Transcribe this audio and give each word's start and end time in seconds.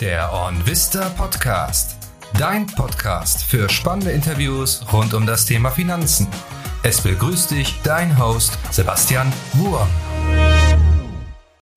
Der 0.00 0.30
OnVista 0.30 1.08
Podcast. 1.08 1.96
Dein 2.38 2.66
Podcast 2.66 3.42
für 3.42 3.66
spannende 3.70 4.10
Interviews 4.10 4.84
rund 4.92 5.14
um 5.14 5.24
das 5.24 5.46
Thema 5.46 5.70
Finanzen. 5.70 6.28
Es 6.82 7.00
begrüßt 7.00 7.52
dich 7.52 7.80
dein 7.82 8.18
Host 8.18 8.58
Sebastian 8.70 9.32
Wurm. 9.54 9.88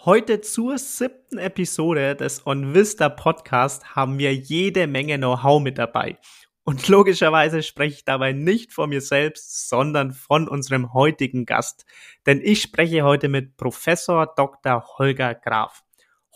Heute 0.03 0.41
zur 0.41 0.77
siebten 0.77 1.37
Episode 1.37 2.17
des 2.17 2.45
OnVista 2.45 3.07
Podcast 3.07 3.95
haben 3.95 4.19
wir 4.19 4.35
jede 4.35 4.87
Menge 4.87 5.17
Know-how 5.17 5.61
mit 5.61 5.77
dabei. 5.77 6.17
Und 6.65 6.89
logischerweise 6.89 7.63
spreche 7.63 7.95
ich 7.95 8.03
dabei 8.03 8.33
nicht 8.33 8.73
von 8.73 8.89
mir 8.89 8.99
selbst, 8.99 9.69
sondern 9.69 10.11
von 10.11 10.49
unserem 10.49 10.93
heutigen 10.93 11.45
Gast. 11.45 11.85
Denn 12.25 12.41
ich 12.43 12.63
spreche 12.63 13.03
heute 13.03 13.29
mit 13.29 13.55
Professor 13.55 14.27
Dr. 14.35 14.83
Holger 14.97 15.35
Graf. 15.35 15.85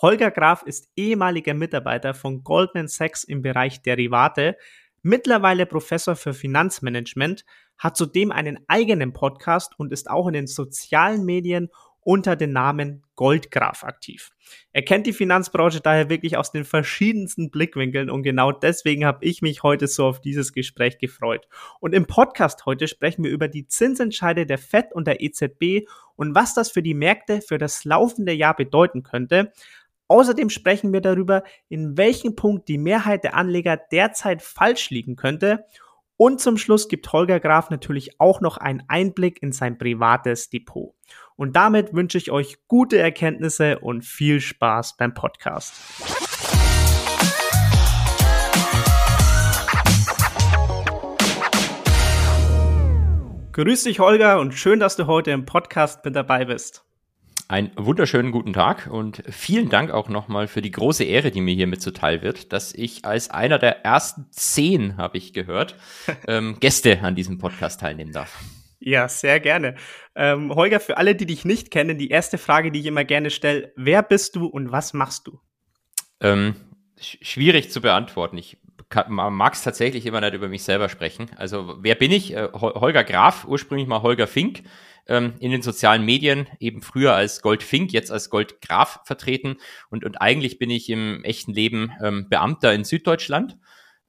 Holger 0.02 0.32
Graf 0.32 0.64
ist 0.64 0.90
ehemaliger 0.96 1.54
Mitarbeiter 1.54 2.14
von 2.14 2.44
Goldman 2.44 2.88
Sachs 2.88 3.24
im 3.24 3.42
Bereich 3.42 3.82
Derivate, 3.82 4.58
mittlerweile 5.02 5.66
Professor 5.66 6.16
für 6.16 6.34
Finanzmanagement, 6.34 7.46
hat 7.78 7.98
zudem 7.98 8.32
einen 8.32 8.60
eigenen 8.68 9.14
Podcast 9.14 9.74
und 9.78 9.92
ist 9.92 10.10
auch 10.10 10.28
in 10.28 10.34
den 10.34 10.48
sozialen 10.48 11.26
Medien 11.26 11.70
unter 12.06 12.36
dem 12.36 12.52
Namen 12.52 13.04
Goldgraf 13.16 13.84
aktiv. 13.84 14.32
Er 14.72 14.82
kennt 14.82 15.08
die 15.08 15.14
Finanzbranche 15.14 15.80
daher 15.80 16.10
wirklich 16.10 16.36
aus 16.36 16.52
den 16.52 16.66
verschiedensten 16.66 17.50
Blickwinkeln 17.50 18.10
und 18.10 18.24
genau 18.24 18.52
deswegen 18.52 19.06
habe 19.06 19.24
ich 19.24 19.42
mich 19.42 19.64
heute 19.64 19.88
so 19.88 20.06
auf 20.08 20.20
dieses 20.20 20.52
Gespräch 20.54 20.98
gefreut. 20.98 21.48
Und 21.80 21.94
im 21.94 22.06
Podcast 22.06 22.66
heute 22.66 22.88
sprechen 22.88 23.24
wir 23.24 23.32
über 23.32 23.48
die 23.48 23.68
Zinsentscheide 23.68 24.46
der 24.46 24.58
FED 24.58 24.92
und 24.94 25.08
der 25.08 25.22
EZB 25.22 25.88
und 26.16 26.36
was 26.36 26.54
das 26.54 26.72
für 26.72 26.84
die 26.84 26.94
Märkte 26.94 27.42
für 27.42 27.58
das 27.58 27.86
laufende 27.86 28.34
Jahr 28.34 28.56
bedeuten 28.56 29.04
könnte. 29.04 29.54
Außerdem 30.14 30.52
sprechen 30.52 30.94
wir 30.94 31.02
darüber, 31.02 31.44
in 31.70 31.98
welchem 31.98 32.36
Punkt 32.36 32.68
die 32.68 32.78
Mehrheit 32.78 33.24
der 33.24 33.36
Anleger 33.36 33.78
derzeit 33.78 34.44
falsch 34.44 34.92
liegen 34.92 35.16
könnte 35.16 35.66
und 36.18 36.40
zum 36.40 36.60
Schluss 36.60 36.88
gibt 36.88 37.12
Holger 37.12 37.40
Graf 37.40 37.72
natürlich 37.72 38.20
auch 38.22 38.40
noch 38.40 38.58
einen 38.58 38.84
Einblick 38.88 39.42
in 39.42 39.52
sein 39.52 39.80
privates 39.80 40.52
Depot. 40.52 40.94
Und 41.36 41.56
damit 41.56 41.96
wünsche 41.96 42.20
ich 42.20 42.30
euch 42.30 42.60
gute 42.68 43.00
Erkenntnisse 43.00 43.80
und 43.80 44.06
viel 44.06 44.40
Spaß 44.40 44.98
beim 44.98 45.16
Podcast. 45.16 45.74
Grüß 53.54 53.84
dich, 53.86 54.00
Holger, 54.00 54.40
und 54.40 54.54
schön, 54.54 54.80
dass 54.80 54.96
du 54.96 55.08
heute 55.08 55.32
im 55.32 55.46
Podcast 55.46 56.06
mit 56.06 56.16
dabei 56.16 56.46
bist. 56.46 56.86
Einen 57.50 57.72
wunderschönen 57.76 58.32
guten 58.32 58.54
Tag 58.54 58.88
und 58.90 59.22
vielen 59.30 59.70
Dank 59.70 59.92
auch 59.92 60.08
nochmal 60.08 60.48
für 60.48 60.62
die 60.62 60.72
große 60.72 61.04
Ehre, 61.04 61.30
die 61.30 61.42
mir 61.42 61.54
hier 61.54 61.68
mitzuteil 61.68 62.22
wird, 62.22 62.54
dass 62.54 62.74
ich 62.74 63.04
als 63.04 63.30
einer 63.30 63.60
der 63.60 63.84
ersten 63.84 64.28
zehn, 64.32 64.96
habe 64.96 65.18
ich 65.18 65.34
gehört, 65.34 65.76
ähm, 66.28 66.58
Gäste 66.62 67.02
an 67.02 67.16
diesem 67.16 67.40
Podcast 67.40 67.82
teilnehmen 67.82 68.14
darf. 68.14 68.42
Ja, 68.80 69.10
sehr 69.10 69.40
gerne. 69.42 69.76
Ähm, 70.16 70.56
Holger, 70.56 70.80
für 70.80 70.98
alle, 70.98 71.16
die 71.16 71.26
dich 71.26 71.44
nicht 71.44 71.70
kennen, 71.70 71.98
die 71.98 72.10
erste 72.10 72.38
Frage, 72.38 72.72
die 72.72 72.80
ich 72.80 72.86
immer 72.86 73.04
gerne 73.04 73.30
stelle, 73.30 73.74
wer 73.76 74.04
bist 74.04 74.36
du 74.38 74.46
und 74.46 74.72
was 74.72 74.94
machst 74.94 75.28
du? 75.28 75.40
Ähm, 76.22 76.56
sch 77.00 77.18
schwierig 77.22 77.72
zu 77.72 77.82
beantworten. 77.82 78.38
Ich 78.38 78.58
mag 79.08 79.54
es 79.54 79.64
tatsächlich 79.64 80.06
immer 80.06 80.22
nicht 80.22 80.34
über 80.34 80.48
mich 80.48 80.64
selber 80.64 80.88
sprechen. 80.88 81.30
Also 81.36 81.78
wer 81.82 81.96
bin 81.96 82.12
ich? 82.12 82.34
Äh, 82.36 82.50
Holger 82.54 83.04
Graf, 83.04 83.46
ursprünglich 83.46 83.88
mal 83.88 84.02
Holger 84.02 84.28
Fink 84.28 84.64
ähm, 85.08 85.34
in 85.40 85.52
den 85.52 85.62
sozialen 85.62 86.06
Medien, 86.06 86.48
eben 86.60 86.82
früher 86.82 87.14
als 87.14 87.42
Goldfink, 87.42 87.92
jetzt 87.92 88.12
als 88.12 88.30
Goldgraf 88.30 89.02
vertreten. 89.06 89.58
Und, 89.90 90.06
und 90.06 90.22
eigentlich 90.22 90.60
bin 90.60 90.70
ich 90.70 90.90
im 90.90 91.24
echten 91.24 91.54
Leben 91.54 91.92
ähm, 92.02 92.28
Beamter 92.30 92.74
in 92.74 92.84
Süddeutschland. 92.84 93.58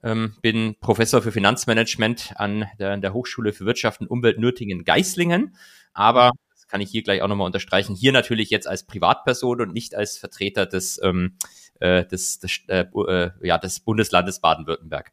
Ähm, 0.02 0.36
bin 0.42 0.76
Professor 0.80 1.22
für 1.22 1.32
Finanzmanagement 1.32 2.34
an 2.36 2.66
der, 2.78 2.92
an 2.92 3.00
der 3.00 3.14
Hochschule 3.14 3.52
für 3.52 3.64
Wirtschaft 3.64 4.00
und 4.00 4.08
Umwelt 4.08 4.38
Nürtingen-Geislingen. 4.38 5.56
Aber, 5.94 6.32
das 6.52 6.68
kann 6.68 6.80
ich 6.80 6.90
hier 6.90 7.02
gleich 7.02 7.22
auch 7.22 7.28
nochmal 7.28 7.46
unterstreichen, 7.46 7.94
hier 7.94 8.12
natürlich 8.12 8.50
jetzt 8.50 8.68
als 8.68 8.84
Privatperson 8.86 9.62
und 9.62 9.72
nicht 9.72 9.94
als 9.94 10.18
Vertreter 10.18 10.66
des, 10.66 11.00
ähm, 11.02 11.38
äh, 11.80 12.04
des, 12.04 12.38
des, 12.38 12.60
äh, 12.68 12.84
äh 13.08 13.30
ja, 13.42 13.58
des 13.58 13.80
Bundeslandes 13.80 14.40
Baden-Württemberg. 14.40 15.12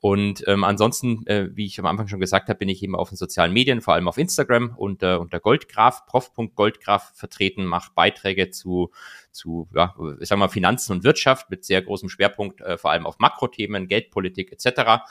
Und 0.00 0.44
ähm, 0.46 0.62
ansonsten, 0.62 1.26
äh, 1.26 1.48
wie 1.54 1.66
ich 1.66 1.78
am 1.80 1.86
Anfang 1.86 2.06
schon 2.06 2.20
gesagt 2.20 2.48
habe, 2.48 2.58
bin 2.58 2.68
ich 2.68 2.82
eben 2.82 2.94
auf 2.94 3.08
den 3.08 3.16
sozialen 3.16 3.52
Medien, 3.52 3.80
vor 3.80 3.94
allem 3.94 4.06
auf 4.06 4.16
Instagram 4.16 4.74
unter, 4.76 5.20
unter 5.20 5.40
Goldgraf, 5.40 6.06
prof.goldgraf 6.06 7.12
vertreten, 7.14 7.64
mache 7.66 7.90
Beiträge 7.94 8.50
zu, 8.50 8.92
zu 9.32 9.68
ja, 9.74 9.94
ich 10.20 10.28
sag 10.28 10.38
mal, 10.38 10.48
Finanzen 10.48 10.92
und 10.92 11.02
Wirtschaft 11.02 11.50
mit 11.50 11.64
sehr 11.64 11.82
großem 11.82 12.08
Schwerpunkt, 12.08 12.60
äh, 12.60 12.78
vor 12.78 12.92
allem 12.92 13.06
auf 13.06 13.18
Makrothemen, 13.18 13.88
Geldpolitik 13.88 14.52
etc 14.52 15.02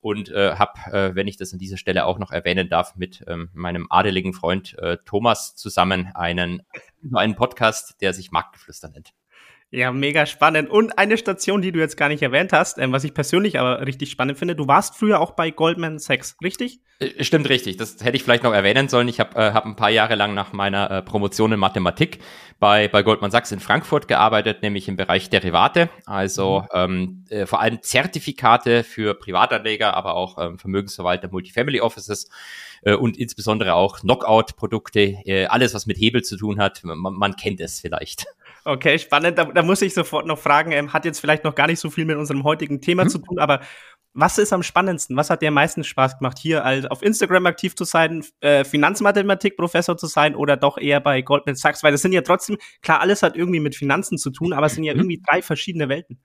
und 0.00 0.30
äh, 0.30 0.54
habe, 0.56 0.80
äh, 0.92 1.14
wenn 1.14 1.28
ich 1.28 1.36
das 1.36 1.52
an 1.52 1.58
dieser 1.58 1.76
Stelle 1.76 2.06
auch 2.06 2.18
noch 2.18 2.32
erwähnen 2.32 2.68
darf, 2.68 2.96
mit 2.96 3.22
ähm, 3.26 3.50
meinem 3.52 3.86
adeligen 3.90 4.32
Freund 4.32 4.76
äh, 4.78 4.96
Thomas 5.04 5.54
zusammen 5.56 6.10
einen, 6.14 6.62
einen 7.12 7.36
Podcast, 7.36 8.00
der 8.00 8.14
sich 8.14 8.30
Marktgeflüster 8.30 8.88
nennt. 8.88 9.12
Ja, 9.72 9.92
mega 9.92 10.26
spannend. 10.26 10.68
Und 10.68 10.98
eine 10.98 11.16
Station, 11.16 11.62
die 11.62 11.70
du 11.70 11.78
jetzt 11.78 11.96
gar 11.96 12.08
nicht 12.08 12.22
erwähnt 12.22 12.52
hast, 12.52 12.78
ähm, 12.78 12.90
was 12.92 13.04
ich 13.04 13.14
persönlich 13.14 13.58
aber 13.58 13.86
richtig 13.86 14.10
spannend 14.10 14.36
finde. 14.36 14.56
Du 14.56 14.66
warst 14.66 14.96
früher 14.96 15.20
auch 15.20 15.32
bei 15.32 15.50
Goldman 15.50 16.00
Sachs, 16.00 16.36
richtig? 16.42 16.80
Äh, 17.00 17.24
stimmt, 17.24 17.48
richtig. 17.48 17.76
Das 17.76 17.96
hätte 18.02 18.16
ich 18.16 18.22
vielleicht 18.22 18.44
noch 18.44 18.52
erwähnen 18.52 18.88
sollen. 18.88 19.08
Ich 19.08 19.18
habe 19.18 19.36
äh, 19.36 19.52
hab 19.52 19.64
ein 19.64 19.76
paar 19.76 19.90
Jahre 19.90 20.14
lang 20.14 20.34
nach 20.34 20.52
meiner 20.52 20.90
äh, 20.90 21.02
Promotion 21.02 21.52
in 21.52 21.58
Mathematik 21.58 22.20
bei, 22.60 22.88
bei 22.88 23.02
Goldman 23.02 23.30
Sachs 23.30 23.50
in 23.52 23.60
Frankfurt 23.60 24.06
gearbeitet, 24.06 24.62
nämlich 24.62 24.86
im 24.86 24.96
Bereich 24.96 25.30
Derivate, 25.30 25.88
also 26.04 26.60
mhm. 26.60 26.66
ähm, 26.74 27.24
äh, 27.30 27.46
vor 27.46 27.60
allem 27.60 27.82
Zertifikate 27.82 28.84
für 28.84 29.14
Privatanleger, 29.14 29.94
aber 29.96 30.14
auch 30.14 30.38
ähm, 30.38 30.58
Vermögensverwalter, 30.58 31.28
Multifamily 31.30 31.80
Offices 31.80 32.28
äh, 32.82 32.94
und 32.94 33.16
insbesondere 33.16 33.74
auch 33.74 34.00
Knockout-Produkte, 34.00 35.00
äh, 35.00 35.46
alles, 35.46 35.74
was 35.74 35.86
mit 35.86 35.96
Hebel 35.96 36.22
zu 36.22 36.36
tun 36.36 36.60
hat. 36.60 36.84
Man, 36.84 36.98
man 36.98 37.36
kennt 37.36 37.60
es 37.60 37.80
vielleicht. 37.80 38.26
Okay, 38.64 38.98
spannend. 38.98 39.38
Da, 39.38 39.46
da, 39.46 39.62
muss 39.62 39.80
ich 39.80 39.94
sofort 39.94 40.26
noch 40.26 40.38
fragen, 40.38 40.72
ähm, 40.72 40.92
hat 40.92 41.06
jetzt 41.06 41.20
vielleicht 41.20 41.44
noch 41.44 41.54
gar 41.54 41.66
nicht 41.66 41.80
so 41.80 41.88
viel 41.88 42.04
mit 42.04 42.18
unserem 42.18 42.44
heutigen 42.44 42.82
Thema 42.82 43.04
hm. 43.04 43.08
zu 43.08 43.18
tun, 43.18 43.38
aber 43.38 43.60
was 44.12 44.38
ist 44.38 44.52
am 44.52 44.62
spannendsten? 44.62 45.16
Was 45.16 45.30
hat 45.30 45.42
dir 45.42 45.48
am 45.48 45.54
meisten 45.54 45.84
Spaß 45.84 46.18
gemacht, 46.18 46.38
hier 46.38 46.64
als 46.64 46.86
auf 46.86 47.02
Instagram 47.02 47.46
aktiv 47.46 47.76
zu 47.76 47.84
sein, 47.84 48.24
äh, 48.40 48.64
Finanzmathematik-Professor 48.64 49.96
zu 49.96 50.06
sein 50.06 50.34
oder 50.34 50.56
doch 50.56 50.78
eher 50.78 51.00
bei 51.00 51.22
Goldman 51.22 51.54
Sachs? 51.54 51.82
Weil 51.82 51.92
das 51.92 52.02
sind 52.02 52.12
ja 52.12 52.22
trotzdem, 52.22 52.56
klar, 52.82 53.00
alles 53.00 53.22
hat 53.22 53.36
irgendwie 53.36 53.60
mit 53.60 53.76
Finanzen 53.76 54.18
zu 54.18 54.30
tun, 54.30 54.52
aber 54.52 54.66
es 54.66 54.74
sind 54.74 54.84
ja 54.84 54.94
mhm. 54.94 55.00
irgendwie 55.00 55.22
drei 55.26 55.42
verschiedene 55.42 55.88
Welten. 55.88 56.20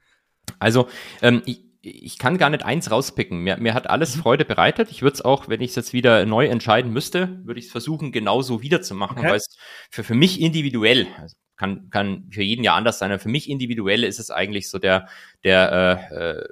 Also, 0.60 0.88
ähm, 1.22 1.44
ich, 1.46 1.64
ich 1.82 2.18
kann 2.18 2.40
gar 2.40 2.50
nicht 2.50 2.66
eins 2.66 2.90
rauspicken. 2.90 3.40
Mir, 3.40 3.58
mir 3.58 3.76
hat 3.76 3.88
alles 3.90 4.16
mhm. 4.16 4.22
Freude 4.22 4.46
bereitet. 4.46 4.90
Ich 4.90 5.04
würde 5.04 5.14
es 5.14 5.24
auch, 5.24 5.48
wenn 5.48 5.62
ich 5.62 5.70
es 5.70 5.76
jetzt 5.76 5.94
wieder 5.94 6.26
neu 6.26 6.48
entscheiden 6.48 6.92
müsste, 6.92 7.40
würde 7.44 7.60
ich 7.60 7.68
es 7.68 7.72
versuchen, 7.72 8.12
genauso 8.12 8.64
wiederzumachen, 8.64 9.20
okay. 9.20 9.30
weil 9.30 9.38
es 9.38 9.56
für, 9.92 10.04
für 10.04 10.16
mich 10.16 10.42
individuell, 10.42 11.08
also 11.20 11.36
kann, 11.58 11.90
kann 11.90 12.28
für 12.32 12.42
jeden 12.42 12.64
ja 12.64 12.76
anders 12.76 13.00
sein, 13.00 13.12
aber 13.12 13.20
für 13.20 13.30
mich 13.30 13.50
individuell 13.50 14.04
ist 14.04 14.20
es 14.20 14.30
eigentlich 14.30 14.70
so 14.70 14.80
der, 14.80 15.08
der 15.44 16.10
äh, 16.12 16.44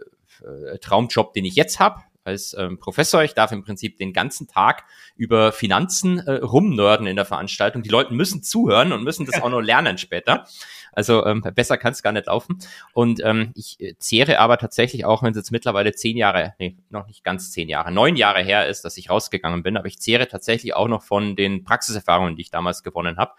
äh, 0.44 0.78
Traumjob, 0.80 1.34
den 1.34 1.46
ich 1.46 1.56
jetzt 1.56 1.80
habe 1.80 2.02
als 2.26 2.56
ähm, 2.58 2.80
Professor. 2.80 3.24
Ich 3.24 3.34
darf 3.34 3.52
im 3.52 3.64
Prinzip 3.64 3.98
den 3.98 4.14
ganzen 4.14 4.48
Tag 4.48 4.86
über 5.16 5.52
Finanzen 5.52 6.20
äh, 6.20 6.36
rumnörden 6.36 7.08
in 7.08 7.16
der 7.16 7.26
Veranstaltung. 7.26 7.84
Die 7.84 7.90
Leute 7.90 8.14
müssen 8.14 8.44
zuhören 8.44 8.94
und 8.94 9.04
müssen 9.04 9.26
das 9.26 9.42
auch 9.42 9.50
noch 9.50 9.62
lernen 9.62 9.98
später. 9.98 10.46
Also 10.92 11.26
ähm, 11.26 11.42
besser 11.56 11.78
kann 11.78 11.94
es 11.94 12.04
gar 12.04 12.12
nicht 12.12 12.28
laufen. 12.28 12.60
Und 12.94 13.20
ähm, 13.24 13.52
ich 13.56 13.80
äh, 13.80 13.96
zehre 13.98 14.40
aber 14.40 14.58
tatsächlich 14.58 15.06
auch, 15.06 15.24
wenn 15.24 15.32
es 15.32 15.38
jetzt 15.38 15.52
mittlerweile 15.52 15.92
zehn 15.94 16.18
Jahre, 16.18 16.54
nee, 16.60 16.78
noch 16.90 17.08
nicht 17.08 17.24
ganz 17.24 17.52
zehn 17.52 17.68
Jahre, 17.68 17.92
neun 17.92 18.16
Jahre 18.16 18.44
her 18.44 18.68
ist, 18.68 18.86
dass 18.86 18.98
ich 18.98 19.10
rausgegangen 19.10 19.64
bin, 19.64 19.76
aber 19.76 19.88
ich 19.88 20.00
zehre 20.00 20.28
tatsächlich 20.28 20.76
auch 20.76 20.88
noch 20.88 21.04
von 21.04 21.36
den 21.36 21.64
Praxiserfahrungen, 21.64 22.36
die 22.36 22.44
ich 22.44 22.52
damals 22.52 22.84
gewonnen 22.84 23.18
habe 23.18 23.34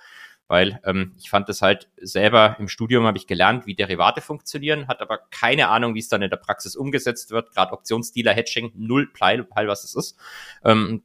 weil 0.48 0.80
ähm, 0.84 1.14
ich 1.18 1.30
fand 1.30 1.48
das 1.48 1.62
halt 1.62 1.88
selber 2.00 2.56
im 2.58 2.68
Studium 2.68 3.06
habe 3.06 3.18
ich 3.18 3.26
gelernt, 3.26 3.66
wie 3.66 3.74
Derivate 3.74 4.20
funktionieren, 4.20 4.88
hat 4.88 5.00
aber 5.00 5.18
keine 5.30 5.68
Ahnung, 5.68 5.94
wie 5.94 6.00
es 6.00 6.08
dann 6.08 6.22
in 6.22 6.30
der 6.30 6.36
Praxis 6.36 6.76
umgesetzt 6.76 7.30
wird. 7.30 7.52
Gerade 7.52 7.72
Optionsdealer, 7.72 8.32
Hedging, 8.32 8.72
null 8.74 9.10
Peil, 9.12 9.46
was 9.50 9.84
es 9.84 9.94
ist. 9.94 10.18
Ähm, 10.64 11.02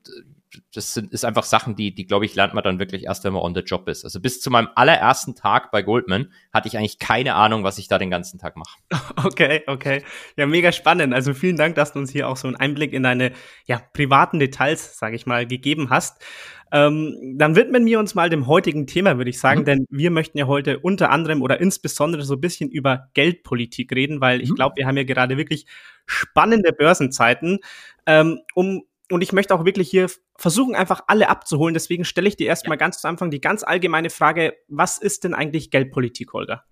das 0.73 0.93
sind, 0.93 1.11
ist 1.13 1.25
einfach 1.25 1.43
Sachen, 1.43 1.75
die, 1.75 1.93
die 1.93 2.05
glaube 2.05 2.25
ich, 2.25 2.35
lernt 2.35 2.53
man 2.53 2.63
dann 2.63 2.79
wirklich 2.79 3.05
erst, 3.05 3.23
wenn 3.23 3.33
man 3.33 3.43
on 3.43 3.53
the 3.53 3.61
job 3.61 3.87
ist. 3.87 4.03
Also 4.03 4.19
bis 4.19 4.41
zu 4.41 4.49
meinem 4.49 4.69
allerersten 4.75 5.35
Tag 5.35 5.71
bei 5.71 5.81
Goldman 5.81 6.31
hatte 6.51 6.67
ich 6.67 6.77
eigentlich 6.77 6.99
keine 6.99 7.35
Ahnung, 7.35 7.63
was 7.63 7.77
ich 7.77 7.87
da 7.87 7.97
den 7.97 8.09
ganzen 8.09 8.39
Tag 8.39 8.55
mache. 8.55 8.77
Okay, 9.29 9.63
okay. 9.67 10.03
Ja, 10.37 10.45
mega 10.45 10.71
spannend. 10.71 11.13
Also 11.13 11.33
vielen 11.33 11.57
Dank, 11.57 11.75
dass 11.75 11.93
du 11.93 11.99
uns 11.99 12.11
hier 12.11 12.27
auch 12.27 12.37
so 12.37 12.47
einen 12.47 12.55
Einblick 12.55 12.93
in 12.93 13.03
deine 13.03 13.31
ja, 13.65 13.81
privaten 13.93 14.39
Details, 14.39 14.97
sage 14.97 15.15
ich 15.15 15.25
mal, 15.25 15.45
gegeben 15.45 15.89
hast. 15.89 16.23
Ähm, 16.71 17.35
dann 17.37 17.55
widmen 17.55 17.85
wir 17.85 17.99
uns 17.99 18.15
mal 18.15 18.29
dem 18.29 18.47
heutigen 18.47 18.85
Thema, 18.87 19.17
würde 19.17 19.29
ich 19.29 19.39
sagen, 19.39 19.61
mhm. 19.61 19.65
denn 19.65 19.85
wir 19.89 20.11
möchten 20.11 20.37
ja 20.37 20.47
heute 20.47 20.79
unter 20.79 21.09
anderem 21.09 21.41
oder 21.41 21.59
insbesondere 21.59 22.21
so 22.23 22.35
ein 22.35 22.41
bisschen 22.41 22.69
über 22.69 23.09
Geldpolitik 23.13 23.91
reden, 23.93 24.21
weil 24.21 24.41
ich 24.41 24.51
mhm. 24.51 24.55
glaube, 24.55 24.75
wir 24.77 24.85
haben 24.85 24.97
ja 24.97 25.03
gerade 25.03 25.37
wirklich 25.37 25.65
spannende 26.05 26.71
Börsenzeiten. 26.71 27.59
Ähm, 28.05 28.41
um 28.55 28.83
und 29.11 29.21
ich 29.21 29.33
möchte 29.33 29.55
auch 29.55 29.65
wirklich 29.65 29.89
hier 29.89 30.09
versuchen, 30.37 30.75
einfach 30.75 31.01
alle 31.07 31.29
abzuholen. 31.29 31.73
Deswegen 31.73 32.05
stelle 32.05 32.27
ich 32.27 32.37
dir 32.37 32.47
erstmal 32.47 32.75
ja. 32.77 32.79
ganz 32.79 33.01
zu 33.01 33.07
Anfang 33.07 33.31
die 33.31 33.41
ganz 33.41 33.63
allgemeine 33.63 34.09
Frage, 34.09 34.53
was 34.67 34.97
ist 34.97 35.23
denn 35.23 35.33
eigentlich 35.33 35.71
Geldpolitik, 35.71 36.33
Holger? 36.33 36.63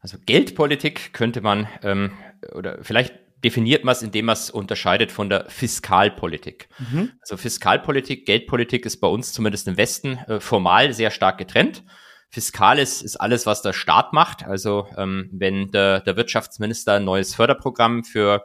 Also 0.00 0.16
Geldpolitik 0.24 1.12
könnte 1.12 1.40
man, 1.40 1.68
ähm, 1.82 2.12
oder 2.54 2.78
vielleicht 2.82 3.14
definiert 3.44 3.84
man 3.84 3.92
es, 3.92 4.02
indem 4.02 4.26
man 4.26 4.34
es 4.34 4.50
unterscheidet 4.50 5.12
von 5.12 5.28
der 5.28 5.48
Fiskalpolitik. 5.48 6.68
Mhm. 6.78 7.12
Also 7.20 7.36
Fiskalpolitik, 7.36 8.26
Geldpolitik 8.26 8.84
ist 8.86 9.00
bei 9.00 9.08
uns 9.08 9.32
zumindest 9.32 9.68
im 9.68 9.76
Westen 9.76 10.18
äh, 10.26 10.40
formal 10.40 10.92
sehr 10.92 11.10
stark 11.10 11.38
getrennt. 11.38 11.84
Fiskal 12.30 12.78
ist, 12.78 13.02
ist 13.02 13.16
alles, 13.16 13.46
was 13.46 13.62
der 13.62 13.72
Staat 13.72 14.12
macht. 14.12 14.44
Also 14.44 14.86
ähm, 14.96 15.30
wenn 15.32 15.70
der, 15.70 16.00
der 16.00 16.16
Wirtschaftsminister 16.16 16.94
ein 16.94 17.04
neues 17.04 17.34
Förderprogramm 17.34 18.04
für 18.04 18.42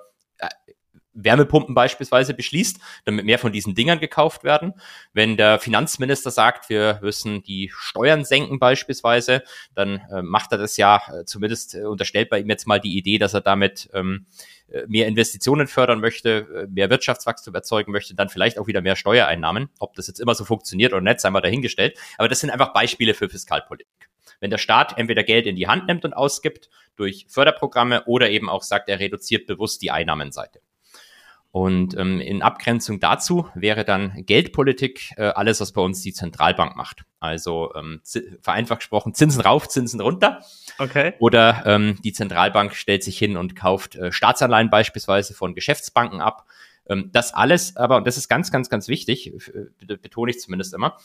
Wärmepumpen 1.13 1.75
beispielsweise 1.75 2.33
beschließt, 2.33 2.79
damit 3.05 3.25
mehr 3.25 3.39
von 3.39 3.51
diesen 3.51 3.75
Dingern 3.75 3.99
gekauft 3.99 4.43
werden. 4.43 4.73
Wenn 5.13 5.37
der 5.37 5.59
Finanzminister 5.59 6.31
sagt, 6.31 6.69
wir 6.69 6.99
müssen 7.01 7.43
die 7.43 7.71
Steuern 7.75 8.25
senken 8.25 8.59
beispielsweise, 8.59 9.43
dann 9.75 10.01
äh, 10.11 10.21
macht 10.21 10.51
er 10.51 10.57
das 10.57 10.77
ja, 10.77 11.01
äh, 11.11 11.25
zumindest 11.25 11.75
äh, 11.75 11.83
unterstellt 11.83 12.29
bei 12.29 12.39
ihm 12.39 12.49
jetzt 12.49 12.67
mal 12.67 12.79
die 12.79 12.97
Idee, 12.97 13.17
dass 13.17 13.33
er 13.33 13.41
damit 13.41 13.89
ähm, 13.93 14.25
äh, 14.73 14.83
mehr 14.87 15.07
Investitionen 15.07 15.67
fördern 15.67 15.99
möchte, 15.99 16.47
äh, 16.63 16.67
mehr 16.67 16.89
Wirtschaftswachstum 16.89 17.53
erzeugen 17.53 17.91
möchte, 17.91 18.15
dann 18.15 18.29
vielleicht 18.29 18.57
auch 18.57 18.67
wieder 18.67 18.81
mehr 18.81 18.95
Steuereinnahmen. 18.95 19.69
Ob 19.79 19.95
das 19.95 20.07
jetzt 20.07 20.19
immer 20.19 20.35
so 20.35 20.45
funktioniert 20.45 20.93
oder 20.93 21.01
nicht, 21.01 21.19
sei 21.19 21.29
mal 21.29 21.41
dahingestellt. 21.41 21.97
Aber 22.17 22.27
das 22.27 22.39
sind 22.39 22.49
einfach 22.49 22.73
Beispiele 22.73 23.13
für 23.13 23.29
Fiskalpolitik. 23.29 24.09
Wenn 24.39 24.49
der 24.49 24.57
Staat 24.57 24.97
entweder 24.97 25.23
Geld 25.23 25.47
in 25.47 25.55
die 25.55 25.67
Hand 25.67 25.87
nimmt 25.87 26.05
und 26.05 26.13
ausgibt 26.13 26.69
durch 26.95 27.25
Förderprogramme 27.29 28.05
oder 28.05 28.29
eben 28.29 28.49
auch 28.49 28.63
sagt, 28.63 28.89
er 28.89 28.99
reduziert 28.99 29.47
bewusst 29.47 29.81
die 29.81 29.91
Einnahmenseite. 29.91 30.59
Und 31.53 31.95
ähm, 31.99 32.19
in 32.19 32.41
Abgrenzung 32.41 32.99
dazu 32.99 33.47
wäre 33.53 33.85
dann 33.85 34.25
Geldpolitik 34.25 35.11
äh, 35.17 35.25
alles, 35.25 35.61
was 35.61 35.71
bei 35.71 35.83
uns 35.83 36.01
die 36.01 36.11
Zentralbank 36.11 36.75
macht. 36.75 37.05
Also 37.19 37.71
ähm, 37.75 38.01
vereinfacht 38.41 38.79
gesprochen 38.79 39.13
Zinsen 39.13 39.39
rauf, 39.39 39.69
Zinsen 39.69 40.01
runter. 40.01 40.41
Okay. 40.79 41.13
Oder 41.19 41.61
ähm, 41.67 41.99
die 42.03 42.11
Zentralbank 42.11 42.73
stellt 42.73 43.03
sich 43.03 43.19
hin 43.19 43.37
und 43.37 43.55
kauft 43.55 43.95
äh, 43.95 44.11
Staatsanleihen 44.11 44.71
beispielsweise 44.71 45.35
von 45.35 45.53
Geschäftsbanken 45.53 46.21
ab 46.21 46.47
das 46.85 47.33
alles, 47.33 47.77
aber, 47.77 47.97
und 47.97 48.05
das 48.07 48.17
ist 48.17 48.27
ganz, 48.27 48.51
ganz, 48.51 48.69
ganz 48.69 48.87
wichtig, 48.87 49.33
äh, 49.53 49.97
betone 49.97 50.31
ich 50.31 50.39
zumindest 50.39 50.73
immer, 50.73 50.97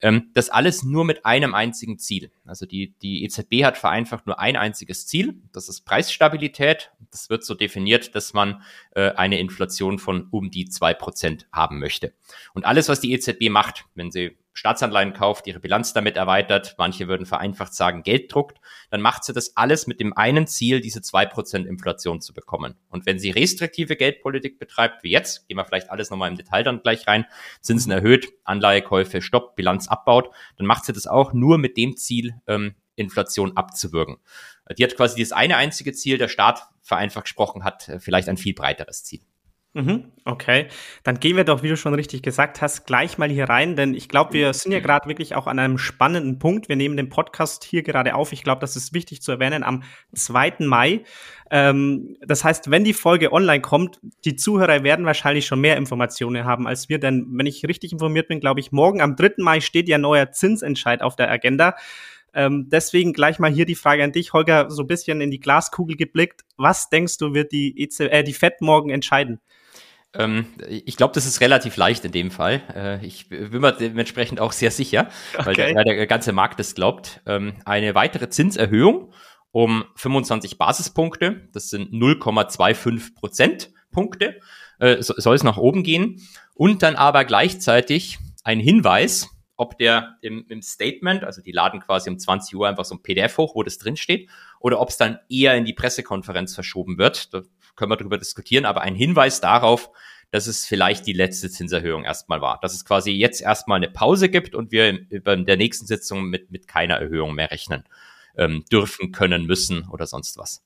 ähm, 0.00 0.30
das 0.32 0.48
alles 0.48 0.84
nur 0.84 1.04
mit 1.04 1.26
einem 1.26 1.54
einzigen 1.54 1.98
Ziel. 1.98 2.30
Also 2.44 2.66
die, 2.66 2.94
die 3.02 3.24
EZB 3.24 3.64
hat 3.64 3.76
vereinfacht 3.76 4.26
nur 4.26 4.38
ein 4.38 4.56
einziges 4.56 5.06
Ziel, 5.06 5.40
das 5.52 5.68
ist 5.68 5.82
Preisstabilität. 5.82 6.92
Das 7.10 7.30
wird 7.30 7.44
so 7.44 7.54
definiert, 7.54 8.14
dass 8.14 8.32
man 8.32 8.62
äh, 8.94 9.10
eine 9.12 9.38
Inflation 9.38 9.98
von 9.98 10.28
um 10.30 10.50
die 10.50 10.68
zwei 10.68 10.94
Prozent 10.94 11.48
haben 11.52 11.78
möchte. 11.78 12.14
Und 12.54 12.64
alles, 12.64 12.88
was 12.88 13.00
die 13.00 13.12
EZB 13.12 13.50
macht, 13.50 13.86
wenn 13.94 14.10
sie 14.10 14.36
Staatsanleihen 14.54 15.12
kauft, 15.12 15.46
ihre 15.46 15.60
Bilanz 15.60 15.92
damit 15.92 16.16
erweitert, 16.16 16.76
manche 16.78 17.08
würden 17.08 17.26
vereinfacht 17.26 17.74
sagen, 17.74 18.04
Geld 18.04 18.32
druckt, 18.32 18.60
dann 18.90 19.00
macht 19.00 19.24
sie 19.24 19.32
das 19.32 19.56
alles 19.56 19.86
mit 19.86 20.00
dem 20.00 20.16
einen 20.16 20.46
Ziel, 20.46 20.80
diese 20.80 21.02
zwei 21.02 21.26
Prozent 21.26 21.66
Inflation 21.66 22.20
zu 22.20 22.32
bekommen. 22.32 22.76
Und 22.88 23.04
wenn 23.04 23.18
sie 23.18 23.30
restriktive 23.30 23.96
Geldpolitik 23.96 24.58
betreibt, 24.58 25.02
wie 25.02 25.10
jetzt, 25.10 25.48
gehen 25.48 25.56
wir 25.56 25.64
vielleicht 25.64 25.90
alles 25.90 26.10
nochmal 26.10 26.30
im 26.30 26.36
Detail 26.36 26.62
dann 26.62 26.80
gleich 26.80 27.06
rein, 27.06 27.26
Zinsen 27.60 27.92
erhöht, 27.92 28.32
Anleihekäufe 28.44 29.20
stoppt, 29.20 29.56
Bilanz 29.56 29.88
abbaut, 29.88 30.30
dann 30.56 30.66
macht 30.66 30.84
sie 30.84 30.92
das 30.92 31.06
auch 31.06 31.32
nur 31.32 31.58
mit 31.58 31.76
dem 31.76 31.96
Ziel, 31.96 32.40
ähm, 32.46 32.76
Inflation 32.96 33.56
abzuwürgen. 33.56 34.18
Die 34.78 34.84
hat 34.84 34.96
quasi 34.96 35.16
dieses 35.16 35.32
eine 35.32 35.56
einzige 35.56 35.92
Ziel, 35.92 36.16
der 36.16 36.28
Staat, 36.28 36.68
vereinfacht 36.80 37.24
gesprochen, 37.24 37.64
hat 37.64 37.88
äh, 37.88 37.98
vielleicht 37.98 38.28
ein 38.28 38.36
viel 38.36 38.54
breiteres 38.54 39.04
Ziel. 39.04 39.20
Mhm, 39.76 40.12
okay, 40.24 40.68
dann 41.02 41.18
gehen 41.18 41.36
wir 41.36 41.42
doch, 41.42 41.64
wie 41.64 41.68
du 41.68 41.76
schon 41.76 41.94
richtig 41.94 42.22
gesagt 42.22 42.62
hast, 42.62 42.86
gleich 42.86 43.18
mal 43.18 43.28
hier 43.28 43.48
rein, 43.48 43.74
denn 43.74 43.92
ich 43.92 44.08
glaube, 44.08 44.32
wir 44.32 44.52
sind 44.54 44.70
ja 44.70 44.78
gerade 44.78 45.08
wirklich 45.08 45.34
auch 45.34 45.48
an 45.48 45.58
einem 45.58 45.78
spannenden 45.78 46.38
Punkt. 46.38 46.68
Wir 46.68 46.76
nehmen 46.76 46.96
den 46.96 47.08
Podcast 47.08 47.64
hier 47.64 47.82
gerade 47.82 48.14
auf. 48.14 48.32
Ich 48.32 48.44
glaube, 48.44 48.60
das 48.60 48.76
ist 48.76 48.94
wichtig 48.94 49.20
zu 49.20 49.32
erwähnen 49.32 49.64
am 49.64 49.82
2. 50.14 50.58
Mai. 50.60 51.02
Ähm, 51.50 52.16
das 52.20 52.44
heißt, 52.44 52.70
wenn 52.70 52.84
die 52.84 52.92
Folge 52.92 53.32
online 53.32 53.62
kommt, 53.62 53.98
die 54.24 54.36
Zuhörer 54.36 54.84
werden 54.84 55.06
wahrscheinlich 55.06 55.44
schon 55.44 55.60
mehr 55.60 55.76
Informationen 55.76 56.44
haben 56.44 56.68
als 56.68 56.88
wir, 56.88 57.00
denn 57.00 57.26
wenn 57.32 57.46
ich 57.46 57.66
richtig 57.66 57.90
informiert 57.90 58.28
bin, 58.28 58.38
glaube 58.38 58.60
ich, 58.60 58.70
morgen 58.70 59.00
am 59.00 59.16
3. 59.16 59.34
Mai 59.38 59.60
steht 59.60 59.88
ja 59.88 59.98
neuer 59.98 60.30
Zinsentscheid 60.30 61.02
auf 61.02 61.16
der 61.16 61.32
Agenda. 61.32 61.74
Ähm, 62.32 62.68
deswegen 62.68 63.12
gleich 63.12 63.40
mal 63.40 63.50
hier 63.50 63.66
die 63.66 63.74
Frage 63.74 64.04
an 64.04 64.12
dich, 64.12 64.32
Holger, 64.32 64.70
so 64.70 64.82
ein 64.82 64.88
bisschen 64.88 65.20
in 65.20 65.32
die 65.32 65.40
Glaskugel 65.40 65.96
geblickt. 65.96 66.44
Was 66.56 66.90
denkst 66.90 67.18
du, 67.18 67.34
wird 67.34 67.50
die, 67.50 67.80
EZ, 67.82 68.00
äh, 68.00 68.22
die 68.22 68.34
FED 68.34 68.60
morgen 68.60 68.90
entscheiden? 68.90 69.40
Ähm, 70.14 70.46
ich 70.68 70.96
glaube, 70.96 71.14
das 71.14 71.26
ist 71.26 71.40
relativ 71.40 71.76
leicht 71.76 72.04
in 72.04 72.12
dem 72.12 72.30
Fall. 72.30 72.62
Äh, 72.74 73.06
ich 73.06 73.28
bin 73.28 73.60
mir 73.60 73.72
dementsprechend 73.72 74.40
auch 74.40 74.52
sehr 74.52 74.70
sicher, 74.70 75.08
okay. 75.36 75.74
weil 75.74 75.84
der, 75.84 75.84
der, 75.84 76.06
ganze 76.06 76.32
Markt 76.32 76.60
es 76.60 76.74
glaubt. 76.74 77.20
Ähm, 77.26 77.54
eine 77.64 77.94
weitere 77.94 78.28
Zinserhöhung 78.28 79.12
um 79.50 79.84
25 79.96 80.58
Basispunkte, 80.58 81.48
das 81.52 81.70
sind 81.70 81.92
0,25 81.92 83.14
Prozentpunkte, 83.14 84.40
äh, 84.80 85.02
so, 85.02 85.14
soll 85.16 85.36
es 85.36 85.44
nach 85.44 85.56
oben 85.56 85.82
gehen. 85.82 86.20
Und 86.54 86.82
dann 86.82 86.96
aber 86.96 87.24
gleichzeitig 87.24 88.18
ein 88.42 88.60
Hinweis, 88.60 89.28
ob 89.56 89.78
der 89.78 90.16
im, 90.20 90.44
im 90.48 90.62
Statement, 90.62 91.24
also 91.24 91.40
die 91.40 91.52
laden 91.52 91.80
quasi 91.80 92.10
um 92.10 92.18
20 92.18 92.56
Uhr 92.56 92.68
einfach 92.68 92.84
so 92.84 92.96
ein 92.96 93.02
PDF 93.02 93.38
hoch, 93.38 93.54
wo 93.54 93.62
das 93.62 93.78
drinsteht, 93.78 94.28
oder 94.58 94.80
ob 94.80 94.88
es 94.88 94.96
dann 94.96 95.18
eher 95.28 95.54
in 95.54 95.64
die 95.64 95.72
Pressekonferenz 95.72 96.54
verschoben 96.54 96.98
wird. 96.98 97.32
Können 97.76 97.90
wir 97.90 97.96
darüber 97.96 98.18
diskutieren, 98.18 98.64
aber 98.64 98.82
ein 98.82 98.94
Hinweis 98.94 99.40
darauf, 99.40 99.90
dass 100.30 100.46
es 100.46 100.66
vielleicht 100.66 101.06
die 101.06 101.12
letzte 101.12 101.48
Zinserhöhung 101.50 102.04
erstmal 102.04 102.40
war. 102.40 102.58
Dass 102.60 102.74
es 102.74 102.84
quasi 102.84 103.12
jetzt 103.12 103.40
erstmal 103.40 103.76
eine 103.76 103.88
Pause 103.88 104.28
gibt 104.28 104.54
und 104.54 104.72
wir 104.72 104.88
in 104.88 105.46
der 105.46 105.56
nächsten 105.56 105.86
Sitzung 105.86 106.24
mit, 106.24 106.50
mit 106.50 106.66
keiner 106.66 106.96
Erhöhung 106.96 107.34
mehr 107.34 107.50
rechnen 107.50 107.84
ähm, 108.36 108.64
dürfen, 108.70 109.12
können, 109.12 109.46
müssen 109.46 109.88
oder 109.88 110.06
sonst 110.06 110.36
was. 110.36 110.62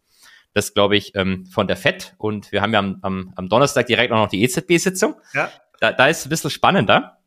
Das 0.55 0.73
glaube 0.73 0.97
ich 0.97 1.15
ähm, 1.15 1.45
von 1.47 1.67
der 1.67 1.77
FED. 1.77 2.15
Und 2.17 2.51
wir 2.51 2.63
haben 2.63 2.73
ja 2.73 2.79
am, 2.79 2.99
am, 3.03 3.33
am 3.37 3.49
Donnerstag 3.49 3.87
direkt 3.87 4.13
auch 4.13 4.17
noch 4.17 4.29
die 4.29 4.43
EZB-Sitzung. 4.43 5.17
Ja. 5.35 5.51
Da, 5.81 5.93
da 5.93 6.09
ist 6.09 6.21
es 6.21 6.27
ein 6.27 6.31
bisschen 6.31 6.51
spannender 6.51 7.18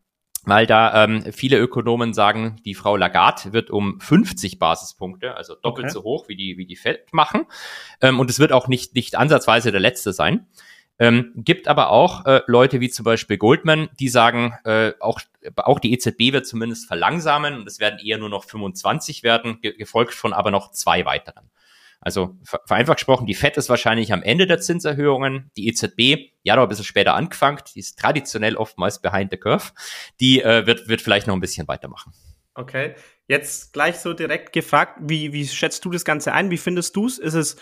weil 0.43 0.65
da 0.65 1.03
ähm, 1.03 1.23
viele 1.31 1.57
Ökonomen 1.57 2.13
sagen, 2.13 2.57
die 2.65 2.75
Frau 2.75 2.95
Lagarde 2.95 3.53
wird 3.53 3.69
um 3.69 3.99
50 3.99 4.59
Basispunkte, 4.59 5.35
also 5.35 5.55
doppelt 5.55 5.85
okay. 5.85 5.93
so 5.93 6.03
hoch 6.03 6.27
wie 6.27 6.35
die 6.35 6.57
wie 6.57 6.65
die 6.65 6.75
Fed 6.75 7.13
machen, 7.13 7.45
ähm, 8.01 8.19
und 8.19 8.29
es 8.29 8.39
wird 8.39 8.51
auch 8.51 8.67
nicht 8.67 8.95
nicht 8.95 9.15
ansatzweise 9.15 9.71
der 9.71 9.81
letzte 9.81 10.13
sein. 10.13 10.47
Ähm, 10.99 11.31
gibt 11.35 11.67
aber 11.67 11.89
auch 11.89 12.27
äh, 12.27 12.41
Leute 12.45 12.79
wie 12.79 12.89
zum 12.89 13.05
Beispiel 13.05 13.37
Goldman, 13.37 13.89
die 13.99 14.07
sagen, 14.07 14.53
äh, 14.65 14.91
auch, 14.99 15.19
auch 15.55 15.79
die 15.79 15.93
EZB 15.93 16.31
wird 16.31 16.45
zumindest 16.45 16.85
verlangsamen 16.85 17.55
und 17.55 17.67
es 17.67 17.79
werden 17.79 17.99
eher 17.99 18.19
nur 18.19 18.29
noch 18.29 18.43
25 18.43 19.23
werden, 19.23 19.59
ge 19.61 19.75
gefolgt 19.75 20.13
von 20.13 20.31
aber 20.31 20.51
noch 20.51 20.69
zwei 20.71 21.03
weiteren. 21.03 21.49
Also 22.01 22.35
vereinfacht 22.65 22.97
gesprochen, 22.97 23.27
die 23.27 23.35
FED 23.35 23.57
ist 23.57 23.69
wahrscheinlich 23.69 24.11
am 24.11 24.23
Ende 24.23 24.47
der 24.47 24.59
Zinserhöhungen, 24.59 25.51
die 25.55 25.67
EZB, 25.67 26.31
ja, 26.41 26.55
noch 26.55 26.63
ein 26.63 26.69
bisschen 26.69 26.83
später 26.83 27.13
angefangen, 27.13 27.59
die 27.73 27.79
ist 27.79 27.99
traditionell 27.99 28.55
oftmals 28.57 29.01
behind 29.01 29.29
the 29.29 29.37
curve, 29.37 29.71
die 30.19 30.41
äh, 30.41 30.65
wird, 30.65 30.87
wird 30.87 31.01
vielleicht 31.01 31.27
noch 31.27 31.35
ein 31.35 31.41
bisschen 31.41 31.67
weitermachen. 31.67 32.11
Okay, 32.55 32.95
jetzt 33.27 33.71
gleich 33.71 33.99
so 33.99 34.13
direkt 34.13 34.51
gefragt, 34.51 34.97
wie, 35.01 35.31
wie 35.31 35.47
schätzt 35.47 35.85
du 35.85 35.91
das 35.91 36.03
Ganze 36.03 36.33
ein? 36.33 36.49
Wie 36.49 36.57
findest 36.57 36.95
du 36.95 37.05
es? 37.05 37.19
Ist 37.19 37.35
es, 37.35 37.55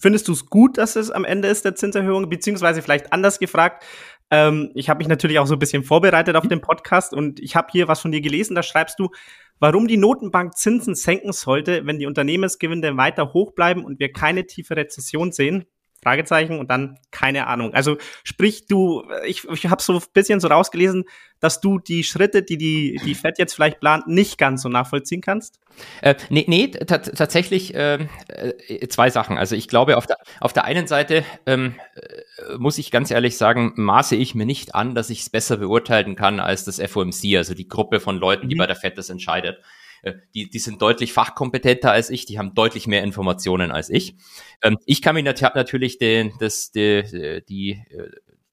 findest 0.00 0.28
du 0.28 0.32
es 0.32 0.46
gut, 0.46 0.78
dass 0.78 0.94
es 0.94 1.10
am 1.10 1.24
Ende 1.24 1.48
ist 1.48 1.64
der 1.64 1.74
Zinserhöhung, 1.74 2.28
beziehungsweise 2.30 2.82
vielleicht 2.82 3.12
anders 3.12 3.40
gefragt, 3.40 3.84
ähm, 4.30 4.70
ich 4.74 4.88
habe 4.88 4.98
mich 4.98 5.08
natürlich 5.08 5.38
auch 5.38 5.46
so 5.46 5.54
ein 5.54 5.58
bisschen 5.58 5.84
vorbereitet 5.84 6.36
auf 6.36 6.46
den 6.46 6.60
Podcast 6.60 7.12
und 7.12 7.40
ich 7.40 7.56
habe 7.56 7.68
hier 7.72 7.88
was 7.88 8.00
von 8.00 8.12
dir 8.12 8.20
gelesen, 8.20 8.54
da 8.54 8.62
schreibst 8.62 8.98
du, 8.98 9.10
warum 9.58 9.88
die 9.88 9.96
Notenbank 9.96 10.56
Zinsen 10.56 10.94
senken 10.94 11.32
sollte, 11.32 11.86
wenn 11.86 11.98
die 11.98 12.06
Unternehmensgewinne 12.06 12.96
weiter 12.96 13.32
hoch 13.32 13.52
bleiben 13.52 13.84
und 13.84 13.98
wir 13.98 14.12
keine 14.12 14.46
tiefe 14.46 14.76
Rezession 14.76 15.32
sehen. 15.32 15.66
Fragezeichen 16.02 16.58
und 16.58 16.70
dann 16.70 16.98
keine 17.10 17.46
Ahnung. 17.46 17.74
Also 17.74 17.98
sprich, 18.24 18.66
du, 18.66 19.04
ich, 19.26 19.44
ich 19.44 19.66
habe 19.66 19.82
so 19.82 19.94
ein 19.94 20.02
bisschen 20.12 20.40
so 20.40 20.48
rausgelesen, 20.48 21.04
dass 21.40 21.60
du 21.60 21.78
die 21.78 22.04
Schritte, 22.04 22.42
die 22.42 22.58
die, 22.58 23.00
die 23.04 23.14
Fed 23.14 23.38
jetzt 23.38 23.54
vielleicht 23.54 23.80
plant, 23.80 24.06
nicht 24.06 24.38
ganz 24.38 24.62
so 24.62 24.68
nachvollziehen 24.68 25.20
kannst? 25.20 25.58
Äh, 26.02 26.14
nee, 26.28 26.44
nee 26.46 26.68
tatsächlich 26.68 27.74
äh, 27.74 28.06
äh, 28.28 28.88
zwei 28.88 29.10
Sachen. 29.10 29.38
Also 29.38 29.56
ich 29.56 29.68
glaube, 29.68 29.96
auf 29.96 30.06
der, 30.06 30.18
auf 30.40 30.52
der 30.52 30.64
einen 30.64 30.86
Seite 30.86 31.24
ähm, 31.46 31.74
äh, 31.94 32.56
muss 32.58 32.78
ich 32.78 32.90
ganz 32.90 33.10
ehrlich 33.10 33.36
sagen, 33.36 33.72
maße 33.76 34.16
ich 34.16 34.34
mir 34.34 34.46
nicht 34.46 34.74
an, 34.74 34.94
dass 34.94 35.10
ich 35.10 35.20
es 35.20 35.30
besser 35.30 35.56
beurteilen 35.56 36.16
kann 36.16 36.40
als 36.40 36.64
das 36.64 36.80
FOMC, 36.80 37.36
also 37.36 37.54
die 37.54 37.68
Gruppe 37.68 38.00
von 38.00 38.18
Leuten, 38.18 38.48
die 38.48 38.54
mhm. 38.54 38.60
bei 38.60 38.66
der 38.66 38.76
Fed 38.76 38.98
das 38.98 39.10
entscheidet. 39.10 39.58
Äh, 40.02 40.14
die, 40.34 40.48
die 40.48 40.58
sind 40.58 40.80
deutlich 40.82 41.12
fachkompetenter 41.12 41.92
als 41.92 42.10
ich, 42.10 42.26
die 42.26 42.38
haben 42.38 42.54
deutlich 42.54 42.86
mehr 42.86 43.02
Informationen 43.02 43.70
als 43.70 43.90
ich. 43.90 44.16
Ähm, 44.62 44.78
ich 44.86 45.02
kann 45.02 45.14
mir 45.14 45.22
natürlich 45.22 45.98
den, 45.98 46.32
das, 46.38 46.70
die, 46.72 47.42
die, 47.48 47.72
äh, 47.90 48.10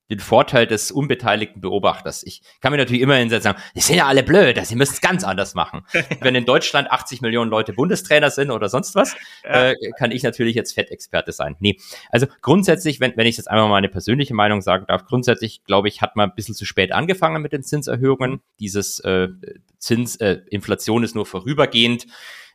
den 0.10 0.20
Vorteil 0.20 0.68
des 0.68 0.92
unbeteiligten 0.92 1.62
Beobachters. 1.62 2.24
Ich 2.24 2.42
kann 2.62 2.72
mir 2.72 2.78
natürlich 2.78 3.02
immer 3.02 3.16
hinsetzen 3.16 3.52
und 3.52 3.58
sagen, 3.58 3.72
die 3.76 3.82
sind 3.82 3.96
ja 3.98 4.08
alle 4.08 4.24
blöd, 4.24 4.60
sie 4.66 4.76
müssen 4.76 4.94
es 4.94 5.02
ganz 5.02 5.24
anders 5.24 5.54
machen. 5.54 5.86
Wenn 6.22 6.36
in 6.36 6.46
Deutschland 6.46 6.90
80 6.92 7.22
Millionen 7.22 7.52
Leute 7.52 7.74
Bundestrainer 7.74 8.30
sind 8.30 8.52
oder 8.52 8.70
sonst 8.70 8.96
was, 8.96 9.16
ja. 9.44 9.72
äh, 9.72 9.76
kann 9.98 10.12
ich 10.12 10.24
natürlich 10.24 10.56
jetzt 10.56 10.74
Fettexperte 10.74 11.32
sein. 11.32 11.56
Nee, 11.60 11.78
also 12.10 12.28
grundsätzlich, 12.42 13.00
wenn, 13.00 13.16
wenn 13.18 13.28
ich 13.28 13.38
jetzt 13.38 13.50
einmal 13.50 13.70
meine 13.70 13.90
persönliche 13.90 14.34
Meinung 14.34 14.62
sagen 14.62 14.86
darf, 14.88 15.06
grundsätzlich 15.06 15.64
glaube 15.64 15.88
ich, 15.88 16.02
hat 16.02 16.16
man 16.16 16.30
ein 16.30 16.36
bisschen 16.36 16.56
zu 16.56 16.66
spät 16.66 16.92
angefangen 16.92 17.42
mit 17.42 17.54
den 17.54 17.64
Zinserhöhungen. 17.64 18.42
Dieses 18.60 19.00
äh, 19.02 19.30
Zins, 19.78 20.16
äh, 20.18 20.40
Inflation 20.50 21.04
ist 21.04 21.16
nur 21.16 21.26
vorübergehend 21.26 22.08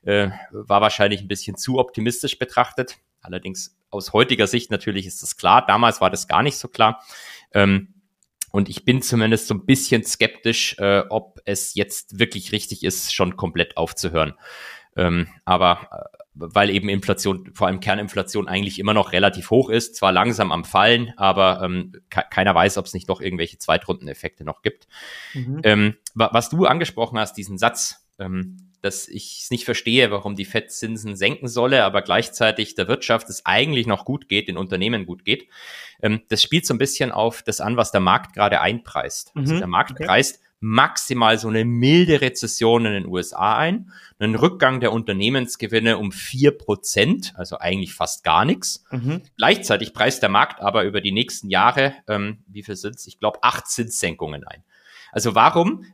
äh, 0.03 0.31
war 0.51 0.81
wahrscheinlich 0.81 1.21
ein 1.21 1.29
bisschen 1.29 1.57
zu 1.57 1.79
optimistisch 1.79 2.39
betrachtet. 2.39 2.97
Allerdings 3.21 3.77
aus 3.91 4.13
heutiger 4.13 4.47
Sicht 4.47 4.71
natürlich 4.71 5.07
ist 5.07 5.23
das 5.23 5.37
klar. 5.37 5.65
Damals 5.65 6.01
war 6.01 6.11
das 6.11 6.27
gar 6.27 6.43
nicht 6.43 6.57
so 6.57 6.69
klar. 6.69 7.03
Ähm, 7.55 7.89
und 8.51 8.69
ich 8.69 8.85
bin 8.85 9.01
zumindest 9.01 9.47
so 9.47 9.55
ein 9.55 9.65
bisschen 9.65 10.05
skeptisch, 10.05 10.77
äh, 10.79 11.05
ob 11.09 11.41
es 11.47 11.75
jetzt 11.75 12.19
wirklich 12.19 12.53
richtig 12.53 12.85
ist, 12.85 13.15
schon 13.15 13.37
komplett 13.37 13.77
aufzuhören. 13.77 14.35
Ähm, 14.95 15.29
aber 15.45 15.89
äh, 15.91 16.19
weil 16.35 16.71
eben 16.71 16.89
Inflation, 16.89 17.51
vor 17.55 17.67
allem 17.67 17.81
Kerninflation 17.81 18.49
eigentlich 18.49 18.79
immer 18.79 18.95
noch 18.95 19.13
relativ 19.13 19.51
hoch 19.51 19.69
ist, 19.69 19.97
zwar 19.97 20.13
langsam 20.13 20.51
am 20.51 20.65
Fallen, 20.65 21.13
aber 21.17 21.63
ähm, 21.63 21.93
keiner 22.09 22.55
weiß, 22.55 22.79
ob 22.79 22.87
es 22.87 22.95
nicht 22.95 23.09
doch 23.09 23.21
irgendwelche 23.21 23.59
Zweitrundeneffekte 23.59 24.45
noch 24.45 24.63
gibt. 24.63 24.87
Mhm. 25.35 25.61
Ähm, 25.65 25.95
was 26.15 26.49
du 26.49 26.65
angesprochen 26.65 27.19
hast, 27.19 27.35
diesen 27.35 27.59
Satz, 27.59 28.09
ähm, 28.19 28.72
dass 28.83 29.09
ich 29.09 29.41
es 29.43 29.51
nicht 29.51 29.65
verstehe, 29.65 30.11
warum 30.11 30.35
die 30.35 30.45
Fettzinsen 30.45 31.17
senken 31.17 31.49
solle, 31.49 31.85
aber 31.85 32.03
gleichzeitig 32.03 32.75
der 32.75 32.89
Wirtschaft 32.89 33.29
es 33.31 33.47
eigentlich 33.47 33.87
noch 33.87 34.05
gut 34.05 34.29
geht, 34.29 34.49
den 34.49 34.57
Unternehmen 34.57 35.07
gut 35.07 35.25
geht. 35.25 35.49
Ähm, 36.03 36.23
das 36.29 36.43
spielt 36.43 36.67
so 36.67 36.75
ein 36.75 36.79
bisschen 36.79 37.13
auf 37.13 37.43
das 37.43 37.61
an, 37.61 37.77
was 37.77 37.93
der 37.93 38.01
Markt 38.01 38.35
gerade 38.35 38.61
einpreist. 38.61 39.33
Also 39.35 39.41
mhm. 39.41 39.43
Also 39.53 39.59
der 39.59 39.69
Markt 39.69 39.93
okay. 39.93 40.05
preist 40.05 40.41
maximal 40.63 41.39
so 41.39 41.49
eine 41.49 41.65
milde 41.65 42.21
Rezession 42.21 42.87
in 42.87 42.93
den 42.93 43.07
USA 43.07 43.57
ein, 43.57 43.91
einen 44.19 44.37
Rückgang 44.37 44.81
der 44.81 44.93
Unternehmensgewinne 44.93 45.99
um 45.99 46.13
vier 46.13 46.57
Prozent, 46.57 47.35
also 47.37 47.59
eigentlich 47.59 47.95
fast 47.95 48.23
gar 48.23 48.45
nichts. 48.45 48.85
Mhm. 48.93 49.23
Gleichzeitig 49.37 49.93
preist 49.93 50.23
der 50.23 50.29
Markt 50.29 50.61
aber 50.61 50.85
über 50.85 51.01
die 51.01 51.11
nächsten 51.11 51.51
Jahre, 51.51 51.95
ähm, 52.09 52.45
wie 52.47 52.63
viel 52.63 52.77
sind 52.77 52.95
es? 52.95 53.09
Ich 53.09 53.19
glaube, 53.19 53.41
acht 53.43 53.67
Zinssenkungen 53.67 54.45
ein. 54.45 54.63
Also 55.11 55.35
warum? 55.35 55.85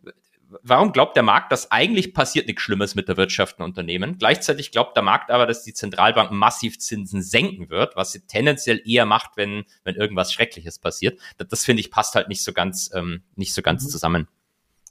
Warum 0.62 0.92
glaubt 0.92 1.16
der 1.16 1.22
Markt, 1.22 1.52
dass 1.52 1.70
eigentlich 1.70 2.14
passiert 2.14 2.46
nichts 2.46 2.62
Schlimmes 2.62 2.94
mit 2.94 3.08
der 3.08 3.16
Wirtschaft 3.16 3.58
und 3.58 3.64
Unternehmen? 3.64 4.18
Gleichzeitig 4.18 4.70
glaubt 4.70 4.96
der 4.96 5.02
Markt 5.02 5.30
aber, 5.30 5.46
dass 5.46 5.62
die 5.62 5.74
Zentralbank 5.74 6.30
massiv 6.30 6.78
Zinsen 6.78 7.22
senken 7.22 7.70
wird, 7.70 7.96
was 7.96 8.12
sie 8.12 8.26
tendenziell 8.26 8.80
eher 8.84 9.06
macht, 9.06 9.32
wenn, 9.36 9.64
wenn 9.84 9.96
irgendwas 9.96 10.32
Schreckliches 10.32 10.78
passiert. 10.78 11.18
Das, 11.36 11.48
das 11.48 11.64
finde 11.64 11.80
ich 11.80 11.90
passt 11.90 12.14
halt 12.14 12.28
nicht 12.28 12.42
so 12.42 12.52
ganz, 12.52 12.90
ähm, 12.94 13.22
nicht 13.36 13.54
so 13.54 13.62
ganz 13.62 13.84
mhm. 13.84 13.88
zusammen. 13.88 14.28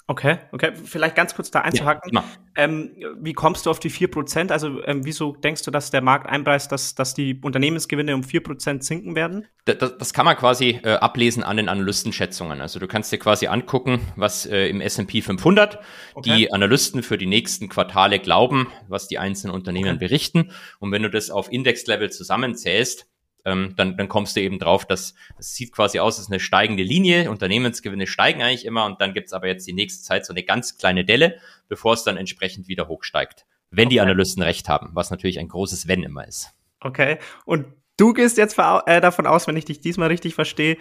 Okay, 0.10 0.38
okay. 0.54 0.72
Vielleicht 0.74 1.16
ganz 1.18 1.36
kurz 1.36 1.52
da 1.52 1.62
einzuhaken. 1.62 2.14
Ja, 2.14 2.24
ähm, 2.56 2.96
wie 3.20 3.34
kommst 3.34 3.66
du 3.66 3.70
auf 3.70 3.80
die 3.80 3.90
vier 3.90 4.10
Prozent? 4.10 4.54
Also 4.54 4.82
ähm, 4.86 5.06
wieso 5.06 5.36
denkst 5.36 5.64
du, 5.64 5.72
dass 5.72 5.92
der 5.92 6.02
Markt 6.02 6.28
einpreist, 6.28 6.72
dass, 6.72 6.96
dass 6.96 7.14
die 7.14 7.38
Unternehmensgewinne 7.42 8.16
um 8.16 8.24
vier 8.24 8.42
Prozent 8.42 8.86
sinken 8.86 9.16
werden? 9.16 9.48
Das, 9.66 9.98
das, 9.98 10.14
kann 10.14 10.24
man 10.24 10.38
quasi 10.38 10.80
äh, 10.82 10.94
ablesen 10.94 11.44
an 11.44 11.58
den 11.58 11.68
Analystenschätzungen. 11.68 12.62
Also 12.62 12.80
du 12.80 12.88
kannst 12.88 13.12
dir 13.12 13.20
quasi 13.20 13.48
angucken, 13.48 14.00
was 14.16 14.46
äh, 14.46 14.70
im 14.70 14.80
S&P 14.80 15.22
500 15.22 15.78
okay. 16.16 16.38
die 16.38 16.54
Analysten 16.54 17.04
für 17.04 17.18
die 17.18 17.28
nächsten 17.28 17.68
Quartale 17.68 18.20
glauben, 18.20 18.68
was 18.88 19.10
die 19.10 19.20
einzelnen 19.20 19.54
Unternehmen 19.54 19.98
okay. 19.98 20.08
berichten. 20.08 20.52
Und 20.80 20.94
wenn 20.94 21.04
du 21.04 21.10
das 21.10 21.30
auf 21.30 21.52
Index-Level 21.52 22.12
zusammenzählst, 22.12 23.08
ähm, 23.48 23.74
dann, 23.77 23.96
dann 23.96 24.10
kommst 24.10 24.36
du 24.36 24.42
eben 24.42 24.60
drauf, 24.60 24.86
dass 24.86 25.16
es 25.39 25.56
sieht 25.56 25.72
quasi 25.72 26.00
aus 26.00 26.20
als 26.20 26.27
eine 26.27 26.42
steigende 26.42 26.84
Linie. 26.84 27.32
Unternehmensgewinne 27.32 28.06
steigen 28.06 28.42
eigentlich 28.42 28.66
immer 28.66 28.86
und 28.86 29.00
dann 29.00 29.13
gibt's 29.13 29.32
aber 29.32 29.48
jetzt 29.48 29.66
die 29.66 29.74
nächste 29.74 30.04
Zeit 30.04 30.25
so 30.25 30.34
eine 30.34 30.44
ganz 30.44 30.77
kleine 30.77 31.06
Delle, 31.06 31.39
bevor 31.70 31.94
es 31.94 32.04
dann 32.04 32.18
entsprechend 32.18 32.68
wieder 32.68 32.89
hochsteigt. 32.89 33.46
Wenn 33.72 33.88
okay. 33.88 33.96
die 33.96 34.01
Analysten 34.01 34.44
recht 34.44 34.68
haben, 34.68 34.89
was 34.94 35.12
natürlich 35.12 35.39
ein 35.39 35.48
großes 35.48 35.88
Wenn 35.88 36.04
immer 36.04 36.27
ist. 36.27 36.51
Okay. 36.82 37.20
Und 37.46 37.68
du 37.96 38.13
gehst 38.13 38.38
jetzt 38.38 38.60
äh, 38.60 39.00
davon 39.00 39.25
aus, 39.25 39.48
wenn 39.48 39.58
ich 39.58 39.66
dich 39.66 39.80
diesmal 39.80 40.10
richtig 40.10 40.36
verstehe, 40.36 40.77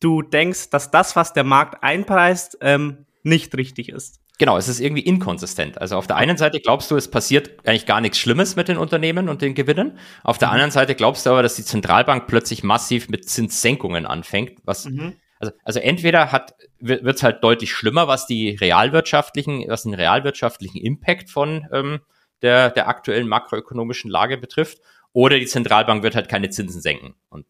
du 0.00 0.20
denkst, 0.20 0.68
dass 0.68 0.90
das, 0.90 1.16
was 1.16 1.32
der 1.32 1.44
Markt 1.44 1.82
einpreist, 1.82 2.58
ähm, 2.60 3.06
nicht 3.22 3.56
richtig 3.56 3.88
ist. 3.88 4.20
Genau, 4.38 4.56
es 4.56 4.68
ist 4.68 4.80
irgendwie 4.80 5.02
inkonsistent. 5.02 5.80
Also 5.80 5.96
auf 5.96 6.06
der 6.06 6.16
einen 6.16 6.36
Seite 6.36 6.60
glaubst 6.60 6.90
du, 6.90 6.96
es 6.96 7.10
passiert 7.10 7.66
eigentlich 7.66 7.86
gar 7.86 8.00
nichts 8.00 8.18
Schlimmes 8.18 8.56
mit 8.56 8.68
den 8.68 8.76
Unternehmen 8.76 9.28
und 9.28 9.42
den 9.42 9.54
Gewinnen. 9.54 9.98
Auf 10.24 10.38
der 10.38 10.48
mhm. 10.48 10.54
anderen 10.54 10.70
Seite 10.72 10.94
glaubst 10.94 11.26
du 11.26 11.30
aber, 11.30 11.42
dass 11.42 11.54
die 11.54 11.64
Zentralbank 11.64 12.26
plötzlich 12.26 12.64
massiv 12.64 13.08
mit 13.08 13.28
Zinssenkungen 13.28 14.06
anfängt, 14.06 14.58
was 14.64 14.86
mhm. 14.86 15.14
also, 15.38 15.52
also 15.64 15.80
entweder 15.80 16.32
hat 16.32 16.54
wird 16.80 17.16
es 17.16 17.22
halt 17.22 17.44
deutlich 17.44 17.72
schlimmer, 17.72 18.08
was 18.08 18.26
die 18.26 18.56
realwirtschaftlichen, 18.56 19.64
was 19.68 19.84
den 19.84 19.94
realwirtschaftlichen 19.94 20.80
Impact 20.80 21.30
von 21.30 21.68
ähm, 21.72 22.00
der, 22.42 22.70
der 22.70 22.88
aktuellen 22.88 23.28
makroökonomischen 23.28 24.10
Lage 24.10 24.36
betrifft, 24.36 24.78
oder 25.12 25.38
die 25.38 25.46
Zentralbank 25.46 26.02
wird 26.02 26.16
halt 26.16 26.28
keine 26.28 26.50
Zinsen 26.50 26.80
senken. 26.80 27.14
Und 27.28 27.46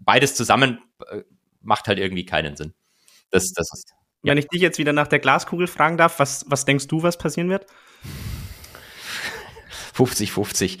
beides 0.00 0.34
zusammen 0.34 0.78
äh, 1.08 1.22
macht 1.60 1.88
halt 1.88 1.98
irgendwie 1.98 2.24
keinen 2.24 2.56
Sinn. 2.56 2.72
Das, 3.30 3.52
das 3.52 3.68
ist 3.74 3.92
wenn 4.24 4.38
ich 4.38 4.48
dich 4.48 4.60
jetzt 4.60 4.78
wieder 4.78 4.92
nach 4.92 5.08
der 5.08 5.18
Glaskugel 5.18 5.66
fragen 5.66 5.96
darf, 5.96 6.18
was, 6.18 6.44
was 6.48 6.64
denkst 6.64 6.88
du, 6.88 7.02
was 7.02 7.18
passieren 7.18 7.50
wird? 7.50 7.66
50-50. 9.96 10.78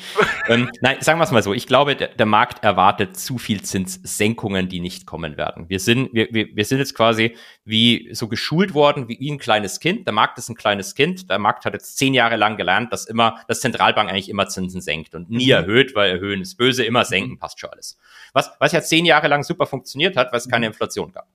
ähm, 0.48 0.70
nein, 0.80 0.96
sagen 1.00 1.20
wir 1.20 1.24
es 1.24 1.30
mal 1.30 1.42
so. 1.42 1.54
Ich 1.54 1.66
glaube, 1.66 1.94
der, 1.94 2.08
der, 2.08 2.26
Markt 2.26 2.64
erwartet 2.64 3.16
zu 3.16 3.38
viel 3.38 3.62
Zinssenkungen, 3.62 4.68
die 4.68 4.80
nicht 4.80 5.06
kommen 5.06 5.36
werden. 5.36 5.68
Wir 5.68 5.78
sind, 5.78 6.12
wir, 6.12 6.28
wir, 6.32 6.48
wir 6.54 6.64
sind 6.64 6.78
jetzt 6.78 6.94
quasi 6.94 7.36
wie 7.64 8.10
so 8.12 8.26
geschult 8.26 8.74
worden 8.74 9.08
wie 9.08 9.30
ein 9.30 9.38
kleines 9.38 9.78
Kind. 9.78 10.06
Der 10.06 10.12
Markt 10.12 10.38
ist 10.38 10.48
ein 10.48 10.56
kleines 10.56 10.94
Kind. 10.96 11.30
Der 11.30 11.38
Markt 11.38 11.64
hat 11.64 11.74
jetzt 11.74 11.96
zehn 11.96 12.12
Jahre 12.12 12.36
lang 12.36 12.56
gelernt, 12.56 12.92
dass 12.92 13.04
immer, 13.06 13.40
dass 13.46 13.60
Zentralbank 13.60 14.10
eigentlich 14.10 14.28
immer 14.28 14.48
Zinsen 14.48 14.80
senkt 14.80 15.14
und 15.14 15.30
nie 15.30 15.46
mhm. 15.46 15.52
erhöht, 15.52 15.94
weil 15.94 16.10
erhöhen 16.10 16.40
ist 16.40 16.56
böse, 16.56 16.84
immer 16.84 17.04
senken, 17.04 17.38
passt 17.38 17.60
schon 17.60 17.70
alles. 17.70 17.96
Was, 18.32 18.50
was 18.58 18.72
ja 18.72 18.82
zehn 18.82 19.04
Jahre 19.04 19.28
lang 19.28 19.44
super 19.44 19.66
funktioniert 19.66 20.16
hat, 20.16 20.32
weil 20.32 20.38
es 20.38 20.48
keine 20.48 20.66
mhm. 20.66 20.72
Inflation 20.72 21.12
gab. 21.12 21.28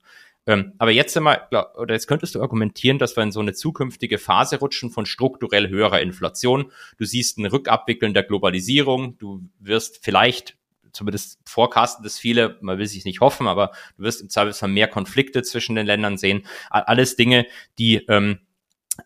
Ähm, 0.46 0.72
aber 0.78 0.90
jetzt 0.90 1.12
sind 1.12 1.24
wir, 1.24 1.48
oder 1.76 1.94
jetzt 1.94 2.06
könntest 2.06 2.34
du 2.34 2.40
argumentieren, 2.42 2.98
dass 2.98 3.16
wir 3.16 3.22
in 3.22 3.32
so 3.32 3.40
eine 3.40 3.52
zukünftige 3.52 4.18
Phase 4.18 4.58
rutschen 4.58 4.90
von 4.90 5.06
strukturell 5.06 5.68
höherer 5.68 6.00
Inflation. 6.00 6.72
Du 6.96 7.04
siehst 7.04 7.38
ein 7.38 7.46
Rückabwickeln 7.46 8.14
der 8.14 8.22
Globalisierung. 8.22 9.18
Du 9.18 9.42
wirst 9.58 10.02
vielleicht 10.02 10.56
zumindest 10.92 11.38
forecasten 11.46 12.02
das 12.02 12.18
viele, 12.18 12.58
man 12.62 12.78
will 12.78 12.86
sich 12.86 13.04
nicht 13.04 13.20
hoffen, 13.20 13.46
aber 13.46 13.72
du 13.96 14.02
wirst 14.02 14.22
im 14.22 14.28
Zweifelsfall 14.28 14.68
mehr 14.68 14.88
Konflikte 14.88 15.42
zwischen 15.42 15.76
den 15.76 15.86
Ländern 15.86 16.16
sehen. 16.16 16.46
Alles 16.68 17.16
Dinge, 17.16 17.46
die 17.78 17.96
ähm, 18.08 18.40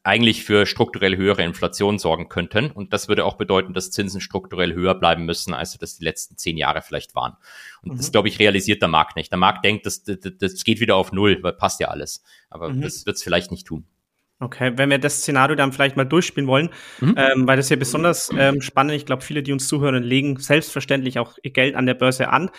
eigentlich 0.03 0.45
für 0.45 0.67
strukturell 0.67 1.17
höhere 1.17 1.43
Inflation 1.43 1.99
sorgen 1.99 2.29
könnten. 2.29 2.71
Und 2.71 2.93
das 2.93 3.09
würde 3.09 3.25
auch 3.25 3.37
bedeuten, 3.37 3.75
dass 3.75 3.91
Zinsen 3.91 4.21
strukturell 4.21 4.75
höher 4.75 4.95
bleiben 4.95 5.25
müssen, 5.25 5.55
als 5.55 5.77
das 5.79 5.99
die 5.99 6.05
letzten 6.05 6.37
zehn 6.37 6.57
Jahre 6.57 6.83
vielleicht 6.83 7.15
waren. 7.15 7.37
Und 7.83 7.93
mhm. 7.93 7.97
das, 7.97 8.13
glaube 8.13 8.29
ich, 8.29 8.39
realisiert 8.39 8.83
der 8.83 8.89
Markt 8.89 9.17
nicht. 9.17 9.31
Der 9.31 9.39
Markt 9.39 9.65
denkt, 9.65 9.87
das, 9.87 10.03
das, 10.05 10.19
das 10.39 10.65
geht 10.65 10.81
wieder 10.81 10.97
auf 10.97 11.13
Null, 11.13 11.39
weil 11.43 11.53
passt 11.53 11.81
ja 11.81 11.89
alles. 11.89 12.23
Aber 12.51 12.71
mhm. 12.71 12.81
das 12.81 13.07
wird 13.07 13.17
es 13.17 13.23
vielleicht 13.23 13.51
nicht 13.51 13.67
tun. 13.67 13.87
Okay, 14.41 14.73
wenn 14.77 14.91
wir 14.91 14.99
das 14.99 15.19
Szenario 15.19 15.55
dann 15.55 15.73
vielleicht 15.73 15.97
mal 15.97 16.05
durchspielen 16.05 16.49
wollen, 16.49 16.71
mhm. 17.01 17.15
ähm, 17.17 17.47
weil 17.47 17.57
das 17.57 17.69
ja 17.69 17.77
besonders 17.77 18.31
ähm, 18.37 18.61
spannend, 18.61 18.95
ich 18.95 19.07
glaube, 19.07 19.23
viele, 19.23 19.43
die 19.43 19.53
uns 19.53 19.69
zuhören, 19.69 20.03
legen 20.03 20.39
selbstverständlich 20.39 21.19
auch 21.19 21.39
ihr 21.43 21.53
Geld 21.53 21.77
an 21.77 21.87
der 21.87 21.95
Börse 21.95 22.29
an. 22.29 22.51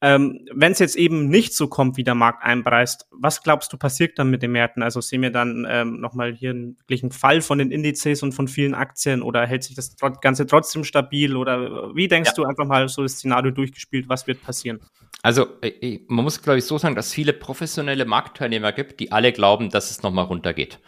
Ähm, 0.00 0.46
Wenn 0.54 0.72
es 0.72 0.78
jetzt 0.78 0.96
eben 0.96 1.28
nicht 1.28 1.54
so 1.54 1.66
kommt, 1.66 1.96
wie 1.96 2.04
der 2.04 2.14
Markt 2.14 2.44
einpreist, 2.44 3.06
was 3.10 3.42
glaubst 3.42 3.72
du 3.72 3.76
passiert 3.76 4.18
dann 4.18 4.30
mit 4.30 4.42
den 4.42 4.52
Märkten? 4.52 4.82
Also 4.82 5.00
sehen 5.00 5.22
wir 5.22 5.30
dann 5.30 5.66
ähm, 5.68 6.00
nochmal 6.00 6.34
hier 6.34 6.50
einen 6.50 6.78
wirklichen 6.78 7.10
Fall 7.10 7.40
von 7.40 7.58
den 7.58 7.72
Indizes 7.72 8.22
und 8.22 8.32
von 8.32 8.46
vielen 8.46 8.74
Aktien 8.74 9.22
oder 9.22 9.44
hält 9.44 9.64
sich 9.64 9.74
das 9.74 9.96
Ganze 10.20 10.46
trotzdem 10.46 10.84
stabil 10.84 11.36
oder 11.36 11.94
wie 11.96 12.06
denkst 12.06 12.30
ja. 12.30 12.34
du 12.34 12.44
einfach 12.44 12.64
mal 12.64 12.88
so 12.88 13.02
das 13.02 13.14
Szenario 13.14 13.50
durchgespielt, 13.50 14.08
was 14.08 14.28
wird 14.28 14.40
passieren? 14.40 14.78
Also 15.22 15.46
äh, 15.62 15.98
man 16.06 16.24
muss 16.24 16.40
glaube 16.40 16.58
ich 16.58 16.64
so 16.64 16.78
sagen, 16.78 16.94
dass 16.94 17.06
es 17.06 17.14
viele 17.14 17.32
professionelle 17.32 18.04
Marktteilnehmer 18.04 18.70
gibt, 18.70 19.00
die 19.00 19.10
alle 19.10 19.32
glauben, 19.32 19.68
dass 19.70 19.90
es 19.90 20.02
nochmal 20.02 20.26
runtergeht. 20.26 20.78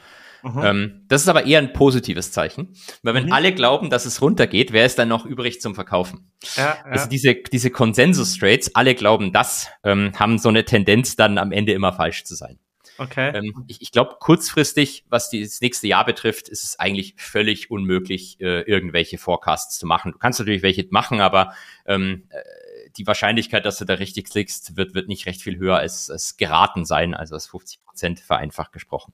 Ähm, 0.45 1.05
das 1.09 1.23
ist 1.23 1.29
aber 1.29 1.47
eher 1.47 1.59
ein 1.59 1.73
positives 1.73 2.33
Zeichen, 2.33 2.75
weil 3.03 3.15
wenn 3.15 3.27
mhm. 3.27 3.33
alle 3.33 3.53
glauben, 3.53 3.91
dass 3.91 4.07
es 4.07 4.23
runtergeht, 4.23 4.73
wer 4.73 4.87
ist 4.87 4.99
dann 4.99 5.09
noch 5.09 5.27
übrig 5.27 5.61
zum 5.61 5.75
Verkaufen? 5.75 6.33
Ja, 6.57 6.79
ja. 6.85 6.85
Also 6.85 7.09
diese, 7.09 7.35
diese 7.35 7.71
Konsensus-Trades, 7.71 8.75
alle 8.75 8.95
glauben 8.95 9.33
das, 9.33 9.69
ähm, 9.85 10.13
haben 10.19 10.39
so 10.39 10.49
eine 10.49 10.65
Tendenz 10.65 11.17
dann 11.17 11.39
am 11.39 11.53
Ende 11.53 11.73
immer 11.73 11.93
falsch 11.93 12.25
zu 12.25 12.35
sein. 12.35 12.59
Okay. 13.01 13.33
Ähm, 13.35 13.65
ich 13.67 13.81
ich 13.81 13.93
glaube, 13.93 14.17
kurzfristig, 14.21 15.07
was 15.09 15.31
das 15.31 15.63
nächste 15.63 15.89
Jahr 15.89 16.05
betrifft, 16.05 16.51
ist 16.51 16.65
es 16.65 16.79
eigentlich 16.79 17.15
völlig 17.17 17.71
unmöglich, 17.71 18.39
äh, 18.41 18.61
irgendwelche 18.63 19.17
Forecasts 19.17 19.79
zu 19.79 19.87
machen. 19.87 20.13
Du 20.13 20.19
kannst 20.19 20.39
natürlich 20.39 20.63
welche 20.63 20.87
machen, 20.91 21.23
aber 21.23 21.55
ähm, 21.87 22.25
äh, 22.29 22.41
die 22.97 23.07
Wahrscheinlichkeit, 23.07 23.65
dass 23.65 23.79
du 23.79 23.85
da 23.85 23.95
richtig 23.95 24.31
klickst, 24.31 24.77
wird, 24.77 24.95
wird 24.95 25.09
nicht 25.09 25.27
recht 25.27 25.43
viel 25.43 25.59
höher 25.59 25.77
als, 25.77 26.11
als 26.11 26.37
geraten 26.37 26.85
sein, 26.85 27.15
also 27.15 27.35
als 27.35 27.47
50 27.47 27.83
Prozent 27.85 28.21
vereinfacht 28.21 28.73
gesprochen. 28.73 29.13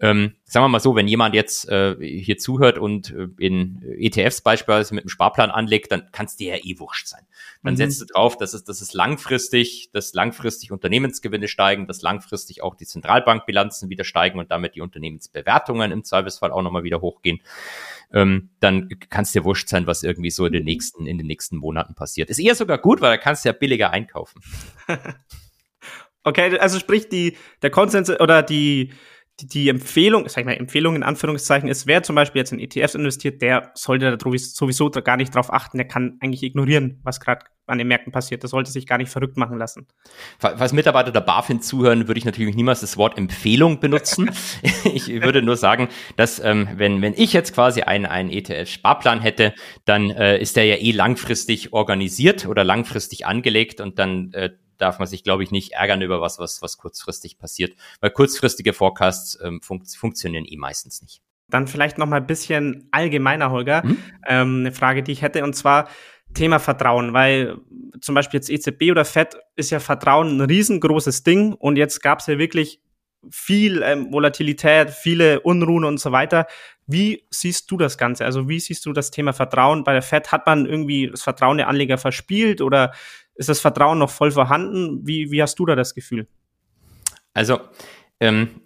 Ähm, 0.00 0.34
sagen 0.44 0.64
wir 0.64 0.68
mal 0.68 0.80
so, 0.80 0.96
wenn 0.96 1.08
jemand 1.08 1.34
jetzt 1.34 1.68
äh, 1.68 1.96
hier 2.00 2.38
zuhört 2.38 2.78
und 2.78 3.10
äh, 3.10 3.28
in 3.38 3.82
ETFs 3.98 4.40
beispielsweise 4.40 4.94
mit 4.94 5.04
einem 5.04 5.10
Sparplan 5.10 5.50
anlegt, 5.50 5.92
dann 5.92 6.10
kann 6.10 6.26
es 6.26 6.36
dir 6.36 6.56
ja 6.56 6.64
eh 6.64 6.78
wurscht 6.78 7.06
sein. 7.06 7.26
Dann 7.62 7.74
mhm. 7.74 7.78
setzt 7.78 8.00
du 8.00 8.06
drauf, 8.06 8.36
dass 8.36 8.54
es, 8.54 8.64
dass 8.64 8.80
es 8.80 8.92
langfristig, 8.92 9.90
dass 9.92 10.14
langfristig 10.14 10.72
Unternehmensgewinne 10.72 11.48
steigen, 11.48 11.86
dass 11.86 12.02
langfristig 12.02 12.62
auch 12.62 12.74
die 12.74 12.86
Zentralbankbilanzen 12.86 13.90
wieder 13.90 14.04
steigen 14.04 14.38
und 14.38 14.50
damit 14.50 14.74
die 14.74 14.80
Unternehmensbewertungen 14.80 15.92
im 15.92 16.04
Zweifelsfall 16.04 16.50
auch 16.50 16.62
nochmal 16.62 16.84
wieder 16.84 17.00
hochgehen 17.00 17.40
ähm, 18.12 18.50
dann 18.60 18.88
kann 19.10 19.24
dir 19.32 19.44
wurscht 19.44 19.68
sein, 19.68 19.86
was 19.86 20.02
irgendwie 20.02 20.30
so 20.30 20.46
in 20.46 20.52
den 20.52 20.64
nächsten, 20.64 21.06
in 21.06 21.18
den 21.18 21.26
nächsten 21.26 21.56
Monaten 21.56 21.94
passiert. 21.94 22.30
Ist 22.30 22.38
eher 22.38 22.54
sogar 22.54 22.78
gut, 22.78 23.00
weil 23.00 23.16
da 23.16 23.22
kannst 23.22 23.44
du 23.44 23.50
ja 23.50 23.52
billiger 23.52 23.90
einkaufen. 23.90 24.42
okay, 26.24 26.58
also 26.58 26.78
sprich 26.78 27.08
die, 27.08 27.36
der 27.62 27.70
Konsens 27.70 28.10
oder 28.10 28.42
die, 28.42 28.92
die 29.40 29.68
Empfehlung, 29.68 30.28
sag 30.28 30.40
ich 30.40 30.46
mal, 30.46 30.52
Empfehlung 30.52 30.96
in 30.96 31.02
Anführungszeichen 31.02 31.68
ist, 31.68 31.86
wer 31.86 32.02
zum 32.02 32.16
Beispiel 32.16 32.40
jetzt 32.40 32.52
in 32.52 32.58
ETFs 32.58 32.94
investiert, 32.94 33.40
der 33.40 33.70
sollte 33.74 34.16
da 34.16 34.30
sowieso 34.38 34.90
gar 34.90 35.16
nicht 35.16 35.34
drauf 35.34 35.52
achten, 35.52 35.78
der 35.78 35.86
kann 35.86 36.18
eigentlich 36.20 36.42
ignorieren, 36.42 37.00
was 37.04 37.20
gerade 37.20 37.44
an 37.68 37.78
den 37.78 37.86
Märkten 37.86 38.12
passiert. 38.12 38.42
Der 38.42 38.48
sollte 38.48 38.70
sich 38.70 38.86
gar 38.86 38.98
nicht 38.98 39.10
verrückt 39.10 39.36
machen 39.36 39.58
lassen. 39.58 39.86
Falls 40.38 40.72
Mitarbeiter 40.72 41.12
der 41.12 41.20
BaFin 41.20 41.60
zuhören, 41.60 42.08
würde 42.08 42.18
ich 42.18 42.24
natürlich 42.24 42.56
niemals 42.56 42.80
das 42.80 42.96
Wort 42.96 43.16
Empfehlung 43.16 43.78
benutzen. 43.78 44.30
ich 44.84 45.08
würde 45.08 45.42
nur 45.42 45.56
sagen, 45.56 45.88
dass 46.16 46.40
ähm, 46.40 46.68
wenn, 46.76 47.02
wenn 47.02 47.14
ich 47.14 47.32
jetzt 47.32 47.54
quasi 47.54 47.82
einen, 47.82 48.06
einen 48.06 48.30
ETF-Sparplan 48.30 49.20
hätte, 49.20 49.54
dann 49.84 50.10
äh, 50.10 50.38
ist 50.40 50.56
der 50.56 50.64
ja 50.64 50.76
eh 50.76 50.92
langfristig 50.92 51.72
organisiert 51.72 52.46
oder 52.46 52.64
langfristig 52.64 53.26
angelegt 53.26 53.80
und 53.80 53.98
dann 53.98 54.32
äh, 54.32 54.50
darf 54.78 54.98
man 54.98 55.08
sich, 55.08 55.24
glaube 55.24 55.42
ich, 55.42 55.50
nicht 55.50 55.72
ärgern 55.72 56.02
über 56.02 56.20
was, 56.20 56.38
was, 56.38 56.62
was 56.62 56.78
kurzfristig 56.78 57.38
passiert, 57.38 57.76
weil 58.00 58.10
kurzfristige 58.10 58.72
Forecasts 58.72 59.38
ähm, 59.42 59.60
fun 59.62 59.84
funktionieren 59.84 60.44
eh 60.46 60.56
meistens 60.56 61.02
nicht. 61.02 61.20
Dann 61.50 61.66
vielleicht 61.66 61.98
noch 61.98 62.06
mal 62.06 62.16
ein 62.16 62.26
bisschen 62.26 62.88
allgemeiner, 62.90 63.50
Holger, 63.50 63.84
mhm. 63.84 63.98
ähm, 64.26 64.60
eine 64.60 64.72
Frage, 64.72 65.02
die 65.02 65.12
ich 65.12 65.22
hätte, 65.22 65.44
und 65.44 65.54
zwar 65.54 65.88
Thema 66.34 66.58
Vertrauen, 66.58 67.14
weil 67.14 67.56
zum 68.00 68.14
Beispiel 68.14 68.38
jetzt 68.38 68.50
EZB 68.50 68.90
oder 68.90 69.04
FED 69.04 69.38
ist 69.56 69.70
ja 69.70 69.80
Vertrauen 69.80 70.36
ein 70.36 70.40
riesengroßes 70.42 71.22
Ding 71.22 71.54
und 71.54 71.76
jetzt 71.76 72.02
gab 72.02 72.20
es 72.20 72.26
ja 72.26 72.38
wirklich 72.38 72.82
viel 73.30 73.82
ähm, 73.82 74.12
Volatilität, 74.12 74.90
viele 74.90 75.40
Unruhen 75.40 75.84
und 75.84 75.98
so 75.98 76.12
weiter. 76.12 76.46
Wie 76.86 77.26
siehst 77.30 77.70
du 77.70 77.76
das 77.76 77.98
Ganze? 77.98 78.24
Also 78.24 78.48
wie 78.48 78.60
siehst 78.60 78.86
du 78.86 78.92
das 78.92 79.10
Thema 79.10 79.32
Vertrauen? 79.32 79.84
Bei 79.84 79.92
der 79.92 80.02
FED 80.02 80.32
hat 80.32 80.46
man 80.46 80.66
irgendwie 80.66 81.10
das 81.10 81.22
Vertrauen 81.22 81.58
der 81.58 81.68
Anleger 81.68 81.98
verspielt 81.98 82.60
oder 82.60 82.92
ist 83.38 83.48
das 83.48 83.60
Vertrauen 83.60 83.98
noch 83.98 84.10
voll 84.10 84.32
vorhanden? 84.32 85.06
Wie, 85.06 85.30
wie 85.30 85.40
hast 85.40 85.58
du 85.58 85.64
da 85.64 85.76
das 85.76 85.94
Gefühl? 85.94 86.26
Also, 87.32 87.60
ähm, 88.20 88.60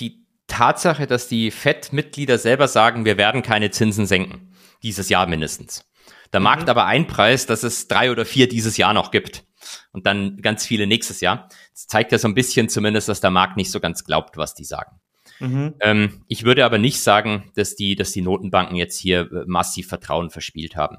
die 0.00 0.26
Tatsache, 0.46 1.06
dass 1.06 1.28
die 1.28 1.50
FED-Mitglieder 1.50 2.38
selber 2.38 2.68
sagen, 2.68 3.04
wir 3.06 3.16
werden 3.16 3.42
keine 3.42 3.70
Zinsen 3.70 4.06
senken, 4.06 4.52
dieses 4.82 5.08
Jahr 5.08 5.26
mindestens. 5.26 5.90
Der 6.32 6.40
mhm. 6.40 6.44
Markt 6.44 6.68
aber 6.68 6.84
einpreist, 6.84 7.48
dass 7.48 7.62
es 7.62 7.88
drei 7.88 8.10
oder 8.10 8.26
vier 8.26 8.48
dieses 8.48 8.76
Jahr 8.76 8.92
noch 8.92 9.10
gibt 9.10 9.44
und 9.92 10.06
dann 10.06 10.36
ganz 10.42 10.66
viele 10.66 10.86
nächstes 10.86 11.22
Jahr. 11.22 11.48
Das 11.72 11.86
zeigt 11.86 12.12
ja 12.12 12.18
so 12.18 12.28
ein 12.28 12.34
bisschen 12.34 12.68
zumindest, 12.68 13.08
dass 13.08 13.22
der 13.22 13.30
Markt 13.30 13.56
nicht 13.56 13.70
so 13.70 13.80
ganz 13.80 14.04
glaubt, 14.04 14.36
was 14.36 14.54
die 14.54 14.64
sagen. 14.64 15.00
Mhm. 15.40 15.74
Ähm, 15.80 16.24
ich 16.28 16.44
würde 16.44 16.66
aber 16.66 16.78
nicht 16.78 17.00
sagen, 17.00 17.50
dass 17.56 17.76
die, 17.76 17.96
dass 17.96 18.12
die 18.12 18.22
Notenbanken 18.22 18.76
jetzt 18.76 18.98
hier 18.98 19.20
äh, 19.32 19.44
massiv 19.46 19.88
Vertrauen 19.88 20.30
verspielt 20.30 20.76
haben. 20.76 20.98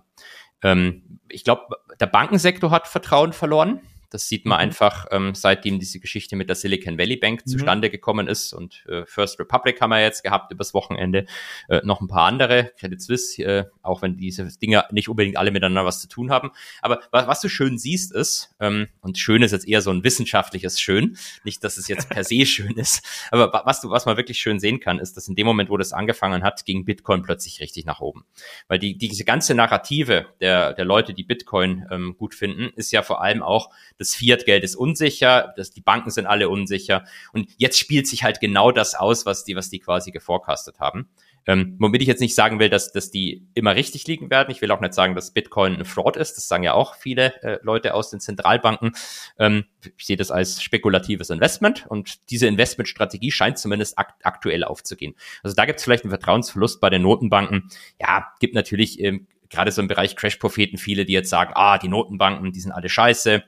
Ähm, 0.65 1.19
ich 1.29 1.43
glaube, 1.43 1.77
der 1.99 2.07
Bankensektor 2.07 2.71
hat 2.71 2.87
Vertrauen 2.87 3.33
verloren. 3.33 3.81
Das 4.09 4.27
sieht 4.27 4.45
man 4.45 4.57
mhm. 4.57 4.61
einfach, 4.63 5.05
ähm, 5.11 5.35
seitdem 5.35 5.79
diese 5.79 5.99
Geschichte 5.99 6.35
mit 6.35 6.49
der 6.49 6.55
Silicon 6.55 6.97
Valley 6.97 7.17
Bank 7.17 7.45
mhm. 7.45 7.49
zustande 7.49 7.89
gekommen 7.89 8.27
ist. 8.27 8.53
Und 8.53 8.85
äh, 8.87 9.05
First 9.05 9.39
Republic 9.39 9.81
haben 9.81 9.89
wir 9.89 10.01
jetzt 10.01 10.23
gehabt 10.23 10.51
übers 10.51 10.73
Wochenende. 10.73 11.25
Äh, 11.69 11.81
noch 11.83 12.01
ein 12.01 12.07
paar 12.07 12.27
andere, 12.27 12.71
Credit 12.79 13.01
Suisse, 13.01 13.43
äh, 13.43 13.65
auch 13.81 14.01
wenn 14.01 14.17
diese 14.17 14.47
Dinge 14.59 14.85
nicht 14.91 15.09
unbedingt 15.09 15.37
alle 15.37 15.51
miteinander 15.51 15.85
was 15.85 16.01
zu 16.01 16.07
tun 16.07 16.31
haben. 16.31 16.51
Aber 16.81 17.01
was, 17.11 17.27
was 17.27 17.41
du 17.41 17.49
schön 17.49 17.77
siehst 17.77 18.13
ist, 18.13 18.55
ähm, 18.59 18.87
und 19.01 19.17
schön 19.17 19.41
ist 19.41 19.51
jetzt 19.51 19.67
eher 19.67 19.81
so 19.81 19.91
ein 19.91 20.03
wissenschaftliches 20.03 20.79
Schön, 20.79 21.17
nicht, 21.43 21.63
dass 21.63 21.77
es 21.77 21.87
jetzt 21.87 22.09
per 22.09 22.23
se 22.23 22.45
schön 22.45 22.73
ist, 22.77 23.05
aber 23.31 23.63
was 23.65 23.81
du, 23.81 23.89
was 23.89 24.05
man 24.05 24.17
wirklich 24.17 24.39
schön 24.39 24.59
sehen 24.59 24.79
kann, 24.79 24.99
ist, 24.99 25.17
dass 25.17 25.27
in 25.27 25.35
dem 25.35 25.45
Moment, 25.45 25.69
wo 25.69 25.77
das 25.77 25.93
angefangen 25.93 26.43
hat, 26.43 26.65
ging 26.65 26.85
Bitcoin 26.85 27.23
plötzlich 27.23 27.59
richtig 27.59 27.85
nach 27.85 27.99
oben. 27.99 28.25
Weil 28.67 28.79
die, 28.79 28.97
diese 28.97 29.25
ganze 29.25 29.55
Narrative 29.55 30.27
der, 30.41 30.73
der 30.73 30.85
Leute, 30.85 31.13
die 31.13 31.23
Bitcoin 31.23 31.85
ähm, 31.91 32.15
gut 32.17 32.35
finden, 32.35 32.71
ist 32.75 32.91
ja 32.91 33.01
vor 33.01 33.21
allem 33.21 33.41
auch, 33.41 33.69
das 33.97 34.15
Fiat-Geld 34.15 34.63
ist 34.63 34.75
unsicher, 34.75 35.53
das, 35.55 35.71
die 35.71 35.81
Banken 35.81 36.11
sind 36.11 36.25
alle 36.25 36.49
unsicher. 36.49 37.05
Und 37.33 37.49
jetzt 37.57 37.79
spielt 37.79 38.07
sich 38.07 38.23
halt 38.23 38.39
genau 38.39 38.71
das 38.71 38.95
aus, 38.95 39.25
was 39.25 39.43
die, 39.43 39.55
was 39.55 39.69
die 39.69 39.79
quasi 39.79 40.11
geforecastet 40.11 40.79
haben. 40.79 41.09
Ähm, 41.47 41.75
womit 41.79 42.01
ich 42.01 42.07
jetzt 42.07 42.21
nicht 42.21 42.33
sagen 42.33 42.59
will, 42.59 42.69
dass, 42.69 42.91
dass 42.91 43.11
die 43.11 43.45
immer 43.53 43.75
richtig 43.75 44.07
liegen 44.07 44.31
werden. 44.31 44.49
Ich 44.49 44.61
will 44.61 44.71
auch 44.71 44.81
nicht 44.81 44.95
sagen, 44.95 45.13
dass 45.13 45.31
Bitcoin 45.31 45.75
ein 45.75 45.85
Fraud 45.85 46.17
ist. 46.17 46.35
Das 46.37 46.47
sagen 46.47 46.63
ja 46.63 46.73
auch 46.73 46.95
viele 46.95 47.39
äh, 47.43 47.59
Leute 47.61 47.93
aus 47.93 48.09
den 48.09 48.19
Zentralbanken. 48.19 48.93
Ähm, 49.37 49.65
ich 49.95 50.07
sehe 50.07 50.17
das 50.17 50.31
als 50.31 50.63
spekulatives 50.63 51.29
Investment 51.29 51.85
und 51.87 52.31
diese 52.31 52.47
Investmentstrategie 52.47 53.31
scheint 53.31 53.59
zumindest 53.59 53.99
akt 53.99 54.25
aktuell 54.25 54.63
aufzugehen. 54.63 55.13
Also 55.43 55.55
da 55.55 55.65
gibt 55.65 55.79
es 55.79 55.85
vielleicht 55.85 56.03
einen 56.03 56.09
Vertrauensverlust 56.09 56.81
bei 56.81 56.89
den 56.89 57.03
Notenbanken. 57.03 57.69
Ja, 58.01 58.33
gibt 58.39 58.55
natürlich 58.55 58.99
ähm, 58.99 59.27
gerade 59.49 59.71
so 59.71 59.83
im 59.83 59.87
Bereich 59.87 60.15
Crash-Propheten 60.15 60.77
viele, 60.77 61.05
die 61.05 61.13
jetzt 61.13 61.29
sagen, 61.29 61.51
ah, 61.53 61.77
die 61.77 61.89
Notenbanken, 61.89 62.53
die 62.53 62.59
sind 62.59 62.71
alle 62.71 62.89
scheiße 62.89 63.43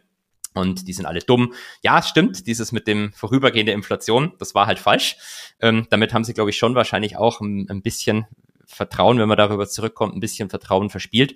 und 0.54 0.88
die 0.88 0.94
sind 0.94 1.06
alle 1.06 1.20
dumm. 1.20 1.54
Ja, 1.84 2.02
stimmt, 2.02 2.48
dieses 2.48 2.72
mit 2.72 2.88
dem 2.88 3.12
vorübergehende 3.14 3.72
Inflation, 3.72 4.34
das 4.40 4.56
war 4.56 4.68
halt 4.68 4.80
falsch. 4.80 5.18
Ähm, 5.60 5.88
damit 5.90 6.14
haben 6.14 6.24
sie, 6.24 6.34
glaube 6.34 6.50
ich, 6.50 6.58
schon 6.58 6.76
wahrscheinlich 6.76 7.18
auch 7.18 7.42
ein, 7.42 7.70
ein, 7.70 7.82
bisschen 7.82 8.26
Vertrauen, 8.66 9.18
wenn 9.20 9.30
man 9.30 9.38
darüber 9.38 9.68
zurückkommt, 9.68 10.16
ein 10.16 10.20
bisschen 10.20 10.50
Vertrauen 10.50 10.90
verspielt. 10.90 11.36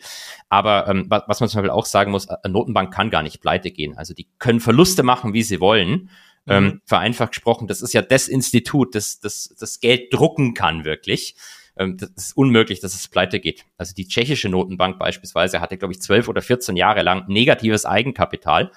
Aber 0.50 0.88
ähm, 0.88 1.06
was 1.10 1.40
man 1.40 1.50
zum 1.50 1.60
Beispiel 1.60 1.70
auch 1.70 1.86
sagen 1.86 2.12
muss, 2.12 2.28
eine 2.28 2.54
Notenbank 2.54 2.94
kann 2.94 3.10
gar 3.10 3.24
nicht 3.24 3.42
pleite 3.42 3.72
gehen. 3.72 3.98
Also 3.98 4.14
die 4.14 4.28
können 4.38 4.60
Verluste 4.60 5.04
machen, 5.04 5.34
wie 5.34 5.44
sie 5.44 5.60
wollen. 5.60 6.10
Mhm. 6.46 6.54
Ähm, 6.54 6.82
vereinfacht 6.86 7.34
gesprochen, 7.34 7.68
das 7.68 7.84
ist 7.84 7.94
ja 7.94 8.02
das 8.02 8.28
Institut, 8.28 8.96
das, 8.96 9.20
das, 9.20 9.54
das 9.60 9.80
Geld 9.80 10.12
drucken 10.12 10.56
kann 10.56 10.86
wirklich 10.86 11.36
ähm, 11.78 11.98
das 11.98 12.10
ist 12.16 12.38
unmöglich, 12.38 12.80
dass 12.80 12.94
es 12.94 13.08
pleite 13.08 13.40
geht. 13.40 13.66
Also 13.78 13.94
die 13.94 14.08
tschechische 14.08 14.50
Notenbank 14.50 15.00
beispielsweise 15.00 15.62
hatte, 15.62 15.78
glaube 15.78 15.94
ich, 15.94 16.02
zwölf 16.02 16.28
oder 16.28 16.42
14 16.42 16.76
Jahre 16.76 17.02
lang 17.02 17.28
negatives 17.28 17.86
Eigenkapital 17.86 18.72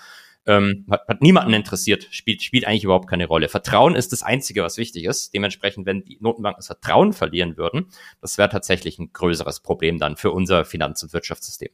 ähm, 0.46 0.87
hat, 0.90 1.07
hat 1.09 1.22
niemanden 1.22 1.54
interessiert, 1.54 2.09
spielt, 2.11 2.42
spielt 2.42 2.66
eigentlich 2.66 2.85
überhaupt 2.85 3.09
keine 3.09 3.26
Rolle. 3.26 3.48
Vertrauen 3.48 3.94
ist 3.94 4.12
das 4.12 4.22
Einzige, 4.22 4.62
was 4.62 4.76
wichtig 4.76 5.04
ist. 5.04 5.33
Dementsprechend, 5.35 5.87
wenn 5.87 6.04
die 6.04 6.18
Notenbanken 6.20 6.59
das 6.59 6.66
Vertrauen 6.66 7.12
verlieren 7.12 7.57
würden, 7.57 7.87
das 8.20 8.38
wäre 8.38 8.48
tatsächlich 8.48 8.98
ein 8.98 9.12
größeres 9.12 9.61
Problem 9.61 9.98
dann 9.98 10.16
für 10.16 10.30
unser 10.30 10.64
Finanz- 10.64 11.02
und 11.02 11.12
Wirtschaftssystem. 11.12 11.70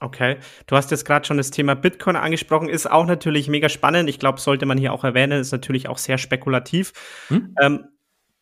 Okay, 0.00 0.38
du 0.66 0.76
hast 0.76 0.90
jetzt 0.90 1.04
gerade 1.04 1.24
schon 1.24 1.36
das 1.36 1.50
Thema 1.50 1.74
Bitcoin 1.74 2.16
angesprochen, 2.16 2.68
ist 2.68 2.90
auch 2.90 3.06
natürlich 3.06 3.48
mega 3.48 3.68
spannend. 3.68 4.08
Ich 4.08 4.18
glaube, 4.18 4.40
sollte 4.40 4.66
man 4.66 4.76
hier 4.76 4.92
auch 4.92 5.04
erwähnen, 5.04 5.40
ist 5.40 5.52
natürlich 5.52 5.88
auch 5.88 5.98
sehr 5.98 6.18
spekulativ. 6.18 6.92
Hm? 7.28 7.54
Ähm, 7.60 7.84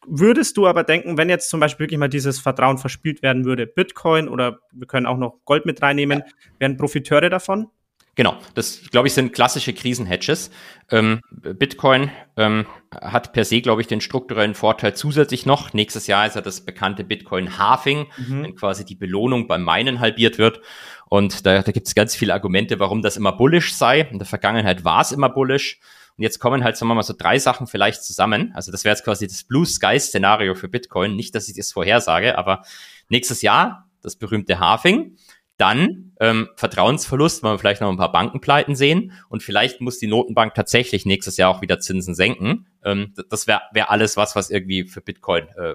würdest 0.06 0.56
du 0.56 0.66
aber 0.66 0.82
denken, 0.82 1.18
wenn 1.18 1.28
jetzt 1.28 1.50
zum 1.50 1.60
Beispiel 1.60 1.84
wirklich 1.84 1.98
mal 1.98 2.08
dieses 2.08 2.40
Vertrauen 2.40 2.78
verspielt 2.78 3.22
werden 3.22 3.44
würde, 3.44 3.66
Bitcoin 3.66 4.28
oder 4.28 4.60
wir 4.72 4.86
können 4.86 5.06
auch 5.06 5.18
noch 5.18 5.40
Gold 5.44 5.66
mit 5.66 5.82
reinnehmen, 5.82 6.20
ja. 6.20 6.24
wären 6.58 6.76
Profiteure 6.78 7.28
davon? 7.28 7.68
Genau, 8.14 8.36
das 8.54 8.90
glaube 8.90 9.08
ich 9.08 9.14
sind 9.14 9.32
klassische 9.32 9.72
Krisenhedges. 9.72 10.50
Ähm, 10.90 11.22
Bitcoin 11.30 12.10
ähm, 12.36 12.66
hat 13.00 13.32
per 13.32 13.46
se, 13.46 13.62
glaube 13.62 13.80
ich, 13.80 13.86
den 13.86 14.02
strukturellen 14.02 14.54
Vorteil 14.54 14.94
zusätzlich 14.94 15.46
noch. 15.46 15.72
Nächstes 15.72 16.06
Jahr 16.06 16.26
ist 16.26 16.36
ja 16.36 16.42
das 16.42 16.62
bekannte 16.62 17.04
Bitcoin 17.04 17.56
Halving, 17.56 18.08
mhm. 18.18 18.42
wenn 18.42 18.54
quasi 18.54 18.84
die 18.84 18.96
Belohnung 18.96 19.46
beim 19.46 19.64
Minen 19.64 20.00
halbiert 20.00 20.36
wird. 20.36 20.60
Und 21.08 21.46
da, 21.46 21.62
da 21.62 21.72
gibt 21.72 21.86
es 21.86 21.94
ganz 21.94 22.14
viele 22.14 22.34
Argumente, 22.34 22.78
warum 22.78 23.00
das 23.00 23.16
immer 23.16 23.32
bullish 23.32 23.72
sei. 23.74 24.00
In 24.00 24.18
der 24.18 24.26
Vergangenheit 24.26 24.84
war 24.84 25.00
es 25.00 25.12
immer 25.12 25.30
bullish. 25.30 25.80
Und 26.18 26.22
jetzt 26.22 26.38
kommen 26.38 26.62
halt, 26.62 26.76
sagen 26.76 26.90
wir 26.90 26.94
mal, 26.94 27.02
so 27.02 27.14
drei 27.16 27.38
Sachen 27.38 27.66
vielleicht 27.66 28.04
zusammen. 28.04 28.52
Also 28.54 28.70
das 28.70 28.84
wäre 28.84 28.94
jetzt 28.94 29.04
quasi 29.04 29.26
das 29.26 29.44
Blue 29.44 29.64
Sky 29.64 29.98
Szenario 29.98 30.54
für 30.54 30.68
Bitcoin. 30.68 31.16
Nicht, 31.16 31.34
dass 31.34 31.48
ich 31.48 31.56
das 31.56 31.72
vorhersage, 31.72 32.36
aber 32.36 32.62
nächstes 33.08 33.40
Jahr 33.40 33.88
das 34.02 34.16
berühmte 34.16 34.58
Halving. 34.58 35.16
Dann 35.56 36.11
ähm, 36.22 36.48
Vertrauensverlust, 36.54 37.42
weil 37.42 37.54
wir 37.54 37.58
vielleicht 37.58 37.80
noch 37.80 37.90
ein 37.90 37.96
paar 37.96 38.12
Bankenpleiten 38.12 38.76
sehen 38.76 39.10
und 39.28 39.42
vielleicht 39.42 39.80
muss 39.80 39.98
die 39.98 40.06
Notenbank 40.06 40.54
tatsächlich 40.54 41.04
nächstes 41.04 41.36
Jahr 41.36 41.50
auch 41.50 41.62
wieder 41.62 41.80
Zinsen 41.80 42.14
senken. 42.14 42.68
Ähm, 42.84 43.12
das 43.28 43.48
wäre 43.48 43.62
wär 43.72 43.90
alles 43.90 44.16
was, 44.16 44.36
was 44.36 44.48
irgendwie 44.48 44.84
für 44.84 45.00
Bitcoin 45.00 45.48
äh, 45.56 45.74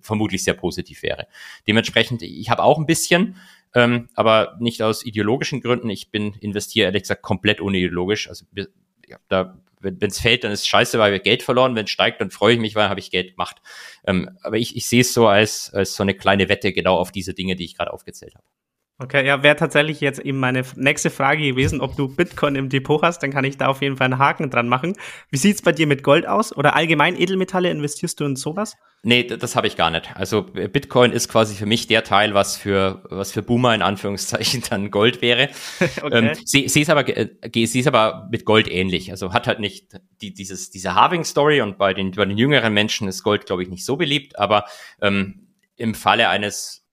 vermutlich 0.00 0.42
sehr 0.42 0.54
positiv 0.54 1.04
wäre. 1.04 1.28
Dementsprechend, 1.68 2.22
ich 2.22 2.50
habe 2.50 2.64
auch 2.64 2.76
ein 2.78 2.86
bisschen, 2.86 3.36
ähm, 3.72 4.08
aber 4.14 4.56
nicht 4.58 4.82
aus 4.82 5.06
ideologischen 5.06 5.60
Gründen. 5.60 5.88
Ich 5.90 6.10
bin 6.10 6.34
investiere 6.40 6.86
ehrlich 6.86 7.02
gesagt 7.02 7.22
komplett 7.22 7.60
unideologisch. 7.60 8.28
Also 8.28 8.46
ja, 9.06 9.18
da 9.28 9.56
wenn 9.80 9.98
es 10.00 10.18
fällt, 10.18 10.42
dann 10.42 10.50
ist 10.50 10.62
es 10.62 10.66
scheiße, 10.66 10.98
weil 10.98 11.12
wir 11.12 11.20
Geld 11.20 11.44
verloren. 11.44 11.76
Wenn 11.76 11.84
es 11.84 11.90
steigt, 11.90 12.20
dann 12.20 12.30
freue 12.30 12.54
ich 12.54 12.58
mich, 12.58 12.74
weil 12.74 12.88
habe 12.88 13.00
ich 13.00 13.10
Geld 13.10 13.32
gemacht. 13.32 13.58
Ähm, 14.06 14.30
aber 14.42 14.56
ich, 14.56 14.74
ich 14.76 14.88
sehe 14.88 15.02
es 15.02 15.12
so 15.12 15.28
als, 15.28 15.72
als 15.72 15.94
so 15.94 16.02
eine 16.02 16.14
kleine 16.14 16.48
Wette 16.48 16.72
genau 16.72 16.96
auf 16.96 17.12
diese 17.12 17.34
Dinge, 17.34 17.54
die 17.54 17.66
ich 17.66 17.76
gerade 17.76 17.92
aufgezählt 17.92 18.34
habe. 18.34 18.44
Okay, 18.96 19.26
ja, 19.26 19.42
wäre 19.42 19.56
tatsächlich 19.56 20.00
jetzt 20.00 20.20
eben 20.20 20.38
meine 20.38 20.62
nächste 20.76 21.10
Frage 21.10 21.42
gewesen, 21.42 21.80
ob 21.80 21.96
du 21.96 22.06
Bitcoin 22.06 22.54
im 22.54 22.68
Depot 22.68 23.02
hast, 23.02 23.24
dann 23.24 23.32
kann 23.32 23.44
ich 23.44 23.56
da 23.56 23.66
auf 23.66 23.82
jeden 23.82 23.96
Fall 23.96 24.04
einen 24.04 24.18
Haken 24.18 24.50
dran 24.50 24.68
machen. 24.68 24.94
Wie 25.30 25.36
sieht's 25.36 25.62
bei 25.62 25.72
dir 25.72 25.88
mit 25.88 26.04
Gold 26.04 26.28
aus? 26.28 26.56
Oder 26.56 26.76
allgemein 26.76 27.20
Edelmetalle, 27.20 27.70
investierst 27.70 28.20
du 28.20 28.24
in 28.24 28.36
sowas? 28.36 28.76
Nee, 29.02 29.24
das 29.24 29.56
habe 29.56 29.66
ich 29.66 29.76
gar 29.76 29.90
nicht. 29.90 30.14
Also 30.14 30.42
Bitcoin 30.42 31.10
ist 31.10 31.28
quasi 31.28 31.56
für 31.56 31.66
mich 31.66 31.88
der 31.88 32.04
Teil, 32.04 32.34
was 32.34 32.56
für, 32.56 33.02
was 33.10 33.32
für 33.32 33.42
Boomer 33.42 33.74
in 33.74 33.82
Anführungszeichen 33.82 34.62
dann 34.70 34.92
Gold 34.92 35.22
wäre. 35.22 35.50
okay. 36.00 36.30
ähm, 36.30 36.30
sie, 36.44 36.68
sie, 36.68 36.82
ist 36.82 36.88
aber, 36.88 37.08
äh, 37.08 37.66
sie 37.66 37.80
ist 37.80 37.88
aber 37.88 38.28
mit 38.30 38.44
Gold 38.44 38.70
ähnlich. 38.70 39.10
Also 39.10 39.32
hat 39.32 39.48
halt 39.48 39.58
nicht 39.58 39.92
die, 40.22 40.32
dieses, 40.32 40.70
diese 40.70 40.94
Halving-Story 40.94 41.62
und 41.62 41.78
bei 41.78 41.94
den, 41.94 42.12
bei 42.12 42.26
den 42.26 42.38
jüngeren 42.38 42.72
Menschen 42.72 43.08
ist 43.08 43.24
Gold, 43.24 43.44
glaube 43.44 43.64
ich, 43.64 43.68
nicht 43.68 43.84
so 43.84 43.96
beliebt, 43.96 44.38
aber 44.38 44.66
ähm, 45.02 45.48
im 45.76 45.94
Falle 45.94 46.28
eines 46.28 46.83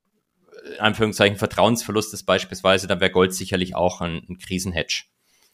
in 0.65 0.79
Anführungszeichen 0.79 1.37
Vertrauensverlustes 1.37 2.23
beispielsweise, 2.23 2.87
dann 2.87 2.99
wäre 2.99 3.11
Gold 3.11 3.33
sicherlich 3.33 3.75
auch 3.75 4.01
ein, 4.01 4.21
ein 4.29 4.37
Krisenhedge. 4.37 5.03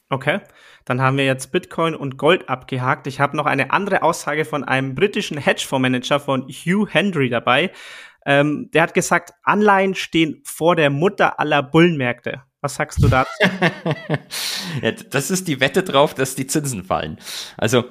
Okay, 0.09 0.39
dann 0.85 1.01
haben 1.01 1.17
wir 1.17 1.25
jetzt 1.25 1.51
Bitcoin 1.51 1.93
und 1.93 2.17
Gold 2.17 2.47
abgehakt. 2.47 3.07
Ich 3.07 3.19
habe 3.19 3.35
noch 3.35 3.45
eine 3.45 3.71
andere 3.71 4.03
Aussage 4.03 4.45
von 4.45 4.63
einem 4.63 4.95
britischen 4.95 5.37
Hedgefondsmanager 5.37 6.19
von 6.19 6.47
Hugh 6.47 6.87
Hendry 6.89 7.29
dabei. 7.29 7.71
Ähm, 8.25 8.69
der 8.73 8.83
hat 8.83 8.93
gesagt, 8.93 9.33
Anleihen 9.43 9.95
stehen 9.95 10.41
vor 10.45 10.75
der 10.75 10.89
Mutter 10.89 11.39
aller 11.39 11.61
Bullenmärkte. 11.61 12.43
Was 12.61 12.75
sagst 12.75 13.03
du 13.03 13.07
dazu? 13.07 13.29
ja, 14.81 14.91
das 14.91 15.29
ist 15.29 15.47
die 15.47 15.59
Wette 15.59 15.83
drauf, 15.83 16.13
dass 16.13 16.35
die 16.35 16.47
Zinsen 16.47 16.83
fallen. 16.83 17.17
Also 17.57 17.85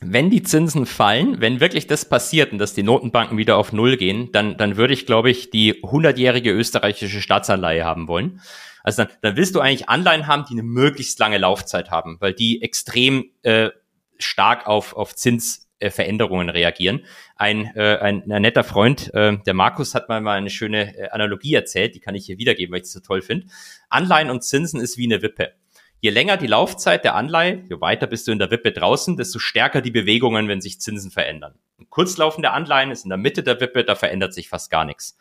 wenn 0.00 0.28
die 0.30 0.42
Zinsen 0.42 0.84
fallen, 0.84 1.40
wenn 1.40 1.60
wirklich 1.60 1.86
das 1.86 2.04
passiert 2.04 2.52
und 2.52 2.58
dass 2.58 2.74
die 2.74 2.82
Notenbanken 2.82 3.38
wieder 3.38 3.56
auf 3.56 3.72
Null 3.72 3.96
gehen, 3.96 4.30
dann, 4.32 4.56
dann 4.56 4.76
würde 4.76 4.92
ich, 4.92 5.06
glaube 5.06 5.30
ich, 5.30 5.50
die 5.50 5.82
100-jährige 5.82 6.50
österreichische 6.50 7.22
Staatsanleihe 7.22 7.84
haben 7.84 8.06
wollen. 8.06 8.40
Also 8.82 9.04
dann, 9.04 9.12
dann 9.22 9.36
willst 9.36 9.54
du 9.54 9.60
eigentlich 9.60 9.88
Anleihen 9.88 10.26
haben, 10.26 10.44
die 10.48 10.54
eine 10.54 10.62
möglichst 10.62 11.18
lange 11.18 11.38
Laufzeit 11.38 11.90
haben, 11.90 12.18
weil 12.20 12.34
die 12.34 12.62
extrem 12.62 13.30
äh, 13.42 13.70
stark 14.18 14.66
auf, 14.66 14.94
auf 14.94 15.14
Zinsveränderungen 15.16 16.50
reagieren. 16.50 17.04
Ein, 17.34 17.74
äh, 17.74 17.96
ein, 17.96 18.30
ein 18.30 18.42
netter 18.42 18.64
Freund, 18.64 19.12
äh, 19.14 19.38
der 19.38 19.54
Markus, 19.54 19.94
hat 19.94 20.08
mal, 20.08 20.20
mal 20.20 20.36
eine 20.36 20.50
schöne 20.50 20.96
äh, 20.96 21.08
Analogie 21.08 21.54
erzählt, 21.54 21.94
die 21.94 22.00
kann 22.00 22.14
ich 22.14 22.26
hier 22.26 22.38
wiedergeben, 22.38 22.72
weil 22.72 22.80
ich 22.80 22.86
es 22.86 22.92
so 22.92 23.00
toll 23.00 23.22
finde. 23.22 23.46
Anleihen 23.88 24.30
und 24.30 24.44
Zinsen 24.44 24.80
ist 24.80 24.98
wie 24.98 25.06
eine 25.06 25.22
Wippe. 25.22 25.54
Je 26.00 26.10
länger 26.10 26.36
die 26.36 26.46
Laufzeit 26.46 27.04
der 27.04 27.14
Anleihe, 27.14 27.64
je 27.68 27.80
weiter 27.80 28.06
bist 28.06 28.28
du 28.28 28.32
in 28.32 28.38
der 28.38 28.50
Wippe 28.50 28.72
draußen, 28.72 29.16
desto 29.16 29.38
stärker 29.38 29.80
die 29.80 29.90
Bewegungen, 29.90 30.48
wenn 30.48 30.60
sich 30.60 30.80
Zinsen 30.80 31.10
verändern. 31.10 31.54
Ein 31.78 31.88
kurzlaufende 31.90 32.50
Anleihen 32.50 32.90
ist 32.90 33.04
in 33.04 33.08
der 33.08 33.18
Mitte 33.18 33.42
der 33.42 33.60
Wippe, 33.60 33.84
da 33.84 33.94
verändert 33.94 34.34
sich 34.34 34.48
fast 34.48 34.70
gar 34.70 34.84
nichts. 34.84 35.16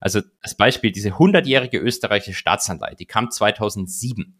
Also 0.00 0.20
als 0.40 0.54
Beispiel, 0.54 0.92
diese 0.92 1.10
100-jährige 1.10 1.78
österreichische 1.78 2.36
Staatsanleihe, 2.36 2.96
die 2.96 3.06
kam 3.06 3.30
2007. 3.30 4.38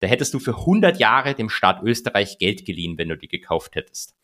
Da 0.00 0.06
hättest 0.06 0.34
du 0.34 0.38
für 0.38 0.56
100 0.58 0.98
Jahre 0.98 1.34
dem 1.34 1.48
Staat 1.48 1.82
Österreich 1.82 2.38
Geld 2.38 2.64
geliehen, 2.64 2.98
wenn 2.98 3.08
du 3.08 3.16
die 3.16 3.28
gekauft 3.28 3.74
hättest. 3.74 4.14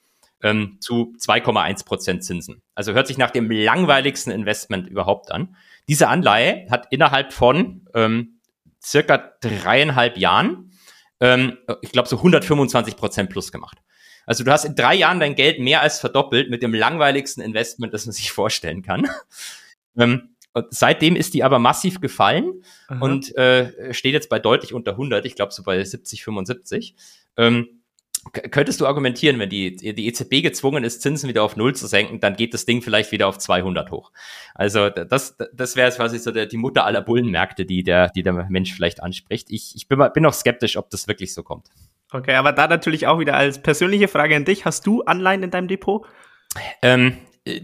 Ähm, 0.43 0.77
zu 0.81 1.15
2,1 1.19 1.85
Prozent 1.85 2.25
Zinsen. 2.25 2.63
Also 2.75 2.93
hört 2.93 3.07
sich 3.07 3.19
nach 3.19 3.31
dem 3.31 3.51
langweiligsten 3.51 4.31
Investment 4.31 4.87
überhaupt 4.87 5.33
an. 5.33 5.57
Diese 5.89 6.09
Anleihe 6.09 6.67
hat 6.71 6.89
innerhalb 6.91 7.33
von 7.33 7.89
ähm, 7.95 8.41
circa 8.83 9.33
dreieinhalb 9.41 10.19
Jahren, 10.19 10.71
ähm, 11.25 11.57
ich 11.81 11.91
glaube, 11.91 12.09
so 12.09 12.19
125 12.19 12.97
Prozent 12.97 13.31
plus 13.31 13.51
gemacht. 13.51 13.79
Also 14.27 14.45
du 14.45 14.53
hast 14.53 14.65
in 14.65 14.75
drei 14.75 14.95
Jahren 14.95 15.21
dein 15.21 15.35
Geld 15.35 15.59
mehr 15.59 15.81
als 15.81 15.99
verdoppelt 15.99 16.51
mit 16.51 16.63
dem 16.63 16.75
langweiligsten 16.75 17.43
Investment, 17.43 17.95
das 17.95 18.05
man 18.05 18.13
sich 18.13 18.31
vorstellen 18.31 18.83
kann. 18.83 19.09
ähm, 19.97 20.37
seitdem 20.69 21.17
ist 21.17 21.33
die 21.33 21.43
aber 21.43 21.59
massiv 21.59 22.01
gefallen 22.01 22.63
Aha. 22.89 23.01
und 23.01 23.35
äh, 23.37 23.95
steht 23.95 24.13
jetzt 24.13 24.29
bei 24.29 24.39
deutlich 24.39 24.75
unter 24.75 24.93
100, 24.93 25.25
ich 25.25 25.35
glaube 25.35 25.53
so 25.53 25.63
bei 25.63 25.83
70, 25.83 26.25
75. 26.25 26.95
Ähm, 27.37 27.81
könntest 28.33 28.81
du 28.81 28.87
argumentieren, 28.87 29.39
wenn 29.39 29.49
die, 29.49 29.77
die 29.77 30.07
EZB 30.07 30.43
gezwungen 30.43 30.85
ist, 30.85 31.03
Zinsen 31.03 31.29
wieder 31.29 31.43
auf 31.43 31.57
Null 31.57 31.75
zu 31.75 31.87
senken, 31.87 32.21
dann 32.21 32.37
geht 32.37 32.55
das 32.55 32.65
Ding 32.65 32.83
vielleicht 32.83 33.13
wieder 33.13 33.29
auf 33.29 33.39
200 33.39 33.91
hoch. 33.91 34.13
Also 34.55 34.91
das, 34.91 35.37
das 35.53 35.77
wäre 35.77 35.91
quasi 35.91 36.19
so 36.19 36.31
der, 36.31 36.47
die 36.47 36.57
Mutter 36.57 36.85
aller 36.85 37.03
Bullenmärkte, 37.03 37.65
die 37.65 37.83
der, 37.83 38.09
die 38.11 38.23
der 38.23 38.33
Mensch 38.33 38.73
vielleicht 38.73 39.03
anspricht. 39.03 39.51
Ich, 39.51 39.75
ich 39.77 39.89
bin, 39.89 40.03
bin 40.13 40.23
noch 40.23 40.35
skeptisch, 40.35 40.77
ob 40.77 40.91
das 40.91 41.09
wirklich 41.09 41.35
so 41.35 41.43
kommt. 41.43 41.69
Okay, 42.13 42.35
aber 42.35 42.53
da 42.53 42.69
natürlich 42.69 43.07
auch 43.07 43.19
wieder 43.19 43.35
als 43.35 43.61
persönliche 43.61 44.09
Frage 44.09 44.37
an 44.37 44.45
dich. 44.45 44.65
Hast 44.65 44.87
du 44.87 45.03
Anleihen 45.03 45.43
in 45.43 45.51
deinem 45.51 45.69
Depot? 45.69 46.07
Ähm, 46.83 47.09
äh, 47.09 47.13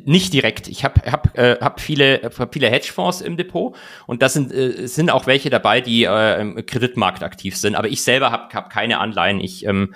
nicht 0.05 0.33
direkt. 0.35 0.69
Ich 0.69 0.85
habe 0.85 1.11
hab, 1.11 1.39
äh, 1.39 1.57
hab 1.61 1.81
viele, 1.81 2.31
hab 2.39 2.53
viele 2.53 2.69
Hedgefonds 2.69 3.23
im 3.23 3.37
Depot 3.37 3.75
und 4.07 4.21
das 4.21 4.35
sind, 4.35 4.53
äh, 4.53 4.87
sind 4.87 5.11
auch 5.11 5.27
welche 5.27 5.49
dabei, 5.49 5.81
die 5.81 6.05
äh, 6.05 6.41
im 6.41 6.67
Kreditmarkt 6.67 7.23
aktiv 7.23 7.57
sind. 7.57 7.75
Aber 7.75 7.89
ich 7.89 8.03
selber 8.03 8.31
habe 8.31 8.55
hab 8.55 8.71
keine 8.71 8.99
Anleihen. 8.99 9.41
Ich 9.41 9.65
ähm, 9.65 9.95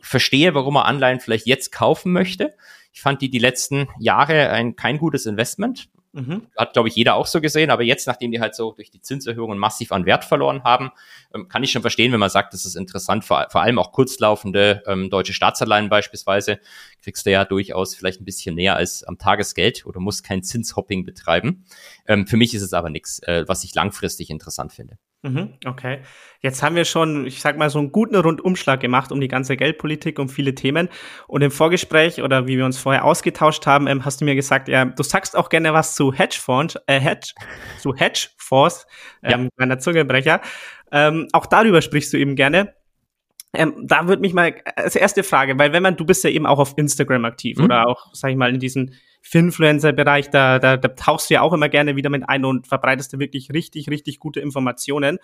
verstehe, 0.00 0.54
warum 0.54 0.74
man 0.74 0.84
Anleihen 0.84 1.20
vielleicht 1.20 1.46
jetzt 1.46 1.72
kaufen 1.72 2.12
möchte. 2.12 2.54
Ich 2.92 3.02
fand 3.02 3.20
die 3.20 3.28
die 3.28 3.38
letzten 3.38 3.88
Jahre 3.98 4.48
ein 4.48 4.76
kein 4.76 4.96
gutes 4.96 5.26
Investment. 5.26 5.90
Mhm. 6.16 6.46
Hat, 6.56 6.72
glaube 6.72 6.88
ich, 6.88 6.96
jeder 6.96 7.14
auch 7.14 7.26
so 7.26 7.42
gesehen. 7.42 7.68
Aber 7.68 7.82
jetzt, 7.82 8.06
nachdem 8.06 8.32
die 8.32 8.40
halt 8.40 8.54
so 8.54 8.72
durch 8.72 8.90
die 8.90 9.02
Zinserhöhungen 9.02 9.58
massiv 9.58 9.92
an 9.92 10.06
Wert 10.06 10.24
verloren 10.24 10.64
haben, 10.64 10.90
ähm, 11.34 11.46
kann 11.48 11.62
ich 11.62 11.70
schon 11.70 11.82
verstehen, 11.82 12.10
wenn 12.10 12.20
man 12.20 12.30
sagt, 12.30 12.54
das 12.54 12.64
ist 12.64 12.74
interessant. 12.74 13.22
Vor, 13.22 13.46
vor 13.50 13.60
allem 13.60 13.78
auch 13.78 13.92
kurzlaufende 13.92 14.82
ähm, 14.86 15.10
deutsche 15.10 15.34
Staatsanleihen 15.34 15.90
beispielsweise 15.90 16.58
kriegst 17.02 17.26
du 17.26 17.30
ja 17.32 17.44
durchaus 17.44 17.94
vielleicht 17.94 18.22
ein 18.22 18.24
bisschen 18.24 18.54
näher 18.54 18.76
als 18.76 19.04
am 19.04 19.18
Tagesgeld 19.18 19.84
oder 19.84 20.00
musst 20.00 20.24
kein 20.24 20.42
Zinshopping 20.42 21.04
betreiben. 21.04 21.66
Ähm, 22.08 22.26
für 22.26 22.36
mich 22.36 22.54
ist 22.54 22.62
es 22.62 22.72
aber 22.72 22.90
nichts, 22.90 23.20
äh, 23.20 23.44
was 23.46 23.64
ich 23.64 23.74
langfristig 23.74 24.30
interessant 24.30 24.72
finde. 24.72 24.98
Mhm, 25.22 25.54
okay. 25.64 26.00
Jetzt 26.40 26.62
haben 26.62 26.76
wir 26.76 26.84
schon, 26.84 27.26
ich 27.26 27.40
sag 27.40 27.56
mal, 27.56 27.70
so 27.70 27.78
einen 27.78 27.90
guten 27.90 28.16
Rundumschlag 28.16 28.80
gemacht 28.80 29.10
um 29.10 29.20
die 29.20 29.28
ganze 29.28 29.56
Geldpolitik, 29.56 30.18
um 30.18 30.28
viele 30.28 30.54
Themen. 30.54 30.88
Und 31.26 31.42
im 31.42 31.50
Vorgespräch 31.50 32.22
oder 32.22 32.46
wie 32.46 32.56
wir 32.56 32.64
uns 32.64 32.78
vorher 32.78 33.04
ausgetauscht 33.04 33.66
haben, 33.66 33.86
ähm, 33.86 34.04
hast 34.04 34.20
du 34.20 34.24
mir 34.24 34.34
gesagt, 34.34 34.68
ja, 34.68 34.84
du 34.84 35.02
sagst 35.02 35.36
auch 35.36 35.48
gerne 35.48 35.72
was 35.72 35.94
zu 35.94 36.12
Hedgefonds, 36.12 36.76
äh, 36.86 37.00
Hedge, 37.00 37.32
zu 37.80 37.94
Hedgefonds, 37.94 38.86
ähm, 39.22 39.44
ja. 39.44 39.48
meiner 39.56 39.78
Zungebrecher. 39.78 40.40
Ähm, 40.92 41.28
auch 41.32 41.46
darüber 41.46 41.82
sprichst 41.82 42.12
du 42.12 42.18
eben 42.18 42.36
gerne. 42.36 42.74
Ähm, 43.52 43.74
da 43.84 44.06
würde 44.06 44.20
mich 44.20 44.34
mal 44.34 44.54
als 44.76 44.96
erste 44.96 45.22
Frage, 45.22 45.58
weil 45.58 45.72
wenn 45.72 45.82
man, 45.82 45.96
du 45.96 46.04
bist 46.04 46.22
ja 46.24 46.30
eben 46.30 46.46
auch 46.46 46.58
auf 46.58 46.74
Instagram 46.76 47.24
aktiv 47.24 47.58
mhm. 47.58 47.64
oder 47.64 47.88
auch, 47.88 48.08
sag 48.12 48.30
ich 48.30 48.36
mal, 48.36 48.52
in 48.52 48.60
diesen 48.60 48.94
Finfluencer-Bereich, 49.28 50.30
da, 50.30 50.58
da, 50.60 50.76
da 50.76 50.88
tauchst 50.88 51.30
du 51.30 51.34
ja 51.34 51.40
auch 51.40 51.52
immer 51.52 51.68
gerne 51.68 51.96
wieder 51.96 52.10
mit 52.10 52.28
ein 52.28 52.44
und 52.44 52.68
verbreitest 52.68 53.12
du 53.12 53.18
wirklich 53.18 53.50
richtig, 53.52 53.90
richtig 53.90 54.20
gute 54.20 54.40
Informationen. 54.40 55.18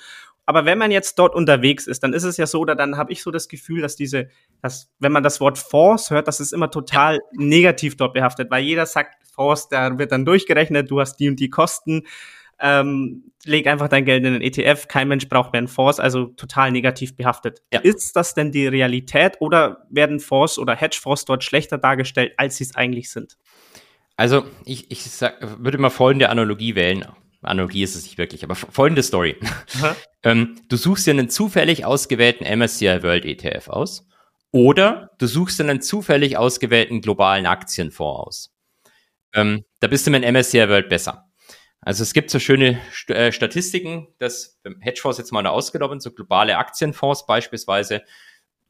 Aber 0.44 0.64
wenn 0.64 0.76
man 0.76 0.90
jetzt 0.90 1.20
dort 1.20 1.36
unterwegs 1.36 1.86
ist, 1.86 2.02
dann 2.02 2.12
ist 2.12 2.24
es 2.24 2.36
ja 2.36 2.46
so, 2.46 2.58
oder 2.58 2.74
dann 2.74 2.96
habe 2.96 3.12
ich 3.12 3.22
so 3.22 3.30
das 3.30 3.46
Gefühl, 3.46 3.80
dass 3.80 3.94
diese, 3.94 4.28
dass, 4.60 4.90
wenn 4.98 5.12
man 5.12 5.22
das 5.22 5.40
Wort 5.40 5.56
Fonds 5.56 6.10
hört, 6.10 6.26
dass 6.26 6.40
es 6.40 6.52
immer 6.52 6.70
total 6.70 7.20
negativ 7.32 7.96
dort 7.96 8.14
behaftet, 8.14 8.50
weil 8.50 8.64
jeder 8.64 8.86
sagt, 8.86 9.14
Fonds, 9.34 9.68
da 9.68 9.98
wird 9.98 10.10
dann 10.10 10.24
durchgerechnet, 10.24 10.90
du 10.90 11.00
hast 11.00 11.16
die 11.16 11.28
und 11.28 11.38
die 11.38 11.50
Kosten 11.50 12.02
ähm, 12.62 13.32
leg 13.44 13.66
einfach 13.66 13.88
dein 13.88 14.04
Geld 14.04 14.24
in 14.24 14.34
den 14.34 14.42
ETF, 14.42 14.86
kein 14.86 15.08
Mensch 15.08 15.28
braucht 15.28 15.52
mehr 15.52 15.58
einen 15.58 15.68
Fonds, 15.68 15.98
also 15.98 16.26
total 16.26 16.70
negativ 16.70 17.16
behaftet. 17.16 17.60
Ja. 17.72 17.80
Ist 17.80 18.14
das 18.14 18.34
denn 18.34 18.52
die 18.52 18.68
Realität 18.68 19.36
oder 19.40 19.86
werden 19.90 20.20
Fonds 20.20 20.58
oder 20.58 20.76
Hedgefonds 20.76 21.24
dort 21.24 21.42
schlechter 21.42 21.76
dargestellt, 21.76 22.34
als 22.36 22.56
sie 22.56 22.64
es 22.64 22.76
eigentlich 22.76 23.10
sind? 23.10 23.36
Also 24.16 24.44
ich, 24.64 24.90
ich 24.90 25.02
sag, 25.04 25.38
würde 25.62 25.78
mal 25.78 25.90
folgende 25.90 26.28
Analogie 26.28 26.74
wählen. 26.74 27.06
Analogie 27.42 27.82
ist 27.82 27.96
es 27.96 28.04
nicht 28.04 28.18
wirklich, 28.18 28.44
aber 28.44 28.54
folgende 28.54 29.02
Story. 29.02 29.36
ähm, 30.22 30.60
du 30.68 30.76
suchst 30.76 31.06
dir 31.06 31.12
einen 31.12 31.28
zufällig 31.28 31.84
ausgewählten 31.84 32.44
MSCI 32.44 33.02
World 33.02 33.24
ETF 33.24 33.68
aus 33.68 34.06
oder 34.52 35.10
du 35.18 35.26
suchst 35.26 35.58
dir 35.58 35.64
einen 35.64 35.82
zufällig 35.82 36.36
ausgewählten 36.36 37.00
globalen 37.00 37.46
Aktienfonds 37.46 38.20
aus. 38.20 38.54
Ähm, 39.34 39.64
da 39.80 39.88
bist 39.88 40.06
du 40.06 40.10
mit 40.10 40.22
dem 40.22 40.34
MSCI 40.34 40.68
World 40.68 40.88
besser. 40.88 41.28
Also 41.80 42.04
es 42.04 42.12
gibt 42.12 42.30
so 42.30 42.38
schöne 42.38 42.80
St 42.92 43.10
äh, 43.10 43.32
Statistiken, 43.32 44.06
dass 44.18 44.60
Hedgefonds 44.80 45.18
jetzt 45.18 45.32
mal 45.32 45.44
ausgenommen, 45.46 45.98
so 45.98 46.12
globale 46.12 46.56
Aktienfonds 46.56 47.26
beispielsweise 47.26 48.02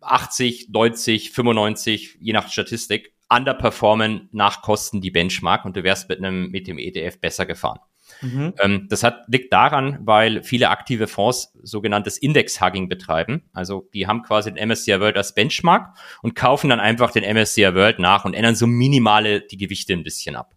80, 0.00 0.70
90, 0.70 1.30
95, 1.32 2.16
je 2.20 2.32
nach 2.32 2.50
Statistik, 2.50 3.12
underperformen 3.34 4.28
nach 4.32 4.62
Kosten 4.62 5.00
die 5.00 5.10
Benchmark 5.10 5.64
und 5.64 5.76
du 5.76 5.82
wärst 5.82 6.08
mit 6.08 6.18
einem 6.18 6.50
mit 6.50 6.66
dem 6.66 6.78
ETF 6.78 7.20
besser 7.20 7.46
gefahren. 7.46 7.80
Mhm. 8.20 8.54
Ähm, 8.60 8.86
das 8.88 9.02
hat, 9.02 9.24
liegt 9.28 9.52
daran, 9.52 9.98
weil 10.02 10.42
viele 10.42 10.70
aktive 10.70 11.06
Fonds 11.06 11.52
sogenanntes 11.62 12.18
Index-Hugging 12.18 12.88
betreiben. 12.88 13.42
Also 13.52 13.88
die 13.94 14.06
haben 14.06 14.22
quasi 14.22 14.52
den 14.52 14.68
MSCI 14.68 15.00
World 15.00 15.16
als 15.16 15.34
Benchmark 15.34 15.96
und 16.22 16.34
kaufen 16.34 16.70
dann 16.70 16.80
einfach 16.80 17.10
den 17.10 17.24
MSCI 17.24 17.74
World 17.74 17.98
nach 17.98 18.24
und 18.24 18.34
ändern 18.34 18.54
so 18.54 18.66
minimale 18.66 19.40
die 19.40 19.56
Gewichte 19.56 19.92
ein 19.92 20.04
bisschen 20.04 20.36
ab. 20.36 20.54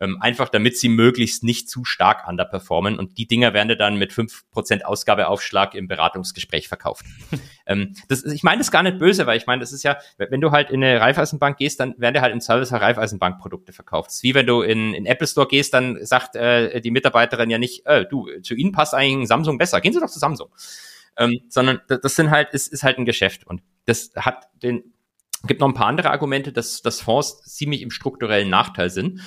Ähm, 0.00 0.16
einfach 0.20 0.48
damit 0.48 0.78
sie 0.78 0.88
möglichst 0.88 1.44
nicht 1.44 1.68
zu 1.68 1.84
stark 1.84 2.26
underperformen. 2.26 2.98
Und 2.98 3.18
die 3.18 3.26
Dinger 3.26 3.52
werden 3.52 3.76
dann 3.76 3.96
mit 3.96 4.14
fünf 4.14 4.50
Prozent 4.50 4.86
Ausgabeaufschlag 4.86 5.74
im 5.74 5.88
Beratungsgespräch 5.88 6.68
verkauft. 6.68 7.04
ähm, 7.66 7.94
das, 8.08 8.24
ich 8.24 8.42
meine 8.42 8.58
das 8.58 8.70
gar 8.70 8.82
nicht 8.82 8.98
böse, 8.98 9.26
weil 9.26 9.36
ich 9.36 9.46
meine, 9.46 9.60
das 9.60 9.72
ist 9.72 9.82
ja, 9.82 9.98
wenn 10.16 10.40
du 10.40 10.52
halt 10.52 10.70
in 10.70 10.82
eine 10.82 11.00
Raiffeisenbank 11.00 11.58
gehst, 11.58 11.80
dann 11.80 11.94
werden 11.98 12.14
dir 12.14 12.22
halt 12.22 12.32
im 12.32 12.40
Service 12.40 12.72
halt 12.72 12.82
Raiffeisenbank-Produkte 12.82 13.72
verkauft. 13.72 14.10
Wie 14.22 14.34
wenn 14.34 14.46
du 14.46 14.62
in, 14.62 14.94
in 14.94 15.04
Apple 15.04 15.26
Store 15.26 15.46
gehst, 15.46 15.74
dann 15.74 16.02
sagt 16.04 16.34
äh, 16.34 16.80
die 16.80 16.90
Mitarbeiterin 16.90 17.50
ja 17.50 17.58
nicht, 17.58 17.84
äh, 17.84 18.06
du, 18.06 18.26
zu 18.40 18.54
Ihnen 18.54 18.72
passt 18.72 18.94
eigentlich 18.94 19.24
ein 19.24 19.26
Samsung 19.26 19.58
besser. 19.58 19.82
Gehen 19.82 19.92
Sie 19.92 20.00
doch 20.00 20.08
zu 20.08 20.18
Samsung. 20.18 20.48
Ähm, 21.18 21.40
sondern 21.48 21.80
das 21.88 22.16
sind 22.16 22.30
halt, 22.30 22.54
ist, 22.54 22.72
ist 22.72 22.82
halt 22.82 22.96
ein 22.96 23.04
Geschäft. 23.04 23.46
Und 23.46 23.62
das 23.84 24.12
hat 24.16 24.48
den 24.62 24.94
gibt 25.46 25.60
noch 25.60 25.68
ein 25.68 25.74
paar 25.74 25.86
andere 25.86 26.10
Argumente, 26.10 26.52
dass, 26.52 26.82
dass 26.82 27.00
Fonds 27.00 27.42
ziemlich 27.44 27.82
im 27.82 27.90
strukturellen 27.90 28.50
Nachteil 28.50 28.90
sind. 28.90 29.20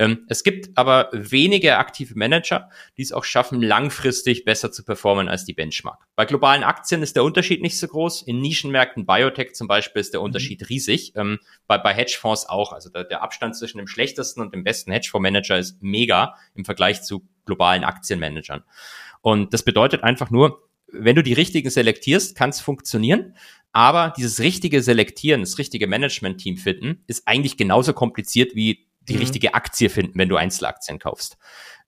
Ähm, 0.00 0.24
es 0.28 0.42
gibt 0.42 0.76
aber 0.78 1.10
wenige 1.12 1.76
aktive 1.76 2.14
Manager, 2.16 2.70
die 2.96 3.02
es 3.02 3.12
auch 3.12 3.24
schaffen, 3.24 3.60
langfristig 3.60 4.44
besser 4.44 4.72
zu 4.72 4.82
performen 4.82 5.28
als 5.28 5.44
die 5.44 5.52
Benchmark. 5.52 6.06
Bei 6.16 6.24
globalen 6.24 6.64
Aktien 6.64 7.02
ist 7.02 7.16
der 7.16 7.24
Unterschied 7.24 7.60
nicht 7.60 7.78
so 7.78 7.86
groß. 7.86 8.22
In 8.22 8.40
Nischenmärkten 8.40 9.04
Biotech 9.04 9.54
zum 9.54 9.68
Beispiel 9.68 10.00
ist 10.00 10.14
der 10.14 10.20
mhm. 10.20 10.26
Unterschied 10.26 10.62
mhm. 10.62 10.66
riesig. 10.66 11.12
Ähm, 11.16 11.38
bei, 11.66 11.76
bei 11.76 11.92
Hedgefonds 11.92 12.48
auch. 12.48 12.72
Also 12.72 12.88
der, 12.88 13.04
der 13.04 13.22
Abstand 13.22 13.56
zwischen 13.56 13.78
dem 13.78 13.86
schlechtesten 13.86 14.40
und 14.40 14.54
dem 14.54 14.64
besten 14.64 14.90
Hedgefondsmanager 14.90 15.58
ist 15.58 15.82
mega 15.82 16.34
im 16.54 16.64
Vergleich 16.64 17.02
zu 17.02 17.28
globalen 17.44 17.84
Aktienmanagern. 17.84 18.64
Und 19.20 19.52
das 19.52 19.64
bedeutet 19.64 20.02
einfach 20.02 20.30
nur, 20.30 20.66
wenn 20.92 21.14
du 21.14 21.22
die 21.22 21.32
richtigen 21.32 21.70
selektierst, 21.70 22.36
kann 22.36 22.50
es 22.50 22.60
funktionieren. 22.60 23.36
Aber 23.72 24.12
dieses 24.16 24.40
richtige 24.40 24.82
Selektieren, 24.82 25.42
das 25.42 25.58
richtige 25.58 25.86
Management-Team 25.86 26.56
finden, 26.56 27.04
ist 27.06 27.26
eigentlich 27.26 27.56
genauso 27.56 27.92
kompliziert 27.92 28.54
wie 28.54 28.88
die 29.02 29.14
mhm. 29.14 29.20
richtige 29.20 29.54
Aktie 29.54 29.90
finden, 29.90 30.18
wenn 30.18 30.28
du 30.28 30.36
Einzelaktien 30.36 30.98
kaufst. 30.98 31.38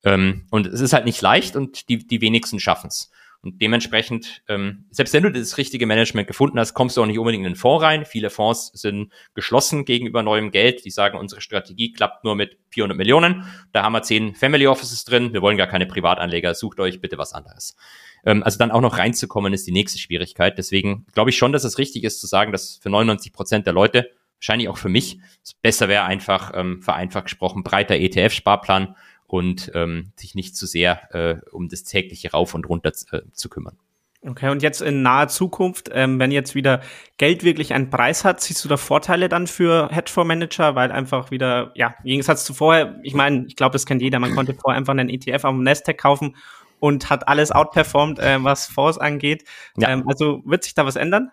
Ähm, 0.04 0.46
und 0.50 0.66
es 0.66 0.80
ist 0.80 0.92
halt 0.92 1.04
nicht 1.04 1.20
leicht 1.20 1.56
und 1.56 1.88
die, 1.88 2.06
die 2.06 2.20
wenigsten 2.20 2.60
schaffen 2.60 2.88
es. 2.88 3.10
Und 3.44 3.60
dementsprechend, 3.60 4.42
ähm, 4.48 4.84
selbst 4.90 5.12
wenn 5.14 5.24
du 5.24 5.32
das 5.32 5.58
richtige 5.58 5.84
Management 5.84 6.28
gefunden 6.28 6.60
hast, 6.60 6.74
kommst 6.74 6.96
du 6.96 7.02
auch 7.02 7.06
nicht 7.06 7.18
unbedingt 7.18 7.44
in 7.44 7.52
den 7.52 7.56
Fonds 7.56 7.82
rein. 7.82 8.04
Viele 8.04 8.30
Fonds 8.30 8.70
sind 8.72 9.12
geschlossen 9.34 9.84
gegenüber 9.84 10.22
neuem 10.22 10.52
Geld. 10.52 10.84
Die 10.84 10.90
sagen, 10.90 11.18
unsere 11.18 11.40
Strategie 11.40 11.92
klappt 11.92 12.22
nur 12.22 12.36
mit 12.36 12.58
400 12.70 12.96
Millionen. 12.96 13.44
Da 13.72 13.82
haben 13.82 13.94
wir 13.94 14.02
zehn 14.02 14.36
Family 14.36 14.68
Offices 14.68 15.04
drin. 15.04 15.32
Wir 15.32 15.42
wollen 15.42 15.56
gar 15.56 15.66
keine 15.66 15.86
Privatanleger. 15.86 16.54
Sucht 16.54 16.78
euch 16.78 17.00
bitte 17.00 17.18
was 17.18 17.32
anderes. 17.32 17.76
Ähm, 18.24 18.44
also 18.44 18.58
dann 18.58 18.70
auch 18.70 18.80
noch 18.80 18.98
reinzukommen, 18.98 19.52
ist 19.52 19.66
die 19.66 19.72
nächste 19.72 19.98
Schwierigkeit. 19.98 20.56
Deswegen 20.56 21.06
glaube 21.12 21.30
ich 21.30 21.36
schon, 21.36 21.52
dass 21.52 21.64
es 21.64 21.78
richtig 21.78 22.04
ist 22.04 22.20
zu 22.20 22.28
sagen, 22.28 22.52
dass 22.52 22.76
für 22.76 22.90
99 22.90 23.32
Prozent 23.32 23.66
der 23.66 23.72
Leute, 23.72 24.10
wahrscheinlich 24.38 24.68
auch 24.68 24.78
für 24.78 24.88
mich, 24.88 25.18
es 25.42 25.54
besser 25.54 25.88
wäre 25.88 26.04
einfach, 26.04 26.52
ähm, 26.54 26.80
vereinfacht 26.80 27.24
gesprochen, 27.24 27.64
breiter 27.64 27.96
ETF-Sparplan 27.96 28.94
und 29.32 29.72
ähm, 29.74 30.12
sich 30.14 30.34
nicht 30.34 30.54
zu 30.54 30.66
sehr 30.66 31.14
äh, 31.14 31.40
um 31.52 31.70
das 31.70 31.84
tägliche 31.84 32.32
Rauf 32.32 32.54
und 32.54 32.68
Runter 32.68 32.92
äh, 33.12 33.22
zu 33.32 33.48
kümmern. 33.48 33.78
Okay, 34.24 34.50
und 34.50 34.62
jetzt 34.62 34.82
in 34.82 35.00
naher 35.00 35.28
Zukunft, 35.28 35.88
ähm, 35.90 36.20
wenn 36.20 36.30
jetzt 36.30 36.54
wieder 36.54 36.82
Geld 37.16 37.42
wirklich 37.42 37.72
einen 37.72 37.88
Preis 37.88 38.26
hat, 38.26 38.42
siehst 38.42 38.62
du 38.62 38.68
da 38.68 38.76
Vorteile 38.76 39.30
dann 39.30 39.46
für 39.46 39.88
Hedgefondsmanager, 39.90 40.74
weil 40.74 40.92
einfach 40.92 41.30
wieder, 41.30 41.72
ja, 41.74 41.94
im 42.00 42.04
Gegensatz 42.04 42.44
zu 42.44 42.52
vorher, 42.52 43.00
ich 43.02 43.14
meine, 43.14 43.46
ich 43.46 43.56
glaube, 43.56 43.72
das 43.72 43.86
kennt 43.86 44.02
jeder, 44.02 44.18
man 44.18 44.34
konnte 44.34 44.52
vorher 44.52 44.76
einfach 44.76 44.92
einen 44.92 45.08
ETF 45.08 45.42
dem 45.42 45.62
Nasdaq 45.62 45.96
kaufen 45.96 46.36
und 46.78 47.08
hat 47.08 47.26
alles 47.26 47.52
outperformed, 47.52 48.18
äh, 48.18 48.44
was 48.44 48.66
Fonds 48.66 48.98
angeht. 48.98 49.44
Ja. 49.78 49.88
Ähm, 49.88 50.06
also 50.06 50.42
wird 50.44 50.64
sich 50.64 50.74
da 50.74 50.84
was 50.84 50.96
ändern? 50.96 51.30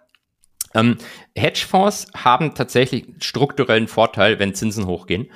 Ähm, 0.73 0.97
Hedgefonds 1.35 2.07
haben 2.15 2.55
tatsächlich 2.55 3.07
strukturellen 3.19 3.89
Vorteil, 3.89 4.39
wenn 4.39 4.55
Zinsen 4.55 4.87
hochgehen, 4.87 5.29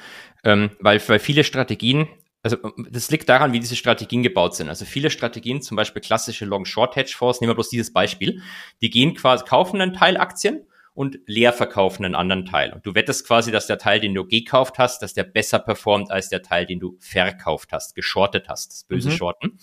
ähm, 0.46 0.72
weil, 0.80 1.02
weil 1.10 1.20
viele 1.20 1.44
Strategien 1.44 2.08
also 2.44 2.58
das 2.90 3.10
liegt 3.10 3.30
daran, 3.30 3.54
wie 3.54 3.60
diese 3.62 3.78
Strategien 3.78 4.22
gebaut 4.22 4.56
sind. 4.56 4.68
Also 4.68 4.84
viele 4.84 5.10
Strategien, 5.10 5.62
zum 5.62 5.78
Beispiel 5.78 6.02
klassische 6.02 6.44
Long-Short-Hedgefonds, 6.44 7.40
nehmen 7.40 7.52
wir 7.52 7.56
bloß 7.56 7.70
dieses 7.70 7.94
Beispiel, 7.94 8.42
die 8.82 8.90
gehen 8.90 9.16
quasi, 9.16 9.46
kaufen 9.46 9.80
einen 9.80 9.94
Teil 9.94 10.18
Aktien 10.18 10.68
und 10.94 11.20
leer 11.26 11.54
verkaufen 11.54 12.04
einen 12.04 12.16
anderen 12.16 12.46
Teil. 12.46 12.74
Und 12.74 12.86
du 12.86 12.94
wettest 12.96 13.26
quasi, 13.26 13.52
dass 13.52 13.66
der 13.66 13.78
Teil, 13.78 14.02
den 14.02 14.14
du 14.14 14.26
gekauft 14.26 14.78
hast, 14.78 15.02
dass 15.02 15.14
der 15.14 15.24
besser 15.24 15.58
performt 15.58 16.12
als 16.12 16.30
der 16.30 16.44
Teil, 16.44 16.66
den 16.66 16.82
du 16.82 16.98
verkauft 17.00 17.72
hast, 17.72 17.96
geschortet 17.96 18.50
hast, 18.50 18.72
das 18.72 18.84
böse 18.84 19.10
mhm. 19.10 19.14
Shorten. 19.14 19.58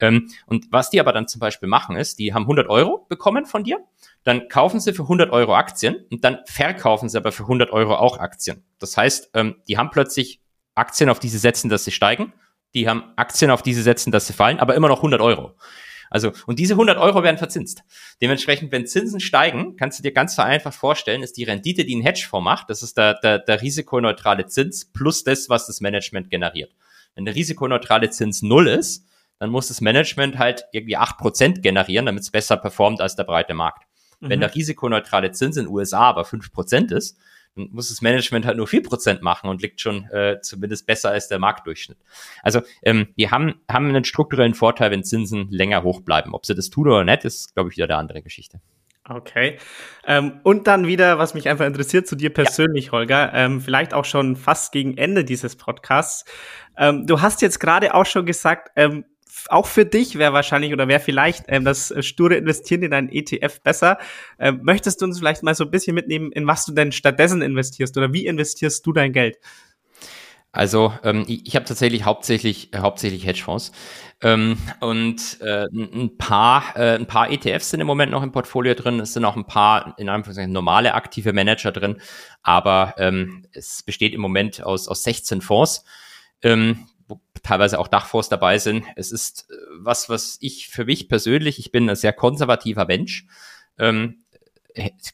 Ähm, 0.00 0.30
und 0.46 0.66
was 0.72 0.90
die 0.90 1.00
aber 1.00 1.12
dann 1.12 1.28
zum 1.28 1.40
Beispiel 1.40 1.68
machen 1.68 1.94
ist, 1.94 2.18
die 2.18 2.34
haben 2.34 2.42
100 2.42 2.68
Euro 2.68 3.06
bekommen 3.08 3.44
von 3.44 3.64
dir, 3.64 3.78
dann 4.24 4.48
kaufen 4.48 4.80
sie 4.80 4.94
für 4.94 5.02
100 5.02 5.30
Euro 5.30 5.54
Aktien 5.54 6.06
und 6.10 6.24
dann 6.24 6.38
verkaufen 6.46 7.08
sie 7.08 7.18
aber 7.18 7.32
für 7.32 7.44
100 7.44 7.70
Euro 7.70 7.94
auch 7.94 8.18
Aktien. 8.18 8.64
Das 8.78 8.96
heißt, 8.96 9.30
ähm, 9.34 9.56
die 9.68 9.78
haben 9.78 9.90
plötzlich 9.90 10.40
Aktien, 10.74 11.08
auf 11.08 11.20
die 11.20 11.28
sie 11.28 11.38
setzen, 11.38 11.68
dass 11.68 11.84
sie 11.84 11.92
steigen. 11.92 12.32
Die 12.74 12.88
haben 12.88 13.04
Aktien, 13.16 13.50
auf 13.50 13.62
die 13.62 13.74
sie 13.74 13.82
setzen, 13.82 14.10
dass 14.10 14.26
sie 14.26 14.32
fallen, 14.32 14.58
aber 14.58 14.74
immer 14.74 14.88
noch 14.88 14.98
100 14.98 15.20
Euro. 15.20 15.54
Also, 16.10 16.32
und 16.46 16.58
diese 16.58 16.74
100 16.74 16.98
Euro 16.98 17.22
werden 17.22 17.38
verzinst. 17.38 17.82
Dementsprechend, 18.20 18.70
wenn 18.72 18.86
Zinsen 18.86 19.20
steigen, 19.20 19.76
kannst 19.76 19.98
du 19.98 20.02
dir 20.02 20.12
ganz 20.12 20.34
vereinfacht 20.34 20.76
vorstellen, 20.76 21.22
ist 21.22 21.36
die 21.36 21.44
Rendite, 21.44 21.84
die 21.84 21.96
ein 21.96 22.02
Hedgefonds 22.02 22.44
macht, 22.44 22.70
das 22.70 22.82
ist 22.82 22.96
der, 22.96 23.14
der, 23.14 23.38
der 23.38 23.62
risikoneutrale 23.62 24.46
Zins 24.46 24.84
plus 24.84 25.24
das, 25.24 25.48
was 25.48 25.66
das 25.66 25.80
Management 25.80 26.30
generiert. 26.30 26.72
Wenn 27.14 27.24
der 27.24 27.34
risikoneutrale 27.34 28.10
Zins 28.10 28.42
null 28.42 28.68
ist, 28.68 29.06
dann 29.38 29.50
muss 29.50 29.68
das 29.68 29.80
Management 29.80 30.38
halt 30.38 30.64
irgendwie 30.72 30.96
acht 30.96 31.18
Prozent 31.18 31.62
generieren, 31.62 32.06
damit 32.06 32.22
es 32.22 32.30
besser 32.30 32.56
performt 32.56 33.00
als 33.00 33.16
der 33.16 33.24
breite 33.24 33.54
Markt. 33.54 33.84
Mhm. 34.20 34.30
Wenn 34.30 34.40
der 34.40 34.54
risikoneutrale 34.54 35.32
Zins 35.32 35.56
in 35.56 35.64
den 35.64 35.72
USA 35.72 36.02
aber 36.02 36.24
fünf 36.24 36.52
Prozent 36.52 36.92
ist, 36.92 37.18
dann 37.56 37.68
muss 37.70 37.88
das 37.88 38.02
Management 38.02 38.46
halt 38.46 38.56
nur 38.56 38.66
vier 38.66 38.82
Prozent 38.82 39.22
machen 39.22 39.48
und 39.48 39.62
liegt 39.62 39.80
schon 39.80 40.04
äh, 40.10 40.40
zumindest 40.42 40.86
besser 40.86 41.10
als 41.10 41.28
der 41.28 41.38
Marktdurchschnitt. 41.38 41.98
Also 42.42 42.62
ähm, 42.82 43.08
wir 43.16 43.30
haben, 43.30 43.60
haben 43.70 43.88
einen 43.88 44.04
strukturellen 44.04 44.54
Vorteil, 44.54 44.90
wenn 44.90 45.04
Zinsen 45.04 45.48
länger 45.50 45.82
hoch 45.82 46.00
bleiben. 46.00 46.34
Ob 46.34 46.46
sie 46.46 46.54
das 46.54 46.70
tun 46.70 46.88
oder 46.88 47.04
nicht, 47.04 47.24
ist, 47.24 47.54
glaube 47.54 47.70
ich, 47.70 47.76
wieder 47.76 47.86
eine 47.86 47.96
andere 47.96 48.22
Geschichte. 48.22 48.60
Okay. 49.06 49.58
Ähm, 50.06 50.40
und 50.44 50.66
dann 50.66 50.86
wieder, 50.86 51.18
was 51.18 51.34
mich 51.34 51.48
einfach 51.48 51.66
interessiert 51.66 52.06
zu 52.06 52.16
dir 52.16 52.32
persönlich, 52.32 52.86
ja. 52.86 52.92
Holger, 52.92 53.32
ähm, 53.34 53.60
vielleicht 53.60 53.92
auch 53.92 54.06
schon 54.06 54.34
fast 54.34 54.72
gegen 54.72 54.96
Ende 54.96 55.24
dieses 55.24 55.56
Podcasts. 55.56 56.24
Ähm, 56.78 57.06
du 57.06 57.20
hast 57.20 57.42
jetzt 57.42 57.60
gerade 57.60 57.94
auch 57.94 58.06
schon 58.06 58.24
gesagt, 58.24 58.70
ähm, 58.76 59.04
auch 59.48 59.66
für 59.66 59.84
dich 59.84 60.18
wäre 60.18 60.32
wahrscheinlich 60.32 60.72
oder 60.72 60.88
wäre 60.88 61.00
vielleicht 61.00 61.44
ähm, 61.48 61.64
das 61.64 61.90
äh, 61.90 62.02
sture 62.02 62.34
Investieren 62.36 62.82
in 62.82 62.92
einen 62.92 63.08
ETF 63.08 63.60
besser. 63.60 63.98
Ähm, 64.38 64.60
möchtest 64.62 65.00
du 65.00 65.06
uns 65.06 65.18
vielleicht 65.18 65.42
mal 65.42 65.54
so 65.54 65.64
ein 65.64 65.70
bisschen 65.70 65.94
mitnehmen, 65.94 66.32
in 66.32 66.46
was 66.46 66.66
du 66.66 66.72
denn 66.72 66.92
stattdessen 66.92 67.42
investierst 67.42 67.96
oder 67.96 68.12
wie 68.12 68.26
investierst 68.26 68.84
du 68.86 68.92
dein 68.92 69.12
Geld? 69.12 69.38
Also 70.54 70.94
ähm, 71.02 71.24
ich, 71.26 71.48
ich 71.48 71.56
habe 71.56 71.66
tatsächlich 71.66 72.04
hauptsächlich 72.04 72.72
äh, 72.72 72.78
hauptsächlich 72.78 73.26
Hedgefonds 73.26 73.72
ähm, 74.22 74.56
und 74.78 75.40
äh, 75.40 75.66
ein 75.72 76.16
paar 76.16 76.76
äh, 76.76 76.94
ein 76.94 77.06
paar 77.06 77.30
ETFs 77.30 77.70
sind 77.70 77.80
im 77.80 77.88
Moment 77.88 78.12
noch 78.12 78.22
im 78.22 78.30
Portfolio 78.30 78.74
drin. 78.74 79.00
Es 79.00 79.14
sind 79.14 79.24
auch 79.24 79.34
ein 79.34 79.46
paar 79.46 79.96
in 79.98 80.08
Anführungszeichen 80.08 80.52
normale 80.52 80.94
aktive 80.94 81.32
Manager 81.32 81.72
drin, 81.72 82.00
aber 82.44 82.94
ähm, 82.98 83.44
es 83.50 83.82
besteht 83.82 84.14
im 84.14 84.20
Moment 84.20 84.62
aus 84.62 84.86
aus 84.86 85.02
16 85.02 85.40
Fonds. 85.40 85.84
Ähm, 86.40 86.86
wo 87.08 87.20
teilweise 87.42 87.78
auch 87.78 87.88
Dachfonds 87.88 88.28
dabei 88.28 88.58
sind. 88.58 88.84
Es 88.96 89.12
ist 89.12 89.50
äh, 89.50 89.54
was, 89.78 90.08
was 90.08 90.38
ich 90.40 90.68
für 90.68 90.84
mich 90.84 91.08
persönlich, 91.08 91.58
ich 91.58 91.72
bin 91.72 91.88
ein 91.88 91.96
sehr 91.96 92.12
konservativer 92.12 92.86
Mensch. 92.86 93.26
Ähm, 93.78 94.24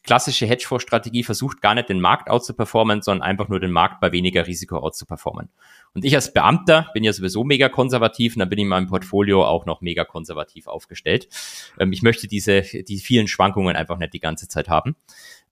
klassische 0.04 0.46
Hedgefonds-Strategie 0.46 1.22
versucht 1.22 1.60
gar 1.60 1.74
nicht 1.74 1.90
den 1.90 2.00
Markt 2.00 2.30
out 2.30 2.44
zu 2.44 2.54
performen, 2.54 3.02
sondern 3.02 3.22
einfach 3.22 3.48
nur 3.48 3.60
den 3.60 3.72
Markt 3.72 4.00
bei 4.00 4.10
weniger 4.10 4.46
Risiko 4.46 4.78
out 4.78 4.96
zu 4.96 5.04
performen. 5.04 5.50
Und 5.92 6.04
ich 6.04 6.14
als 6.14 6.32
Beamter 6.32 6.88
bin 6.94 7.04
ja 7.04 7.12
sowieso 7.12 7.44
mega 7.44 7.68
konservativ 7.68 8.36
und 8.36 8.40
dann 8.40 8.48
bin 8.48 8.58
ich 8.58 8.62
in 8.62 8.68
meinem 8.68 8.86
Portfolio 8.86 9.44
auch 9.44 9.66
noch 9.66 9.82
mega 9.82 10.04
konservativ 10.04 10.66
aufgestellt. 10.66 11.28
Ähm, 11.78 11.92
ich 11.92 12.02
möchte 12.02 12.26
diese, 12.26 12.62
die 12.62 12.98
vielen 12.98 13.28
Schwankungen 13.28 13.76
einfach 13.76 13.98
nicht 13.98 14.14
die 14.14 14.20
ganze 14.20 14.48
Zeit 14.48 14.68
haben. 14.68 14.96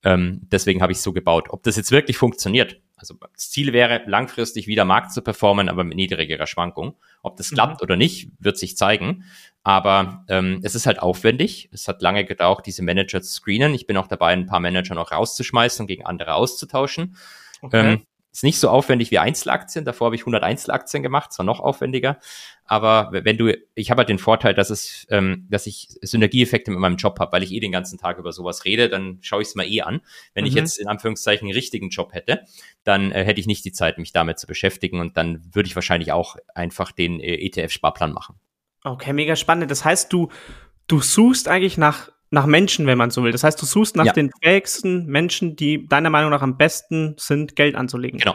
Ähm, 0.04 0.40
deswegen 0.50 0.80
habe 0.80 0.92
ich 0.92 0.98
es 0.98 1.04
so 1.04 1.12
gebaut. 1.12 1.48
Ob 1.50 1.62
das 1.64 1.76
jetzt 1.76 1.90
wirklich 1.90 2.16
funktioniert, 2.16 2.80
also 2.98 3.14
das 3.32 3.50
Ziel 3.50 3.72
wäre, 3.72 4.02
langfristig 4.06 4.66
wieder 4.66 4.84
Markt 4.84 5.12
zu 5.12 5.22
performen, 5.22 5.68
aber 5.68 5.84
mit 5.84 5.96
niedrigerer 5.96 6.46
Schwankung. 6.46 6.96
Ob 7.22 7.36
das 7.36 7.50
mhm. 7.50 7.54
klappt 7.54 7.82
oder 7.82 7.96
nicht, 7.96 8.30
wird 8.38 8.58
sich 8.58 8.76
zeigen. 8.76 9.24
Aber 9.62 10.24
ähm, 10.28 10.60
es 10.62 10.74
ist 10.74 10.86
halt 10.86 11.00
aufwendig. 11.00 11.68
Es 11.72 11.88
hat 11.88 12.02
lange 12.02 12.24
gedauert, 12.24 12.66
diese 12.66 12.82
Manager 12.82 13.22
zu 13.22 13.32
screenen. 13.32 13.74
Ich 13.74 13.86
bin 13.86 13.96
auch 13.96 14.06
dabei, 14.06 14.32
ein 14.32 14.46
paar 14.46 14.60
Manager 14.60 14.94
noch 14.94 15.12
rauszuschmeißen 15.12 15.84
und 15.84 15.86
gegen 15.86 16.06
andere 16.06 16.34
auszutauschen. 16.34 17.16
Okay. 17.62 17.94
Ähm, 17.94 18.02
ist 18.38 18.44
nicht 18.44 18.60
so 18.60 18.68
aufwendig 18.70 19.10
wie 19.10 19.18
Einzelaktien. 19.18 19.84
Davor 19.84 20.06
habe 20.06 20.14
ich 20.14 20.22
100 20.22 20.44
Einzelaktien 20.44 21.02
gemacht, 21.02 21.32
zwar 21.32 21.44
noch 21.44 21.58
aufwendiger. 21.58 22.18
Aber 22.64 23.10
wenn 23.10 23.36
du, 23.36 23.52
ich 23.74 23.90
habe 23.90 24.00
halt 24.00 24.08
den 24.08 24.20
Vorteil, 24.20 24.54
dass 24.54 24.70
es, 24.70 25.06
ähm, 25.10 25.48
dass 25.50 25.66
ich 25.66 25.88
Synergieeffekte 26.02 26.70
mit 26.70 26.78
meinem 26.78 26.96
Job 26.96 27.18
habe, 27.18 27.32
weil 27.32 27.42
ich 27.42 27.50
eh 27.50 27.58
den 27.58 27.72
ganzen 27.72 27.98
Tag 27.98 28.18
über 28.18 28.30
sowas 28.30 28.64
rede, 28.64 28.88
dann 28.88 29.18
schaue 29.22 29.42
ich 29.42 29.48
es 29.48 29.54
mal 29.56 29.66
eh 29.66 29.80
an. 29.80 30.02
Wenn 30.34 30.44
mhm. 30.44 30.48
ich 30.48 30.54
jetzt 30.54 30.78
in 30.78 30.86
Anführungszeichen 30.86 31.48
einen 31.48 31.54
richtigen 31.54 31.88
Job 31.88 32.14
hätte, 32.14 32.44
dann 32.84 33.10
äh, 33.10 33.24
hätte 33.24 33.40
ich 33.40 33.48
nicht 33.48 33.64
die 33.64 33.72
Zeit, 33.72 33.98
mich 33.98 34.12
damit 34.12 34.38
zu 34.38 34.46
beschäftigen 34.46 35.00
und 35.00 35.16
dann 35.16 35.42
würde 35.52 35.66
ich 35.66 35.74
wahrscheinlich 35.74 36.12
auch 36.12 36.36
einfach 36.54 36.92
den 36.92 37.18
äh, 37.18 37.34
ETF-Sparplan 37.44 38.12
machen. 38.12 38.36
Okay, 38.84 39.12
mega 39.12 39.34
spannend. 39.34 39.68
Das 39.68 39.84
heißt, 39.84 40.12
du, 40.12 40.28
du 40.86 41.00
suchst 41.00 41.48
eigentlich 41.48 41.76
nach 41.76 42.10
nach 42.30 42.46
Menschen, 42.46 42.86
wenn 42.86 42.98
man 42.98 43.10
so 43.10 43.24
will. 43.24 43.32
Das 43.32 43.42
heißt, 43.42 43.60
du 43.60 43.66
suchst 43.66 43.96
nach 43.96 44.04
ja. 44.06 44.12
den 44.12 44.30
fähigsten 44.42 45.06
Menschen, 45.06 45.56
die 45.56 45.86
deiner 45.86 46.10
Meinung 46.10 46.30
nach 46.30 46.42
am 46.42 46.56
besten 46.56 47.14
sind, 47.18 47.56
Geld 47.56 47.74
anzulegen. 47.74 48.18
Genau. 48.18 48.34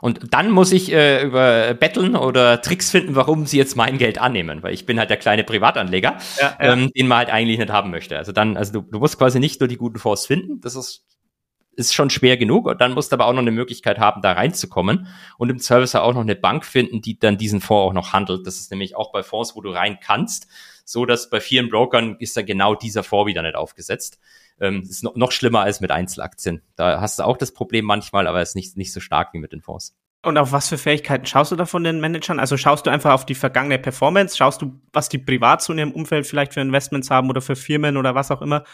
Und 0.00 0.34
dann 0.34 0.50
muss 0.50 0.72
ich 0.72 0.92
äh, 0.92 1.24
über 1.24 1.74
betteln 1.74 2.16
oder 2.16 2.60
Tricks 2.60 2.90
finden, 2.90 3.14
warum 3.14 3.46
sie 3.46 3.56
jetzt 3.56 3.76
mein 3.76 3.98
Geld 3.98 4.20
annehmen, 4.20 4.62
weil 4.62 4.74
ich 4.74 4.84
bin 4.84 4.98
halt 4.98 5.10
der 5.10 5.16
kleine 5.16 5.44
Privatanleger, 5.44 6.18
ja, 6.40 6.56
ja. 6.60 6.72
Ähm, 6.72 6.90
den 6.94 7.08
man 7.08 7.18
halt 7.18 7.30
eigentlich 7.30 7.58
nicht 7.58 7.70
haben 7.70 7.90
möchte. 7.90 8.18
Also 8.18 8.32
dann, 8.32 8.56
also 8.56 8.72
du, 8.72 8.80
du 8.82 8.98
musst 8.98 9.18
quasi 9.18 9.40
nicht 9.40 9.60
nur 9.60 9.68
die 9.68 9.76
guten 9.76 9.98
Fonds 9.98 10.26
finden, 10.26 10.60
das 10.60 10.74
ist 10.74 11.04
ist 11.76 11.94
schon 11.94 12.10
schwer 12.10 12.36
genug. 12.36 12.66
Und 12.66 12.80
dann 12.80 12.92
musst 12.92 13.10
du 13.10 13.16
aber 13.16 13.26
auch 13.26 13.32
noch 13.32 13.40
eine 13.40 13.50
Möglichkeit 13.50 13.98
haben, 13.98 14.22
da 14.22 14.32
reinzukommen 14.32 15.06
und 15.38 15.50
im 15.50 15.58
Service 15.58 15.94
auch 15.94 16.14
noch 16.14 16.20
eine 16.20 16.36
Bank 16.36 16.64
finden, 16.64 17.00
die 17.00 17.18
dann 17.18 17.38
diesen 17.38 17.60
Fonds 17.60 17.88
auch 17.88 17.92
noch 17.92 18.12
handelt. 18.12 18.46
Das 18.46 18.56
ist 18.56 18.70
nämlich 18.70 18.96
auch 18.96 19.12
bei 19.12 19.22
Fonds, 19.22 19.56
wo 19.56 19.60
du 19.60 19.70
rein 19.70 19.98
kannst, 20.00 20.46
so 20.90 21.06
dass 21.06 21.30
bei 21.30 21.40
vielen 21.40 21.70
Brokern 21.70 22.16
ist 22.18 22.36
dann 22.36 22.46
genau 22.46 22.74
dieser 22.74 23.04
Fonds 23.04 23.28
wieder 23.28 23.42
nicht 23.42 23.54
aufgesetzt. 23.54 24.18
Ähm, 24.60 24.82
ist 24.82 25.04
noch, 25.04 25.14
noch 25.14 25.30
schlimmer 25.30 25.60
als 25.60 25.80
mit 25.80 25.90
Einzelaktien. 25.90 26.62
Da 26.74 27.00
hast 27.00 27.18
du 27.18 27.22
auch 27.22 27.36
das 27.36 27.52
Problem 27.52 27.84
manchmal, 27.84 28.26
aber 28.26 28.40
es 28.40 28.50
ist 28.50 28.54
nicht, 28.56 28.76
nicht 28.76 28.92
so 28.92 29.00
stark 29.00 29.32
wie 29.32 29.38
mit 29.38 29.52
den 29.52 29.62
Fonds. 29.62 29.96
Und 30.22 30.36
auf 30.36 30.52
was 30.52 30.68
für 30.68 30.76
Fähigkeiten 30.76 31.24
schaust 31.24 31.52
du 31.52 31.56
da 31.56 31.64
von 31.64 31.84
den 31.84 32.00
Managern? 32.00 32.40
Also 32.40 32.56
schaust 32.56 32.86
du 32.86 32.90
einfach 32.90 33.12
auf 33.12 33.24
die 33.24 33.36
vergangene 33.36 33.78
Performance? 33.78 34.36
Schaust 34.36 34.60
du, 34.60 34.80
was 34.92 35.08
die 35.08 35.18
privat 35.18 35.62
so 35.62 35.72
in 35.72 35.78
ihrem 35.78 35.92
Umfeld 35.92 36.26
vielleicht 36.26 36.52
für 36.54 36.60
Investments 36.60 37.08
haben 37.08 37.30
oder 37.30 37.40
für 37.40 37.56
Firmen 37.56 37.96
oder 37.96 38.14
was 38.14 38.30
auch 38.30 38.42
immer? 38.42 38.64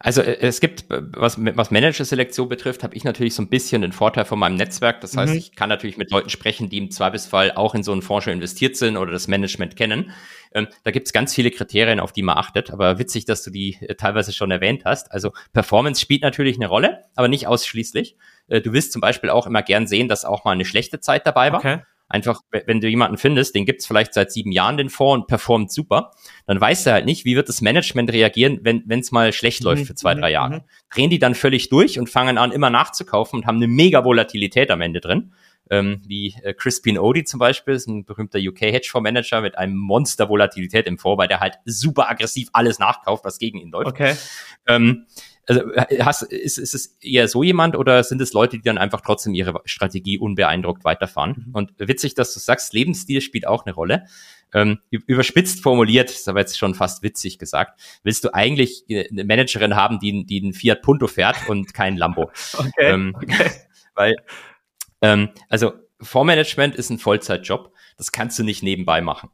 Also 0.00 0.22
äh, 0.22 0.38
es 0.40 0.60
gibt, 0.60 0.84
was, 0.88 1.38
was 1.38 1.70
Manager-Selektion 1.70 2.48
betrifft, 2.48 2.82
habe 2.84 2.94
ich 2.94 3.04
natürlich 3.04 3.34
so 3.34 3.42
ein 3.42 3.48
bisschen 3.48 3.82
den 3.82 3.92
Vorteil 3.92 4.24
von 4.24 4.38
meinem 4.38 4.56
Netzwerk. 4.56 5.00
Das 5.00 5.16
heißt, 5.16 5.32
mhm. 5.32 5.38
ich 5.38 5.56
kann 5.56 5.68
natürlich 5.68 5.96
mit 5.96 6.10
Leuten 6.10 6.30
sprechen, 6.30 6.68
die 6.68 6.78
im 6.78 6.90
Zweifelsfall 6.90 7.52
auch 7.52 7.74
in 7.74 7.82
so 7.82 7.92
einen 7.92 8.02
Fonds 8.02 8.24
schon 8.24 8.32
investiert 8.32 8.76
sind 8.76 8.96
oder 8.96 9.10
das 9.10 9.28
Management 9.28 9.76
kennen. 9.76 10.12
Ähm, 10.52 10.68
da 10.84 10.92
gibt 10.92 11.08
es 11.08 11.12
ganz 11.12 11.34
viele 11.34 11.50
Kriterien, 11.50 12.00
auf 12.00 12.12
die 12.12 12.22
man 12.22 12.38
achtet. 12.38 12.70
Aber 12.70 12.98
witzig, 12.98 13.24
dass 13.24 13.42
du 13.42 13.50
die 13.50 13.76
äh, 13.80 13.96
teilweise 13.96 14.32
schon 14.32 14.50
erwähnt 14.50 14.82
hast. 14.84 15.10
Also 15.10 15.32
Performance 15.52 16.00
spielt 16.00 16.22
natürlich 16.22 16.56
eine 16.56 16.68
Rolle, 16.68 17.04
aber 17.16 17.28
nicht 17.28 17.46
ausschließlich. 17.48 18.16
Äh, 18.46 18.60
du 18.60 18.72
wirst 18.72 18.92
zum 18.92 19.00
Beispiel 19.00 19.30
auch 19.30 19.46
immer 19.46 19.62
gern 19.62 19.86
sehen, 19.86 20.08
dass 20.08 20.24
auch 20.24 20.44
mal 20.44 20.52
eine 20.52 20.64
schlechte 20.64 21.00
Zeit 21.00 21.26
dabei 21.26 21.52
war. 21.52 21.58
Okay. 21.58 21.78
Einfach, 22.10 22.40
wenn 22.50 22.80
du 22.80 22.88
jemanden 22.88 23.18
findest, 23.18 23.54
den 23.54 23.66
gibt's 23.66 23.86
vielleicht 23.86 24.14
seit 24.14 24.32
sieben 24.32 24.50
Jahren 24.50 24.78
den 24.78 24.88
Fonds 24.88 25.22
und 25.22 25.26
performt 25.26 25.70
super, 25.70 26.12
dann 26.46 26.58
weißt 26.58 26.86
du 26.86 26.92
halt 26.92 27.04
nicht, 27.04 27.26
wie 27.26 27.36
wird 27.36 27.48
das 27.48 27.60
Management 27.60 28.10
reagieren, 28.12 28.60
wenn 28.62 29.00
es 29.00 29.12
mal 29.12 29.32
schlecht 29.32 29.62
läuft 29.62 29.86
für 29.86 29.94
zwei, 29.94 30.14
mhm, 30.14 30.20
drei 30.20 30.30
Jahre. 30.30 30.56
Mhm. 30.56 30.62
Drehen 30.90 31.10
die 31.10 31.18
dann 31.18 31.34
völlig 31.34 31.68
durch 31.68 31.98
und 31.98 32.08
fangen 32.08 32.38
an, 32.38 32.52
immer 32.52 32.70
nachzukaufen 32.70 33.40
und 33.40 33.46
haben 33.46 33.56
eine 33.56 33.68
mega 33.68 34.04
Volatilität 34.04 34.70
am 34.70 34.80
Ende 34.80 35.00
drin. 35.00 35.32
Ähm, 35.70 36.00
wie 36.06 36.34
äh, 36.42 36.54
Crispin 36.54 36.98
Odie 36.98 37.24
zum 37.24 37.38
Beispiel, 37.38 37.74
ist 37.74 37.88
ein 37.88 38.06
berühmter 38.06 38.38
UK-Hedgefonds-Manager 38.38 39.42
mit 39.42 39.58
einem 39.58 39.76
Monster-Volatilität 39.76 40.86
im 40.86 40.96
Fonds, 40.96 41.18
weil 41.18 41.28
der 41.28 41.40
halt 41.40 41.58
super 41.66 42.08
aggressiv 42.08 42.48
alles 42.54 42.78
nachkauft, 42.78 43.22
was 43.26 43.38
gegen 43.38 43.58
ihn 43.58 43.70
läuft. 43.70 43.88
Okay. 43.88 44.16
Ähm, 44.66 45.04
also 45.48 45.62
hast, 46.00 46.22
ist, 46.24 46.58
ist 46.58 46.74
es 46.74 46.98
eher 47.00 47.26
so 47.26 47.42
jemand 47.42 47.74
oder 47.74 48.04
sind 48.04 48.20
es 48.20 48.34
Leute, 48.34 48.58
die 48.58 48.62
dann 48.62 48.76
einfach 48.76 49.00
trotzdem 49.00 49.34
ihre 49.34 49.62
Strategie 49.64 50.18
unbeeindruckt 50.18 50.84
weiterfahren? 50.84 51.46
Mhm. 51.48 51.54
Und 51.54 51.72
witzig, 51.78 52.14
dass 52.14 52.34
du 52.34 52.40
sagst, 52.40 52.74
Lebensstil 52.74 53.22
spielt 53.22 53.46
auch 53.46 53.64
eine 53.64 53.74
Rolle. 53.74 54.04
Ähm, 54.54 54.78
überspitzt 54.90 55.62
formuliert, 55.62 56.10
ist 56.10 56.28
aber 56.28 56.40
jetzt 56.40 56.58
schon 56.58 56.74
fast 56.74 57.02
witzig 57.02 57.38
gesagt, 57.38 57.80
willst 58.02 58.24
du 58.24 58.32
eigentlich 58.32 58.84
eine 58.88 59.24
Managerin 59.24 59.76
haben, 59.76 59.98
die, 59.98 60.24
die 60.24 60.42
einen 60.42 60.54
Fiat 60.54 60.80
Punto 60.80 61.06
fährt 61.06 61.48
und 61.48 61.74
kein 61.74 61.96
Lambo? 61.96 62.30
okay, 62.54 62.70
ähm, 62.78 63.14
okay. 63.14 63.50
Weil, 63.94 64.16
ähm, 65.02 65.30
also 65.50 65.72
Fondsmanagement 66.00 66.76
ist 66.76 66.88
ein 66.88 66.98
Vollzeitjob, 66.98 67.72
das 67.98 68.12
kannst 68.12 68.38
du 68.38 68.42
nicht 68.42 68.62
nebenbei 68.62 69.02
machen. 69.02 69.30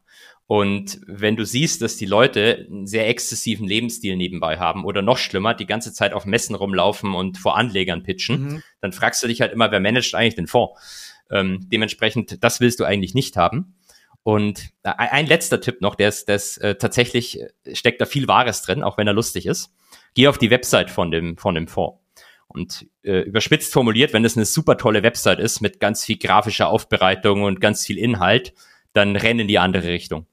Und 0.47 1.01
wenn 1.07 1.35
du 1.35 1.43
siehst, 1.43 1.81
dass 1.81 1.97
die 1.97 2.05
Leute 2.05 2.67
einen 2.69 2.85
sehr 2.85 3.07
exzessiven 3.07 3.67
Lebensstil 3.67 4.15
nebenbei 4.15 4.59
haben 4.59 4.85
oder 4.85 5.01
noch 5.01 5.17
schlimmer, 5.17 5.55
die 5.55 5.65
ganze 5.65 5.91
Zeit 5.91 6.13
auf 6.13 6.25
Messen 6.25 6.55
rumlaufen 6.55 7.15
und 7.15 7.39
vor 7.39 7.57
Anlegern 7.57 8.03
pitchen, 8.03 8.41
mhm. 8.41 8.63
dann 8.79 8.91
fragst 8.91 9.23
du 9.23 9.27
dich 9.27 9.41
halt 9.41 9.53
immer, 9.53 9.71
wer 9.71 9.79
managt 9.79 10.13
eigentlich 10.13 10.35
den 10.35 10.47
Fonds? 10.47 10.79
Ähm, 11.31 11.67
dementsprechend, 11.71 12.43
das 12.43 12.59
willst 12.59 12.79
du 12.79 12.83
eigentlich 12.83 13.15
nicht 13.15 13.37
haben. 13.37 13.75
Und 14.21 14.71
äh, 14.83 14.91
ein 14.97 15.25
letzter 15.25 15.61
Tipp 15.61 15.81
noch, 15.81 15.95
der 15.95 16.09
ist, 16.09 16.27
der 16.27 16.35
ist 16.35 16.57
äh, 16.57 16.75
tatsächlich, 16.75 17.41
äh, 17.41 17.75
steckt 17.75 17.99
da 17.99 18.05
viel 18.05 18.27
Wahres 18.27 18.61
drin, 18.61 18.83
auch 18.83 18.97
wenn 18.99 19.07
er 19.07 19.13
lustig 19.13 19.47
ist. 19.47 19.73
Geh 20.13 20.27
auf 20.27 20.37
die 20.37 20.51
Website 20.51 20.91
von 20.91 21.09
dem, 21.09 21.37
von 21.37 21.55
dem 21.55 21.67
Fonds. 21.67 21.99
Und 22.47 22.87
äh, 23.03 23.21
überspitzt 23.21 23.73
formuliert, 23.73 24.13
wenn 24.13 24.23
es 24.23 24.35
eine 24.35 24.45
super 24.45 24.77
tolle 24.77 25.01
Website 25.01 25.39
ist 25.39 25.61
mit 25.61 25.79
ganz 25.79 26.05
viel 26.05 26.17
grafischer 26.17 26.69
Aufbereitung 26.69 27.43
und 27.43 27.59
ganz 27.59 27.85
viel 27.85 27.97
Inhalt, 27.97 28.53
dann 28.93 29.15
renn 29.15 29.39
in 29.39 29.47
die 29.47 29.59
andere 29.59 29.87
Richtung. 29.87 30.27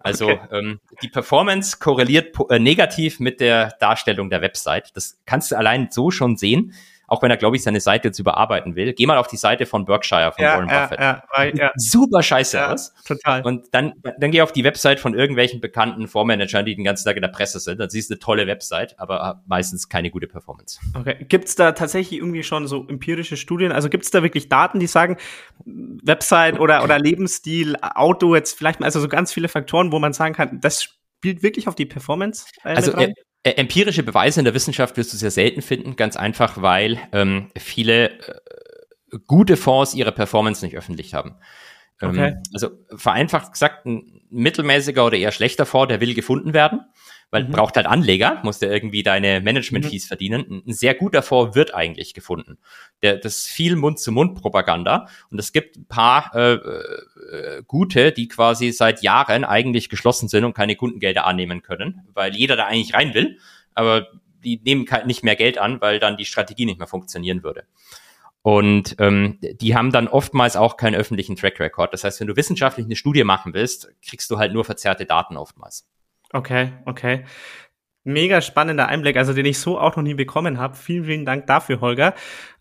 Also 0.00 0.30
okay. 0.30 0.40
ähm, 0.52 0.80
die 1.02 1.08
Performance 1.08 1.78
korreliert 1.78 2.36
äh, 2.50 2.58
negativ 2.58 3.20
mit 3.20 3.40
der 3.40 3.76
Darstellung 3.80 4.30
der 4.30 4.42
Website. 4.42 4.90
Das 4.94 5.18
kannst 5.26 5.50
du 5.50 5.56
allein 5.56 5.88
so 5.90 6.10
schon 6.10 6.36
sehen 6.36 6.74
auch 7.08 7.22
wenn 7.22 7.30
er, 7.30 7.36
glaube 7.36 7.56
ich, 7.56 7.62
seine 7.62 7.80
Seite 7.80 8.08
jetzt 8.08 8.18
überarbeiten 8.18 8.76
will. 8.76 8.92
Geh 8.92 9.06
mal 9.06 9.16
auf 9.16 9.26
die 9.26 9.36
Seite 9.36 9.66
von 9.66 9.86
Berkshire 9.86 10.30
von 10.32 10.44
ja, 10.44 10.54
Warren 10.54 10.68
Buffett. 10.68 11.00
Ja, 11.00 11.22
ja, 11.36 11.44
ja. 11.44 11.72
Super 11.76 12.22
scheiße 12.22 12.58
ja, 12.58 12.72
aus. 12.72 12.92
Total. 13.04 13.42
Und 13.42 13.66
dann, 13.72 13.94
dann 14.18 14.30
geh 14.30 14.42
auf 14.42 14.52
die 14.52 14.62
Website 14.62 15.00
von 15.00 15.14
irgendwelchen 15.14 15.60
bekannten 15.60 16.06
Fondsmanagern, 16.06 16.66
die 16.66 16.76
den 16.76 16.84
ganzen 16.84 17.06
Tag 17.06 17.16
in 17.16 17.22
der 17.22 17.28
Presse 17.28 17.60
sind. 17.60 17.78
Dann 17.80 17.88
siehst 17.88 18.10
du 18.10 18.14
eine 18.14 18.18
tolle 18.20 18.46
Website, 18.46 18.98
aber 18.98 19.42
meistens 19.46 19.88
keine 19.88 20.10
gute 20.10 20.26
Performance. 20.26 20.78
Okay. 20.94 21.24
Gibt's 21.28 21.54
da 21.54 21.72
tatsächlich 21.72 22.20
irgendwie 22.20 22.42
schon 22.42 22.66
so 22.66 22.86
empirische 22.86 23.38
Studien? 23.38 23.72
Also 23.72 23.88
gibt's 23.88 24.10
da 24.10 24.22
wirklich 24.22 24.50
Daten, 24.50 24.78
die 24.78 24.86
sagen, 24.86 25.16
Website 25.64 26.60
oder, 26.60 26.84
oder 26.84 26.98
Lebensstil, 26.98 27.76
Auto, 27.80 28.34
jetzt 28.34 28.56
vielleicht 28.56 28.80
mal, 28.80 28.86
also 28.86 29.00
so 29.00 29.08
ganz 29.08 29.32
viele 29.32 29.48
Faktoren, 29.48 29.92
wo 29.92 29.98
man 29.98 30.12
sagen 30.12 30.34
kann, 30.34 30.60
das 30.60 30.82
spielt 30.82 31.42
wirklich 31.42 31.68
auf 31.68 31.74
die 31.74 31.86
Performance 31.86 32.46
äh, 32.64 32.74
also, 32.74 32.90
mit 32.92 33.00
rein? 33.00 33.14
Äh, 33.42 33.52
empirische 33.52 34.02
Beweise 34.02 34.40
in 34.40 34.44
der 34.44 34.54
Wissenschaft 34.54 34.96
wirst 34.96 35.12
du 35.12 35.16
sehr 35.16 35.30
selten 35.30 35.62
finden, 35.62 35.96
ganz 35.96 36.16
einfach, 36.16 36.60
weil 36.60 36.98
ähm, 37.12 37.50
viele 37.56 38.10
äh, 38.10 38.40
gute 39.26 39.56
Fonds 39.56 39.94
ihre 39.94 40.12
Performance 40.12 40.64
nicht 40.64 40.76
öffentlich 40.76 41.14
haben. 41.14 41.36
Ähm, 42.00 42.10
okay. 42.10 42.34
Also 42.52 42.70
vereinfacht 42.96 43.52
gesagt, 43.52 43.86
ein 43.86 44.22
mittelmäßiger 44.30 45.04
oder 45.06 45.16
eher 45.16 45.32
schlechter 45.32 45.66
Fonds, 45.66 45.88
der 45.88 46.00
will 46.00 46.14
gefunden 46.14 46.52
werden 46.52 46.80
weil 47.30 47.44
mhm. 47.44 47.52
braucht 47.52 47.76
halt 47.76 47.86
Anleger, 47.86 48.40
muss 48.42 48.58
der 48.58 48.70
irgendwie 48.70 49.02
deine 49.02 49.40
Management-Fees 49.40 50.04
mhm. 50.04 50.08
verdienen. 50.08 50.62
Ein 50.66 50.72
sehr 50.72 50.94
guter 50.94 51.22
Fonds 51.22 51.54
wird 51.54 51.74
eigentlich 51.74 52.14
gefunden. 52.14 52.58
Der, 53.02 53.16
das 53.16 53.36
ist 53.38 53.46
viel 53.48 53.76
Mund-zu-Mund-Propaganda 53.76 55.08
und 55.30 55.38
es 55.38 55.52
gibt 55.52 55.76
ein 55.76 55.86
paar 55.86 56.34
äh, 56.34 56.54
äh, 56.54 57.62
gute, 57.66 58.12
die 58.12 58.28
quasi 58.28 58.72
seit 58.72 59.02
Jahren 59.02 59.44
eigentlich 59.44 59.88
geschlossen 59.88 60.28
sind 60.28 60.44
und 60.44 60.54
keine 60.54 60.76
Kundengelder 60.76 61.26
annehmen 61.26 61.62
können, 61.62 62.02
weil 62.14 62.34
jeder 62.34 62.56
da 62.56 62.66
eigentlich 62.66 62.94
rein 62.94 63.14
will, 63.14 63.38
aber 63.74 64.08
die 64.44 64.60
nehmen 64.64 64.86
nicht 65.06 65.24
mehr 65.24 65.36
Geld 65.36 65.58
an, 65.58 65.80
weil 65.80 65.98
dann 65.98 66.16
die 66.16 66.24
Strategie 66.24 66.64
nicht 66.64 66.78
mehr 66.78 66.86
funktionieren 66.86 67.42
würde. 67.42 67.64
Und 68.42 68.96
ähm, 68.98 69.38
die 69.40 69.74
haben 69.74 69.90
dann 69.90 70.08
oftmals 70.08 70.56
auch 70.56 70.76
keinen 70.76 70.94
öffentlichen 70.94 71.36
Track 71.36 71.60
Record. 71.60 71.92
Das 71.92 72.04
heißt, 72.04 72.20
wenn 72.20 72.28
du 72.28 72.36
wissenschaftlich 72.36 72.86
eine 72.86 72.96
Studie 72.96 73.24
machen 73.24 73.52
willst, 73.52 73.90
kriegst 74.00 74.30
du 74.30 74.38
halt 74.38 74.52
nur 74.52 74.64
verzerrte 74.64 75.06
Daten 75.06 75.36
oftmals. 75.36 75.86
Okay, 76.32 76.72
okay. 76.84 77.24
Mega 78.04 78.40
spannender 78.40 78.88
Einblick, 78.88 79.16
also 79.16 79.34
den 79.34 79.44
ich 79.44 79.58
so 79.58 79.78
auch 79.78 79.96
noch 79.96 80.02
nie 80.02 80.14
bekommen 80.14 80.58
habe. 80.58 80.76
Vielen, 80.76 81.04
vielen 81.04 81.24
Dank 81.26 81.46
dafür, 81.46 81.82
Holger. 81.82 82.14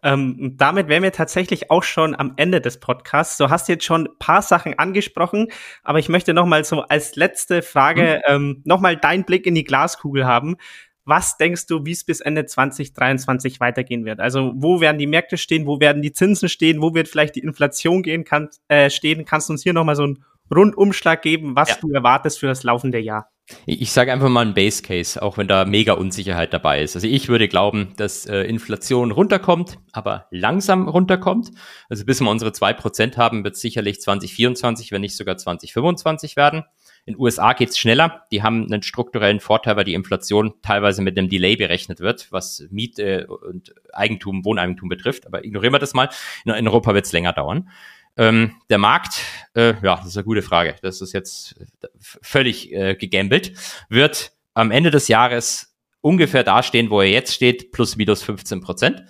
Ähm, 0.03 0.55
damit 0.57 0.89
wären 0.89 1.03
wir 1.03 1.13
tatsächlich 1.13 1.71
auch 1.71 1.83
schon 1.83 2.15
am 2.19 2.33
Ende 2.35 2.59
des 2.59 2.81
Podcasts. 2.81 3.37
Du 3.37 3.49
hast 3.49 3.69
jetzt 3.69 3.85
schon 3.85 4.07
ein 4.07 4.19
paar 4.19 4.41
Sachen 4.41 4.77
angesprochen, 4.77 5.47
aber 5.83 5.99
ich 5.99 6.09
möchte 6.09 6.33
noch 6.33 6.45
mal 6.45 6.65
so 6.65 6.81
als 6.81 7.15
letzte 7.15 7.61
Frage 7.61 8.21
mhm. 8.27 8.33
ähm, 8.35 8.61
noch 8.65 8.81
mal 8.81 8.97
deinen 8.97 9.23
Blick 9.23 9.45
in 9.45 9.55
die 9.55 9.63
Glaskugel 9.63 10.25
haben. 10.25 10.57
Was 11.05 11.37
denkst 11.37 11.67
du, 11.67 11.85
wie 11.85 11.93
es 11.93 12.03
bis 12.03 12.19
Ende 12.19 12.45
2023 12.45 13.61
weitergehen 13.61 14.03
wird? 14.03 14.19
Also 14.19 14.51
wo 14.57 14.81
werden 14.81 14.97
die 14.97 15.07
Märkte 15.07 15.37
stehen? 15.37 15.65
Wo 15.65 15.79
werden 15.79 16.01
die 16.01 16.11
Zinsen 16.11 16.49
stehen? 16.49 16.81
Wo 16.81 16.93
wird 16.93 17.07
vielleicht 17.07 17.35
die 17.35 17.43
Inflation 17.43 18.03
gehen 18.03 18.25
kann, 18.25 18.49
äh, 18.67 18.89
stehen? 18.89 19.23
Kannst 19.23 19.47
du 19.47 19.53
uns 19.53 19.63
hier 19.63 19.71
noch 19.71 19.85
mal 19.85 19.95
so 19.95 20.03
einen 20.03 20.25
Rundumschlag 20.53 21.21
geben, 21.21 21.55
was 21.55 21.69
ja. 21.69 21.75
du 21.79 21.93
erwartest 21.93 22.39
für 22.39 22.47
das 22.47 22.63
laufende 22.63 22.99
Jahr? 22.99 23.31
Ich 23.65 23.91
sage 23.91 24.11
einfach 24.11 24.27
mal 24.27 24.45
ein 24.45 24.53
Base 24.53 24.83
Case, 24.83 25.21
auch 25.21 25.37
wenn 25.37 25.47
da 25.47 25.63
mega 25.63 25.93
Unsicherheit 25.93 26.51
dabei 26.51 26.81
ist. 26.81 26.95
Also 26.95 27.07
ich 27.07 27.29
würde 27.29 27.47
glauben, 27.47 27.93
dass 27.95 28.25
äh, 28.25 28.41
Inflation 28.41 29.11
runterkommt, 29.11 29.79
aber 29.93 30.27
langsam 30.31 30.89
runterkommt. 30.89 31.51
Also 31.87 32.03
bis 32.03 32.19
wir 32.19 32.29
unsere 32.29 32.51
zwei 32.51 32.73
Prozent 32.73 33.17
haben, 33.17 33.45
wird 33.45 33.55
es 33.55 33.61
sicherlich 33.61 34.01
2024, 34.01 34.91
wenn 34.91 34.99
nicht 34.99 35.15
sogar 35.15 35.37
2025 35.37 36.35
werden. 36.35 36.65
In 37.05 37.13
den 37.13 37.21
USA 37.21 37.53
geht's 37.53 37.77
schneller. 37.77 38.25
Die 38.31 38.43
haben 38.43 38.65
einen 38.65 38.83
strukturellen 38.83 39.39
Vorteil, 39.39 39.77
weil 39.77 39.85
die 39.85 39.93
Inflation 39.93 40.55
teilweise 40.61 41.01
mit 41.01 41.17
einem 41.17 41.29
Delay 41.29 41.55
berechnet 41.55 42.01
wird, 42.01 42.27
was 42.33 42.67
Miete 42.69 43.27
und 43.27 43.73
Eigentum, 43.93 44.43
Wohneigentum 44.43 44.89
betrifft. 44.89 45.25
Aber 45.25 45.45
ignorieren 45.45 45.73
wir 45.73 45.79
das 45.79 45.93
mal. 45.93 46.09
In 46.43 46.67
Europa 46.67 46.93
wird's 46.93 47.13
länger 47.13 47.31
dauern. 47.31 47.69
Ähm, 48.17 48.55
der 48.69 48.77
Markt, 48.77 49.21
äh, 49.55 49.75
ja, 49.83 49.95
das 49.97 50.07
ist 50.07 50.17
eine 50.17 50.23
gute 50.23 50.41
Frage. 50.41 50.75
Das 50.81 51.01
ist 51.01 51.13
jetzt 51.13 51.55
völlig 51.99 52.71
äh, 52.73 52.95
gegambelt. 52.95 53.53
Wird 53.89 54.31
am 54.53 54.71
Ende 54.71 54.91
des 54.91 55.07
Jahres 55.07 55.75
ungefähr 56.01 56.43
dastehen, 56.43 56.89
wo 56.89 57.01
er 57.01 57.09
jetzt 57.09 57.33
steht, 57.33 57.71
plus 57.71 57.95
minus 57.95 58.23
15 58.23 58.61
Prozent. 58.61 59.03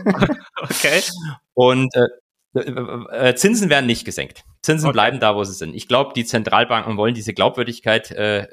okay. 0.56 1.02
Und 1.54 1.94
äh, 1.94 2.06
äh, 2.54 3.30
äh, 3.30 3.34
Zinsen 3.34 3.70
werden 3.70 3.86
nicht 3.86 4.04
gesenkt. 4.04 4.44
Zinsen 4.60 4.88
okay. 4.88 4.92
bleiben 4.92 5.20
da, 5.20 5.34
wo 5.34 5.44
sie 5.44 5.54
sind. 5.54 5.74
Ich 5.74 5.88
glaube, 5.88 6.12
die 6.14 6.24
Zentralbanken 6.24 6.96
wollen 6.96 7.14
diese 7.14 7.32
Glaubwürdigkeit 7.32 8.10
äh, 8.10 8.46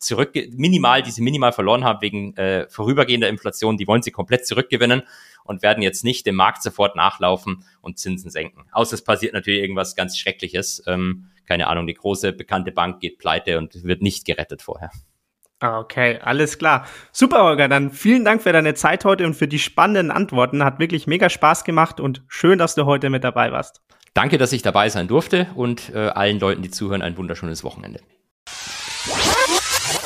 zurück, 0.00 0.32
minimal, 0.50 1.02
die 1.02 1.12
sie 1.12 1.22
minimal 1.22 1.52
verloren 1.52 1.84
haben 1.84 2.02
wegen 2.02 2.36
äh, 2.36 2.68
vorübergehender 2.68 3.28
Inflation, 3.28 3.76
die 3.76 3.86
wollen 3.86 4.02
sie 4.02 4.10
komplett 4.10 4.46
zurückgewinnen 4.46 5.02
und 5.46 5.62
werden 5.62 5.82
jetzt 5.82 6.04
nicht 6.04 6.26
dem 6.26 6.34
Markt 6.34 6.62
sofort 6.62 6.96
nachlaufen 6.96 7.64
und 7.80 7.98
Zinsen 7.98 8.30
senken. 8.30 8.66
Außer 8.72 8.94
es 8.94 9.04
passiert 9.04 9.32
natürlich 9.32 9.60
irgendwas 9.60 9.96
ganz 9.96 10.18
Schreckliches. 10.18 10.82
Ähm, 10.86 11.30
keine 11.46 11.68
Ahnung, 11.68 11.86
die 11.86 11.94
große 11.94 12.32
bekannte 12.32 12.72
Bank 12.72 13.00
geht 13.00 13.18
pleite 13.18 13.58
und 13.58 13.84
wird 13.84 14.02
nicht 14.02 14.24
gerettet 14.24 14.62
vorher. 14.62 14.90
Okay, 15.60 16.18
alles 16.22 16.58
klar. 16.58 16.86
Super, 17.12 17.44
Olga. 17.44 17.66
Dann 17.66 17.90
vielen 17.90 18.24
Dank 18.24 18.42
für 18.42 18.52
deine 18.52 18.74
Zeit 18.74 19.04
heute 19.06 19.24
und 19.24 19.34
für 19.34 19.48
die 19.48 19.58
spannenden 19.58 20.10
Antworten. 20.10 20.62
Hat 20.62 20.78
wirklich 20.78 21.06
mega 21.06 21.30
Spaß 21.30 21.64
gemacht 21.64 21.98
und 21.98 22.22
schön, 22.28 22.58
dass 22.58 22.74
du 22.74 22.84
heute 22.84 23.08
mit 23.08 23.24
dabei 23.24 23.52
warst. 23.52 23.80
Danke, 24.12 24.38
dass 24.38 24.52
ich 24.52 24.62
dabei 24.62 24.88
sein 24.90 25.08
durfte 25.08 25.46
und 25.54 25.94
äh, 25.94 26.08
allen 26.08 26.40
Leuten, 26.40 26.62
die 26.62 26.70
zuhören, 26.70 27.02
ein 27.02 27.16
wunderschönes 27.16 27.64
Wochenende. 27.64 28.00